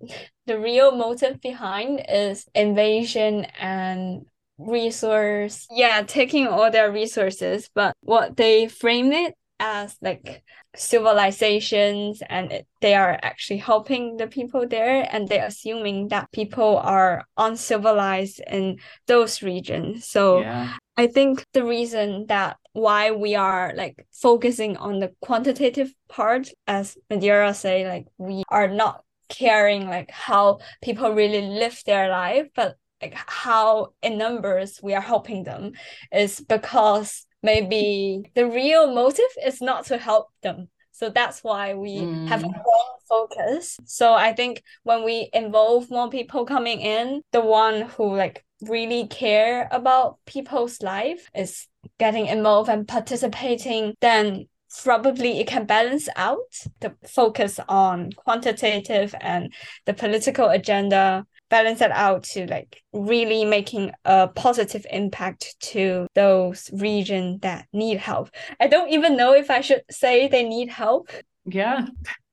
the 0.47 0.59
real 0.59 0.93
motive 0.93 1.41
behind 1.41 2.05
is 2.09 2.47
invasion 2.55 3.45
and 3.59 4.26
resource 4.59 5.66
yeah 5.70 6.03
taking 6.03 6.47
all 6.47 6.70
their 6.70 6.93
resources 6.93 7.68
but 7.74 7.95
what 8.03 8.37
they 8.37 8.68
frame 8.68 9.12
it 9.12 9.35
as 9.59 9.97
like 10.01 10.43
civilizations 10.75 12.23
and 12.29 12.62
they 12.81 12.95
are 12.95 13.18
actually 13.23 13.59
helping 13.59 14.16
the 14.16 14.27
people 14.27 14.66
there 14.66 15.07
and 15.11 15.29
they're 15.29 15.47
assuming 15.47 16.09
that 16.09 16.33
people 16.33 16.79
are 16.79 17.25
uncivilized 17.37 18.41
in 18.47 18.79
those 19.07 19.43
regions 19.43 20.07
so 20.07 20.41
Yeah. 20.41 20.73
I 20.97 21.07
think 21.07 21.45
the 21.53 21.64
reason 21.64 22.27
that 22.27 22.59
why 22.73 23.12
we 23.12 23.35
are 23.35 23.73
like 23.75 24.07
focusing 24.12 24.77
on 24.77 24.99
the 24.99 25.12
quantitative 25.20 25.93
part, 26.09 26.49
as 26.66 26.97
Madeira 27.09 27.55
say, 27.55 27.89
like 27.89 28.07
we 28.18 28.43
are 28.49 28.68
not 28.68 29.03
caring 29.29 29.89
like 29.89 30.11
how 30.11 30.59
people 30.83 31.12
really 31.12 31.41
live 31.41 31.81
their 31.87 32.09
life, 32.11 32.49
but 32.55 32.77
like 33.01 33.14
how 33.14 33.95
in 34.03 34.18
numbers 34.18 34.81
we 34.83 34.95
are 34.95 35.01
helping 35.01 35.45
them 35.45 35.73
is 36.12 36.41
because 36.41 37.27
maybe 37.43 38.30
the 38.34 38.47
real 38.47 38.93
motive 38.93 39.24
is 39.45 39.61
not 39.61 39.86
to 39.86 39.99
help 39.99 40.28
them. 40.43 40.68
So 40.93 41.11
that's 41.11 41.43
why 41.43 41.74
we 41.74 42.09
have 42.26 42.43
a 42.45 42.47
Mm. 42.47 42.55
wrong 42.64 42.97
focus. 43.09 43.76
So 43.84 44.12
I 44.12 44.32
think 44.32 44.62
when 44.84 45.05
we 45.05 45.30
involve 45.32 45.90
more 45.90 46.09
people 46.11 46.45
coming 46.45 46.80
in, 46.80 47.22
the 47.32 47.40
one 47.40 47.82
who 47.82 48.14
like 48.16 48.45
really 48.61 49.07
care 49.09 49.68
about 49.72 50.18
people's 50.26 50.82
life 50.82 51.28
is 51.34 51.66
getting 51.99 52.26
involved 52.26 52.68
and 52.70 52.86
participating, 52.86 53.95
then 54.01 54.49
probably 54.84 55.40
it 55.40 55.47
can 55.47 55.66
balance 55.66 56.09
out 56.16 56.38
the 56.80 56.95
focus 57.07 57.59
on 57.68 58.11
quantitative 58.12 59.14
and 59.20 59.53
the 59.86 59.93
political 59.95 60.49
agenda 60.49 61.26
balance 61.53 61.78
that 61.80 61.90
out 61.92 62.24
to 62.32 62.46
like 62.46 62.82
really 62.94 63.44
making 63.44 63.92
a 64.07 64.28
positive 64.28 64.84
impact 64.90 65.55
to 65.72 66.07
those 66.14 66.70
regions 66.72 67.40
that 67.42 67.66
need 67.72 67.98
help. 67.98 68.30
I 68.59 68.66
don't 68.68 68.90
even 68.96 69.16
know 69.20 69.34
if 69.34 69.50
I 69.50 69.61
should 69.61 69.82
say 69.90 70.28
they 70.28 70.44
need 70.48 70.68
help. 70.70 71.11
Yeah. 71.44 71.86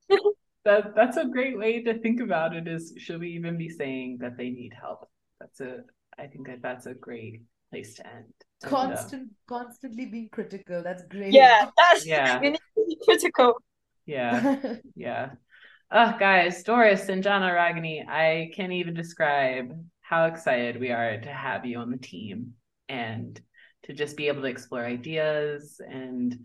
That 0.65 0.93
that's 0.93 1.15
a 1.17 1.24
great 1.26 1.57
way 1.57 1.82
to 1.84 1.97
think 2.03 2.20
about 2.20 2.53
it 2.53 2.67
is 2.67 2.93
should 2.97 3.22
we 3.22 3.30
even 3.39 3.57
be 3.57 3.70
saying 3.70 4.17
that 4.20 4.36
they 4.38 4.49
need 4.49 4.74
help? 4.76 5.07
That's 5.39 5.61
a 5.61 5.72
I 6.20 6.28
think 6.28 6.47
that 6.47 6.61
that's 6.61 6.86
a 6.86 6.93
great 6.93 7.41
place 7.72 7.95
to 7.95 8.05
end. 8.05 8.34
And, 8.61 8.67
uh, 8.67 8.76
Constant, 8.76 9.30
constantly 9.47 10.05
being 10.05 10.30
critical. 10.38 10.84
That's 10.84 11.03
great. 11.07 11.32
Yeah, 11.34 11.70
that's 11.78 12.05
Yeah. 12.05 12.41
you 12.43 12.51
need 12.51 12.65
to 12.76 12.86
be 12.91 12.97
critical. 13.07 13.49
yeah. 14.05 14.57
Yeah. 14.95 15.26
Oh, 15.92 16.16
guys, 16.20 16.62
Doris 16.62 17.06
Sanjana 17.06 17.50
Ragini, 17.52 18.08
I 18.08 18.52
can't 18.56 18.74
even 18.74 18.94
describe 18.94 19.74
how 20.02 20.26
excited 20.26 20.80
we 20.80 20.92
are 20.92 21.20
to 21.20 21.34
have 21.34 21.66
you 21.66 21.80
on 21.80 21.90
the 21.90 21.98
team 21.98 22.54
and 22.88 23.42
to 23.84 23.94
just 23.94 24.16
be 24.16 24.28
able 24.28 24.44
to 24.44 24.48
explore 24.50 24.86
ideas 24.86 25.82
and 25.84 26.38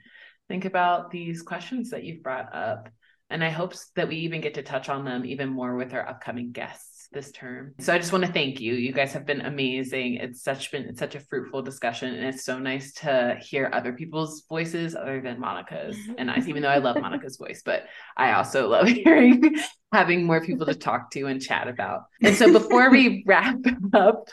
think 0.48 0.64
about 0.64 1.10
these 1.10 1.42
questions 1.42 1.90
that 1.90 2.04
you've 2.04 2.22
brought 2.22 2.54
up. 2.54 2.88
And 3.28 3.44
I 3.44 3.50
hope 3.50 3.74
that 3.96 4.08
we 4.08 4.16
even 4.16 4.40
get 4.40 4.54
to 4.54 4.62
touch 4.62 4.88
on 4.88 5.04
them 5.04 5.26
even 5.26 5.50
more 5.50 5.76
with 5.76 5.92
our 5.92 6.08
upcoming 6.08 6.52
guests 6.52 6.93
this 7.14 7.32
term. 7.32 7.74
So 7.78 7.94
I 7.94 7.98
just 7.98 8.12
want 8.12 8.26
to 8.26 8.32
thank 8.32 8.60
you. 8.60 8.74
You 8.74 8.92
guys 8.92 9.12
have 9.12 9.24
been 9.24 9.40
amazing. 9.40 10.16
It's 10.16 10.42
such 10.42 10.70
been 10.70 10.82
it's 10.84 10.98
such 10.98 11.14
a 11.14 11.20
fruitful 11.20 11.62
discussion 11.62 12.14
and 12.14 12.26
it's 12.26 12.44
so 12.44 12.58
nice 12.58 12.92
to 12.94 13.38
hear 13.40 13.70
other 13.72 13.92
people's 13.92 14.44
voices 14.48 14.94
other 14.94 15.20
than 15.20 15.40
Monica's. 15.40 15.96
And 16.18 16.30
I 16.30 16.42
even 16.46 16.62
though 16.62 16.68
I 16.68 16.78
love 16.78 16.96
Monica's 17.00 17.36
voice, 17.36 17.62
but 17.64 17.84
I 18.16 18.32
also 18.32 18.68
love 18.68 18.88
hearing 19.04 19.56
having 19.92 20.24
more 20.24 20.44
people 20.44 20.66
to 20.66 20.74
talk 20.74 21.10
to 21.12 21.26
and 21.26 21.40
chat 21.40 21.68
about. 21.68 22.02
And 22.20 22.36
so 22.36 22.52
before 22.52 22.90
we 22.90 23.22
wrap 23.26 23.56
up, 23.94 24.28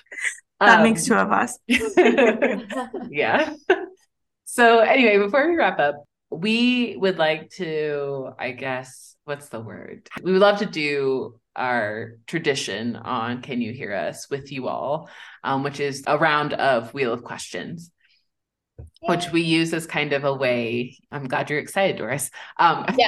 That 0.59 0.79
um, 0.79 0.83
makes 0.83 1.05
two 1.05 1.15
of 1.15 1.31
us. 1.31 1.57
yeah. 3.09 3.53
So 4.45 4.79
anyway, 4.79 5.17
before 5.17 5.49
we 5.49 5.55
wrap 5.55 5.79
up, 5.79 6.03
we 6.31 6.95
would 6.97 7.17
like 7.17 7.51
to, 7.51 8.31
I 8.39 8.51
guess, 8.51 9.15
what's 9.25 9.49
the 9.49 9.59
word? 9.59 10.07
We 10.23 10.31
would 10.31 10.41
love 10.41 10.59
to 10.59 10.65
do 10.65 11.39
our 11.55 12.13
tradition 12.27 12.95
on 12.95 13.41
Can 13.41 13.61
You 13.61 13.73
Hear 13.73 13.93
Us 13.93 14.29
with 14.29 14.51
you 14.51 14.67
all, 14.67 15.09
um, 15.43 15.63
which 15.63 15.79
is 15.79 16.03
a 16.07 16.17
round 16.17 16.53
of 16.53 16.93
Wheel 16.93 17.13
of 17.13 17.23
Questions. 17.23 17.91
Which 19.01 19.31
we 19.31 19.41
use 19.41 19.73
as 19.73 19.87
kind 19.87 20.13
of 20.13 20.23
a 20.25 20.33
way. 20.33 20.97
I'm 21.11 21.27
glad 21.27 21.49
you're 21.49 21.59
excited, 21.59 21.97
Doris. 21.97 22.29
Um, 22.57 22.85
Yeah. 22.97 23.07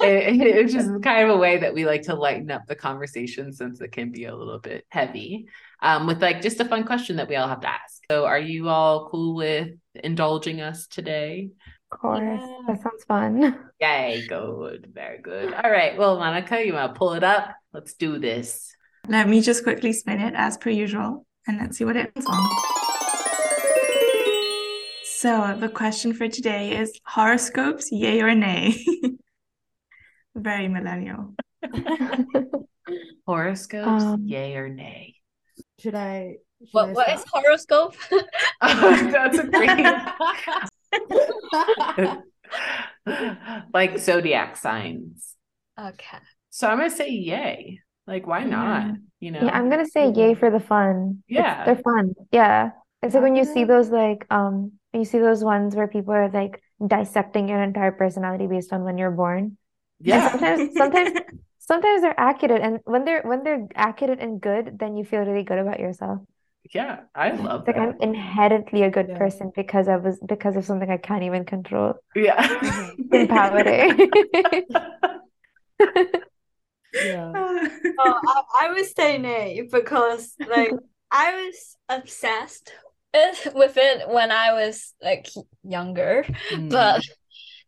it, 0.00 0.40
it's 0.40 0.72
just 0.72 1.02
kind 1.02 1.28
of 1.28 1.36
a 1.36 1.38
way 1.38 1.58
that 1.58 1.74
we 1.74 1.84
like 1.84 2.02
to 2.02 2.14
lighten 2.14 2.50
up 2.50 2.62
the 2.66 2.74
conversation 2.74 3.52
since 3.52 3.80
it 3.80 3.92
can 3.92 4.10
be 4.10 4.24
a 4.24 4.34
little 4.34 4.58
bit 4.58 4.86
heavy 4.88 5.46
um, 5.82 6.06
with 6.06 6.22
like 6.22 6.42
just 6.42 6.60
a 6.60 6.64
fun 6.64 6.84
question 6.84 7.16
that 7.16 7.28
we 7.28 7.36
all 7.36 7.48
have 7.48 7.60
to 7.60 7.68
ask. 7.68 8.02
So, 8.10 8.24
are 8.24 8.38
you 8.38 8.68
all 8.68 9.08
cool 9.08 9.34
with 9.34 9.70
indulging 9.94 10.60
us 10.60 10.86
today? 10.86 11.50
Of 11.92 11.98
course. 12.00 12.40
Yeah. 12.40 12.58
That 12.68 12.82
sounds 12.82 13.04
fun. 13.04 13.58
Yay, 13.80 14.26
good, 14.28 14.90
very 14.92 15.18
good. 15.20 15.52
All 15.54 15.70
right, 15.70 15.96
well, 15.96 16.18
Monica, 16.18 16.64
you 16.64 16.72
want 16.72 16.94
to 16.94 16.98
pull 16.98 17.12
it 17.14 17.22
up? 17.22 17.54
Let's 17.72 17.94
do 17.94 18.18
this. 18.18 18.74
Let 19.08 19.28
me 19.28 19.40
just 19.40 19.62
quickly 19.62 19.92
spin 19.92 20.20
it 20.20 20.34
as 20.36 20.56
per 20.56 20.70
usual 20.70 21.26
and 21.46 21.58
let's 21.58 21.78
see 21.78 21.84
what 21.84 21.96
it 21.96 22.10
ends 22.16 22.26
on. 22.26 22.50
So 25.04 25.56
the 25.58 25.68
question 25.68 26.12
for 26.12 26.28
today 26.28 26.76
is 26.76 26.98
horoscopes, 27.04 27.90
yay 27.90 28.20
or 28.20 28.34
nay? 28.34 28.74
Very 30.34 30.68
millennial. 30.68 31.34
Horoscopes, 33.26 34.04
Um, 34.04 34.22
yay 34.24 34.54
or 34.56 34.68
nay? 34.68 35.15
Should 35.86 35.94
I? 35.94 36.34
Should 36.58 36.68
What 36.72 36.88
I 36.88 36.92
what 36.94 37.08
is 37.14 37.20
start? 37.20 37.44
horoscope? 37.44 37.94
That's 38.60 39.38
a 39.38 39.46
great, 39.46 39.86
like 43.72 43.98
zodiac 43.98 44.56
signs. 44.56 45.34
okay. 45.78 46.18
So 46.50 46.66
I'm 46.66 46.78
gonna 46.78 46.90
say 46.90 47.10
yay. 47.10 47.78
Like, 48.08 48.26
why 48.26 48.42
not? 48.42 48.86
Yeah. 48.86 48.94
You 49.20 49.30
know? 49.30 49.42
Yeah, 49.44 49.50
I'm 49.56 49.70
gonna 49.70 49.86
say 49.86 50.10
yay 50.10 50.34
for 50.34 50.50
the 50.50 50.58
fun. 50.58 51.22
It's- 51.28 51.40
Yeah. 51.44 51.64
they're 51.66 51.76
fun. 51.76 52.14
Yeah. 52.32 52.70
It's 53.02 53.14
like 53.14 53.22
when 53.22 53.36
you 53.36 53.44
see 53.44 53.62
those 53.62 53.90
like 53.90 54.26
um 54.30 54.72
you 54.92 55.04
see 55.04 55.18
those 55.20 55.44
ones 55.44 55.76
where 55.76 55.86
people 55.86 56.14
are 56.14 56.28
like 56.30 56.60
dissecting 56.84 57.48
your 57.48 57.62
entire 57.62 57.92
personality 57.92 58.48
based 58.48 58.72
on 58.72 58.82
when 58.82 58.98
you're 58.98 59.12
born. 59.14 59.56
And 60.00 60.08
Yeah. 60.08 60.30
sometimes 60.32 60.74
sometimes 60.76 61.10
sometimes 61.66 62.02
they're 62.02 62.18
accurate 62.18 62.62
and 62.62 62.80
when 62.84 63.04
they're 63.04 63.22
when 63.22 63.44
they're 63.44 63.66
accurate 63.74 64.20
and 64.20 64.40
good, 64.40 64.78
then 64.78 64.96
you 64.96 65.04
feel 65.04 65.20
really 65.20 65.44
good 65.44 65.58
about 65.58 65.80
yourself. 65.80 66.20
Yeah, 66.72 67.04
I 67.14 67.30
love 67.32 67.66
It's 67.66 67.76
like 67.76 67.76
that. 67.76 67.88
I'm 67.88 67.96
inherently 68.00 68.82
a 68.82 68.90
good 68.90 69.12
Yeah. 69.12 69.14
person 69.14 69.52
because 69.54 69.88
I 69.88 69.96
was 69.96 70.20
because 70.26 70.56
of 70.56 70.64
something 70.64 70.90
I 70.90 70.98
can't 70.98 71.24
even 71.24 71.44
control. 71.44 71.94
Yeah. 72.14 72.92
Empowering. 73.12 74.10
Yeah. 77.00 77.36
Oh, 77.98 78.20
I, 78.60 78.66
I 78.66 78.72
would 78.72 78.86
say 78.96 79.18
nay 79.18 79.66
because 79.70 80.36
like 80.46 80.78
I 81.10 81.34
was 81.46 81.76
obsessed 81.88 82.72
with, 83.14 83.48
with 83.54 83.76
it 83.76 84.08
when 84.08 84.30
I 84.30 84.52
was 84.52 84.94
like 85.02 85.28
younger, 85.62 86.26
Mm. 86.50 86.70
but 86.70 87.02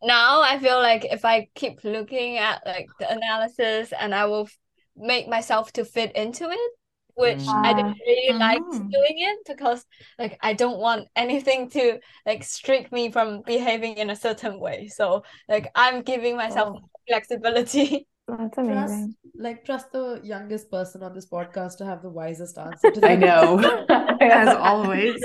now 0.03 0.41
I 0.41 0.59
feel 0.59 0.79
like 0.79 1.05
if 1.05 1.25
I 1.25 1.49
keep 1.55 1.83
looking 1.83 2.37
at 2.37 2.65
like 2.65 2.91
the 2.99 3.09
analysis 3.11 3.91
and 3.97 4.13
I 4.15 4.25
will 4.25 4.49
make 4.95 5.27
myself 5.27 5.71
to 5.73 5.85
fit 5.85 6.15
into 6.15 6.49
it, 6.49 6.71
which 7.15 7.55
I 7.63 7.73
Ah. 7.73 7.73
didn't 7.73 7.95
really 8.05 8.33
like 8.39 8.63
Mm. 8.71 8.91
doing 8.91 9.19
it 9.19 9.39
because 9.47 9.85
like 10.17 10.37
I 10.41 10.53
don't 10.53 10.79
want 10.79 11.07
anything 11.15 11.69
to 11.71 11.99
like 12.25 12.39
restrict 12.39 12.91
me 12.91 13.11
from 13.11 13.41
behaving 13.43 13.97
in 13.97 14.09
a 14.09 14.15
certain 14.15 14.59
way. 14.59 14.87
So 14.87 15.23
like 15.47 15.71
I'm 15.75 16.01
giving 16.03 16.35
myself 16.37 16.69
Oh. 16.69 16.89
flexibility. 17.07 18.07
That's 18.37 18.55
Trust, 18.55 18.93
like, 19.35 19.65
trust 19.65 19.91
the 19.91 20.21
youngest 20.23 20.69
person 20.71 21.03
on 21.03 21.13
this 21.13 21.27
podcast 21.29 21.77
to 21.77 21.85
have 21.85 22.01
the 22.01 22.09
wisest 22.09 22.57
answer 22.57 22.91
to 22.91 22.99
that. 23.01 23.11
I 23.11 23.15
know. 23.15 23.57
As 24.21 24.55
always. 24.59 25.15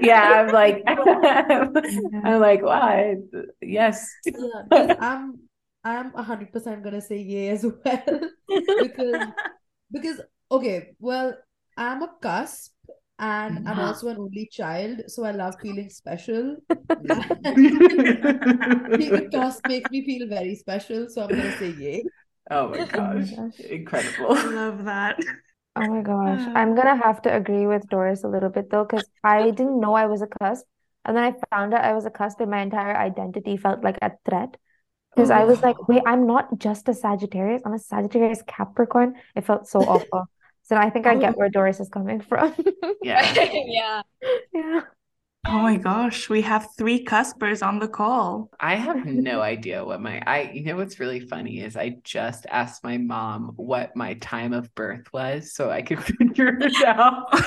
Yeah, 0.00 0.46
I'm 0.46 0.52
like, 0.52 0.82
I'm 0.86 2.40
like, 2.40 2.62
wow, 2.62 3.14
yes. 3.60 4.06
Yeah, 4.24 4.62
'cause 4.70 4.96
I'm 5.00 5.40
I'm 5.84 6.12
100% 6.12 6.82
gonna 6.82 7.00
say 7.00 7.18
yay 7.18 7.48
as 7.50 7.64
well 7.64 8.20
because 8.82 9.26
because 9.90 10.20
okay, 10.50 10.94
well, 10.98 11.34
I'm 11.76 12.02
a 12.02 12.10
cusp 12.20 12.72
and 13.18 13.58
I'm 13.68 13.76
mm-hmm. 13.76 13.80
also 13.80 14.08
an 14.08 14.18
only 14.18 14.48
child, 14.50 15.02
so 15.08 15.24
I 15.24 15.32
love 15.32 15.56
feeling 15.60 15.90
special. 15.90 16.56
Being 18.96 19.14
a 19.14 19.28
cusp 19.30 19.66
makes 19.66 19.90
me 19.90 20.04
feel 20.04 20.28
very 20.28 20.54
special, 20.54 21.08
so 21.08 21.22
I'm 21.22 21.30
gonna 21.30 21.56
say 21.58 21.70
yay. 21.70 22.04
Oh 22.50 22.68
my 22.70 22.78
Oh 22.78 22.78
my 22.78 22.84
gosh. 22.86 23.30
gosh. 23.30 23.60
Incredible. 23.60 24.32
I 24.32 24.44
love 24.44 24.84
that. 24.84 25.18
Oh 25.76 25.86
my 25.86 26.02
gosh. 26.02 26.48
I'm 26.54 26.74
gonna 26.74 26.96
have 26.96 27.22
to 27.22 27.34
agree 27.34 27.66
with 27.66 27.88
Doris 27.88 28.24
a 28.24 28.28
little 28.28 28.50
bit 28.50 28.70
though, 28.70 28.84
because 28.84 29.08
I 29.24 29.50
didn't 29.50 29.80
know 29.80 29.94
I 29.94 30.06
was 30.06 30.22
a 30.22 30.26
cusp. 30.26 30.64
And 31.04 31.16
then 31.16 31.24
I 31.24 31.34
found 31.50 31.72
out 31.74 31.84
I 31.84 31.94
was 31.94 32.04
a 32.04 32.10
cusp 32.10 32.40
and 32.40 32.50
my 32.50 32.60
entire 32.60 32.96
identity 32.96 33.56
felt 33.56 33.82
like 33.82 33.98
a 34.02 34.12
threat. 34.28 34.56
Because 35.14 35.30
I 35.30 35.44
was 35.44 35.58
oh. 35.58 35.66
like, 35.66 35.88
wait, 35.88 36.02
I'm 36.06 36.26
not 36.26 36.58
just 36.58 36.88
a 36.88 36.94
Sagittarius, 36.94 37.62
I'm 37.64 37.72
a 37.72 37.78
Sagittarius 37.78 38.42
Capricorn. 38.46 39.14
It 39.34 39.46
felt 39.46 39.66
so 39.66 39.80
awful. 39.92 40.26
So 40.64 40.76
I 40.76 40.90
think 40.90 41.06
I 41.06 41.16
get 41.16 41.36
where 41.36 41.48
Doris 41.48 41.80
is 41.80 41.88
coming 41.88 42.20
from. 42.20 42.54
Yeah. 43.02 43.32
yeah. 43.34 44.02
Yeah. 44.52 44.80
Oh 45.46 45.60
my 45.60 45.76
gosh, 45.76 46.28
we 46.28 46.42
have 46.42 46.68
three 46.76 47.04
cuspers 47.04 47.62
on 47.62 47.78
the 47.78 47.88
call. 47.88 48.50
I 48.60 48.74
have 48.74 49.06
no 49.06 49.40
idea 49.40 49.84
what 49.84 50.00
my 50.00 50.20
I 50.26 50.50
you 50.52 50.64
know 50.64 50.76
what's 50.76 51.00
really 51.00 51.20
funny 51.20 51.60
is 51.60 51.76
I 51.76 51.96
just 52.04 52.44
asked 52.50 52.84
my 52.84 52.98
mom 52.98 53.52
what 53.56 53.96
my 53.96 54.14
time 54.14 54.52
of 54.52 54.74
birth 54.74 55.10
was 55.12 55.54
so 55.54 55.70
I 55.70 55.82
could 55.82 56.02
figure 56.18 56.58
it 56.60 56.82
out. 56.84 57.28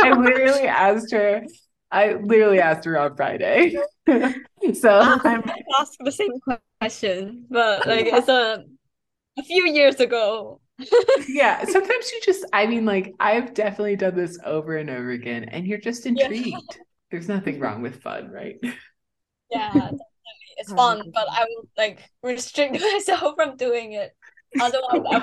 Oh 0.00 0.04
I 0.04 0.12
literally 0.12 0.66
asked 0.66 1.10
her 1.12 1.42
I 1.90 2.14
literally 2.14 2.60
asked 2.60 2.84
her 2.84 2.98
on 2.98 3.16
Friday. 3.16 3.76
so 4.74 4.90
I'm 5.24 5.42
I 5.48 5.62
asked 5.80 5.96
the 6.00 6.12
same 6.12 6.32
question, 6.80 7.46
but 7.50 7.86
like 7.86 8.06
it's 8.06 8.28
a 8.28 8.64
a 9.38 9.42
few 9.44 9.66
years 9.68 10.00
ago. 10.00 10.60
yeah, 11.28 11.64
sometimes 11.64 12.12
you 12.12 12.20
just 12.24 12.44
I 12.52 12.66
mean 12.66 12.84
like 12.84 13.14
I've 13.20 13.54
definitely 13.54 13.96
done 13.96 14.14
this 14.16 14.38
over 14.44 14.76
and 14.76 14.90
over 14.90 15.10
again 15.10 15.44
and 15.44 15.66
you're 15.66 15.78
just 15.80 16.06
intrigued. 16.06 16.78
There's 17.10 17.28
nothing 17.28 17.58
wrong 17.60 17.82
with 17.82 18.02
fun, 18.02 18.30
right? 18.30 18.56
Yeah, 19.50 19.72
definitely. 19.72 19.98
It's 20.58 20.70
fun, 20.70 21.10
but 21.14 21.26
I 21.30 21.46
will 21.48 21.66
like 21.78 22.10
restrict 22.22 22.78
myself 22.92 23.32
from 23.34 23.56
doing 23.56 23.92
it. 23.92 24.14
Otherwise, 24.60 25.06
I'm 25.10 25.22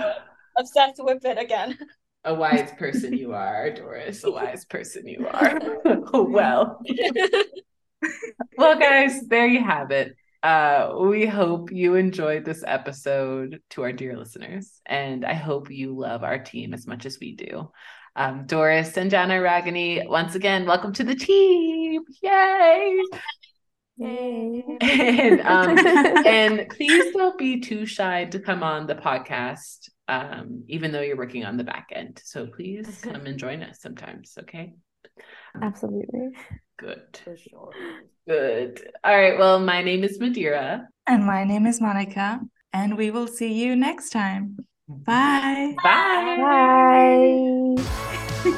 obsessed 0.58 0.96
with 0.98 1.24
it 1.26 1.38
again. 1.38 1.78
A 2.24 2.34
wise 2.34 2.72
person 2.80 3.14
you 3.14 3.34
are, 3.34 3.70
Doris. 3.70 4.24
A 4.24 4.32
wise 4.32 4.66
person 4.66 5.08
you 5.08 5.28
are. 5.28 5.60
well. 6.12 6.82
Well, 8.58 8.80
guys, 8.80 9.22
there 9.28 9.46
you 9.46 9.64
have 9.64 9.92
it. 9.92 10.16
Uh, 10.42 10.96
we 11.02 11.26
hope 11.26 11.72
you 11.72 11.96
enjoyed 11.96 12.46
this 12.46 12.64
episode 12.66 13.60
to 13.72 13.84
our 13.84 13.92
dear 13.92 14.18
listeners, 14.18 14.80
and 14.86 15.26
I 15.26 15.34
hope 15.34 15.72
you 15.72 15.96
love 15.98 16.24
our 16.24 16.40
team 16.40 16.74
as 16.74 16.88
much 16.88 17.06
as 17.06 17.20
we 17.20 17.36
do. 17.36 17.72
Um, 18.16 18.46
Doris 18.46 18.92
Sanjana 18.92 19.42
Ragini, 19.42 20.08
once 20.08 20.36
again, 20.36 20.66
welcome 20.66 20.94
to 20.94 21.04
the 21.04 21.16
team! 21.16 22.02
Yay! 22.22 23.02
Yay. 23.98 24.64
And 24.82 25.42
um, 25.42 25.78
and 26.26 26.70
please 26.70 27.14
don't 27.14 27.38
be 27.38 27.60
too 27.60 27.86
shy 27.86 28.26
to 28.26 28.40
come 28.40 28.64
on 28.64 28.88
the 28.88 28.96
podcast, 28.96 29.90
um, 30.08 30.64
even 30.68 30.92
though 30.92 31.02
you're 31.02 31.18
working 31.18 31.46
on 31.46 31.58
the 31.58 31.64
back 31.64 31.90
end. 31.92 32.22
So 32.24 32.48
please 32.48 33.00
come 33.02 33.26
and 33.26 33.38
join 33.38 33.64
us 33.64 33.82
sometimes. 33.82 34.38
Okay. 34.40 34.74
Absolutely. 35.62 36.30
Good. 36.78 37.20
For 37.24 37.38
sure. 37.38 37.72
Good. 38.28 38.82
All 39.04 39.16
right. 39.16 39.38
Well, 39.38 39.60
my 39.60 39.82
name 39.82 40.04
is 40.04 40.20
Madeira. 40.20 40.88
and 41.08 41.26
my 41.26 41.44
name 41.46 41.66
is 41.66 41.80
Monica, 41.80 42.42
and 42.74 42.98
we 42.98 43.12
will 43.12 43.28
see 43.28 43.54
you 43.54 43.76
next 43.76 44.10
time. 44.10 44.58
Bye. 44.88 45.74
Bye. 45.84 46.38
Bye. 47.78 48.05
We 48.46 48.52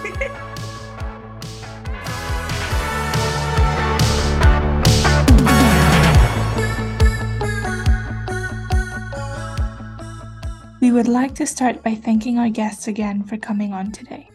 would 10.92 11.08
like 11.08 11.36
to 11.36 11.48
start 11.48 11.82
by 11.84 11.96
thanking 11.96 12.38
our 12.38 12.50
guests 12.50 12.90
again 12.90 13.24
for 13.24 13.38
coming 13.38 13.72
on 13.72 13.94
today, 13.94 14.30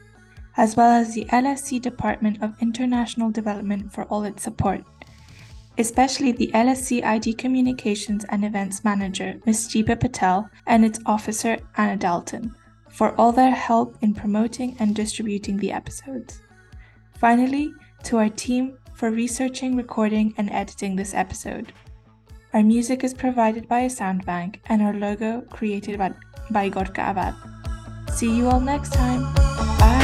as 0.56 0.74
well 0.74 0.90
as 0.90 1.12
the 1.12 1.26
LSE 1.26 1.82
Department 1.82 2.42
of 2.42 2.54
International 2.62 3.30
Development 3.30 3.92
for 3.92 4.04
all 4.04 4.24
its 4.24 4.42
support, 4.42 4.82
especially 5.76 6.32
the 6.32 6.50
LSE 6.54 7.04
ID 7.04 7.34
Communications 7.34 8.24
and 8.30 8.42
Events 8.42 8.84
Manager, 8.84 9.38
Ms. 9.44 9.68
Deepa 9.68 10.00
Patel, 10.00 10.48
and 10.66 10.82
its 10.82 10.98
officer, 11.04 11.58
Anna 11.76 11.98
Dalton, 11.98 12.54
for 12.92 13.14
all 13.18 13.32
their 13.32 13.50
help 13.50 13.96
in 14.02 14.14
promoting 14.14 14.76
and 14.78 14.94
distributing 14.94 15.56
the 15.56 15.72
episodes. 15.72 16.40
Finally, 17.18 17.72
to 18.04 18.18
our 18.18 18.28
team 18.28 18.78
for 18.94 19.10
researching, 19.10 19.76
recording, 19.76 20.34
and 20.36 20.50
editing 20.50 20.94
this 20.94 21.14
episode. 21.14 21.72
Our 22.52 22.62
music 22.62 23.02
is 23.02 23.14
provided 23.14 23.66
by 23.66 23.80
a 23.80 23.90
sound 23.90 24.26
bank 24.26 24.60
and 24.66 24.82
our 24.82 24.92
logo 24.92 25.40
created 25.50 25.98
by, 25.98 26.12
by 26.50 26.68
Gorka 26.68 27.10
Abad. 27.10 27.34
See 28.14 28.36
you 28.36 28.48
all 28.48 28.60
next 28.60 28.92
time. 28.92 30.01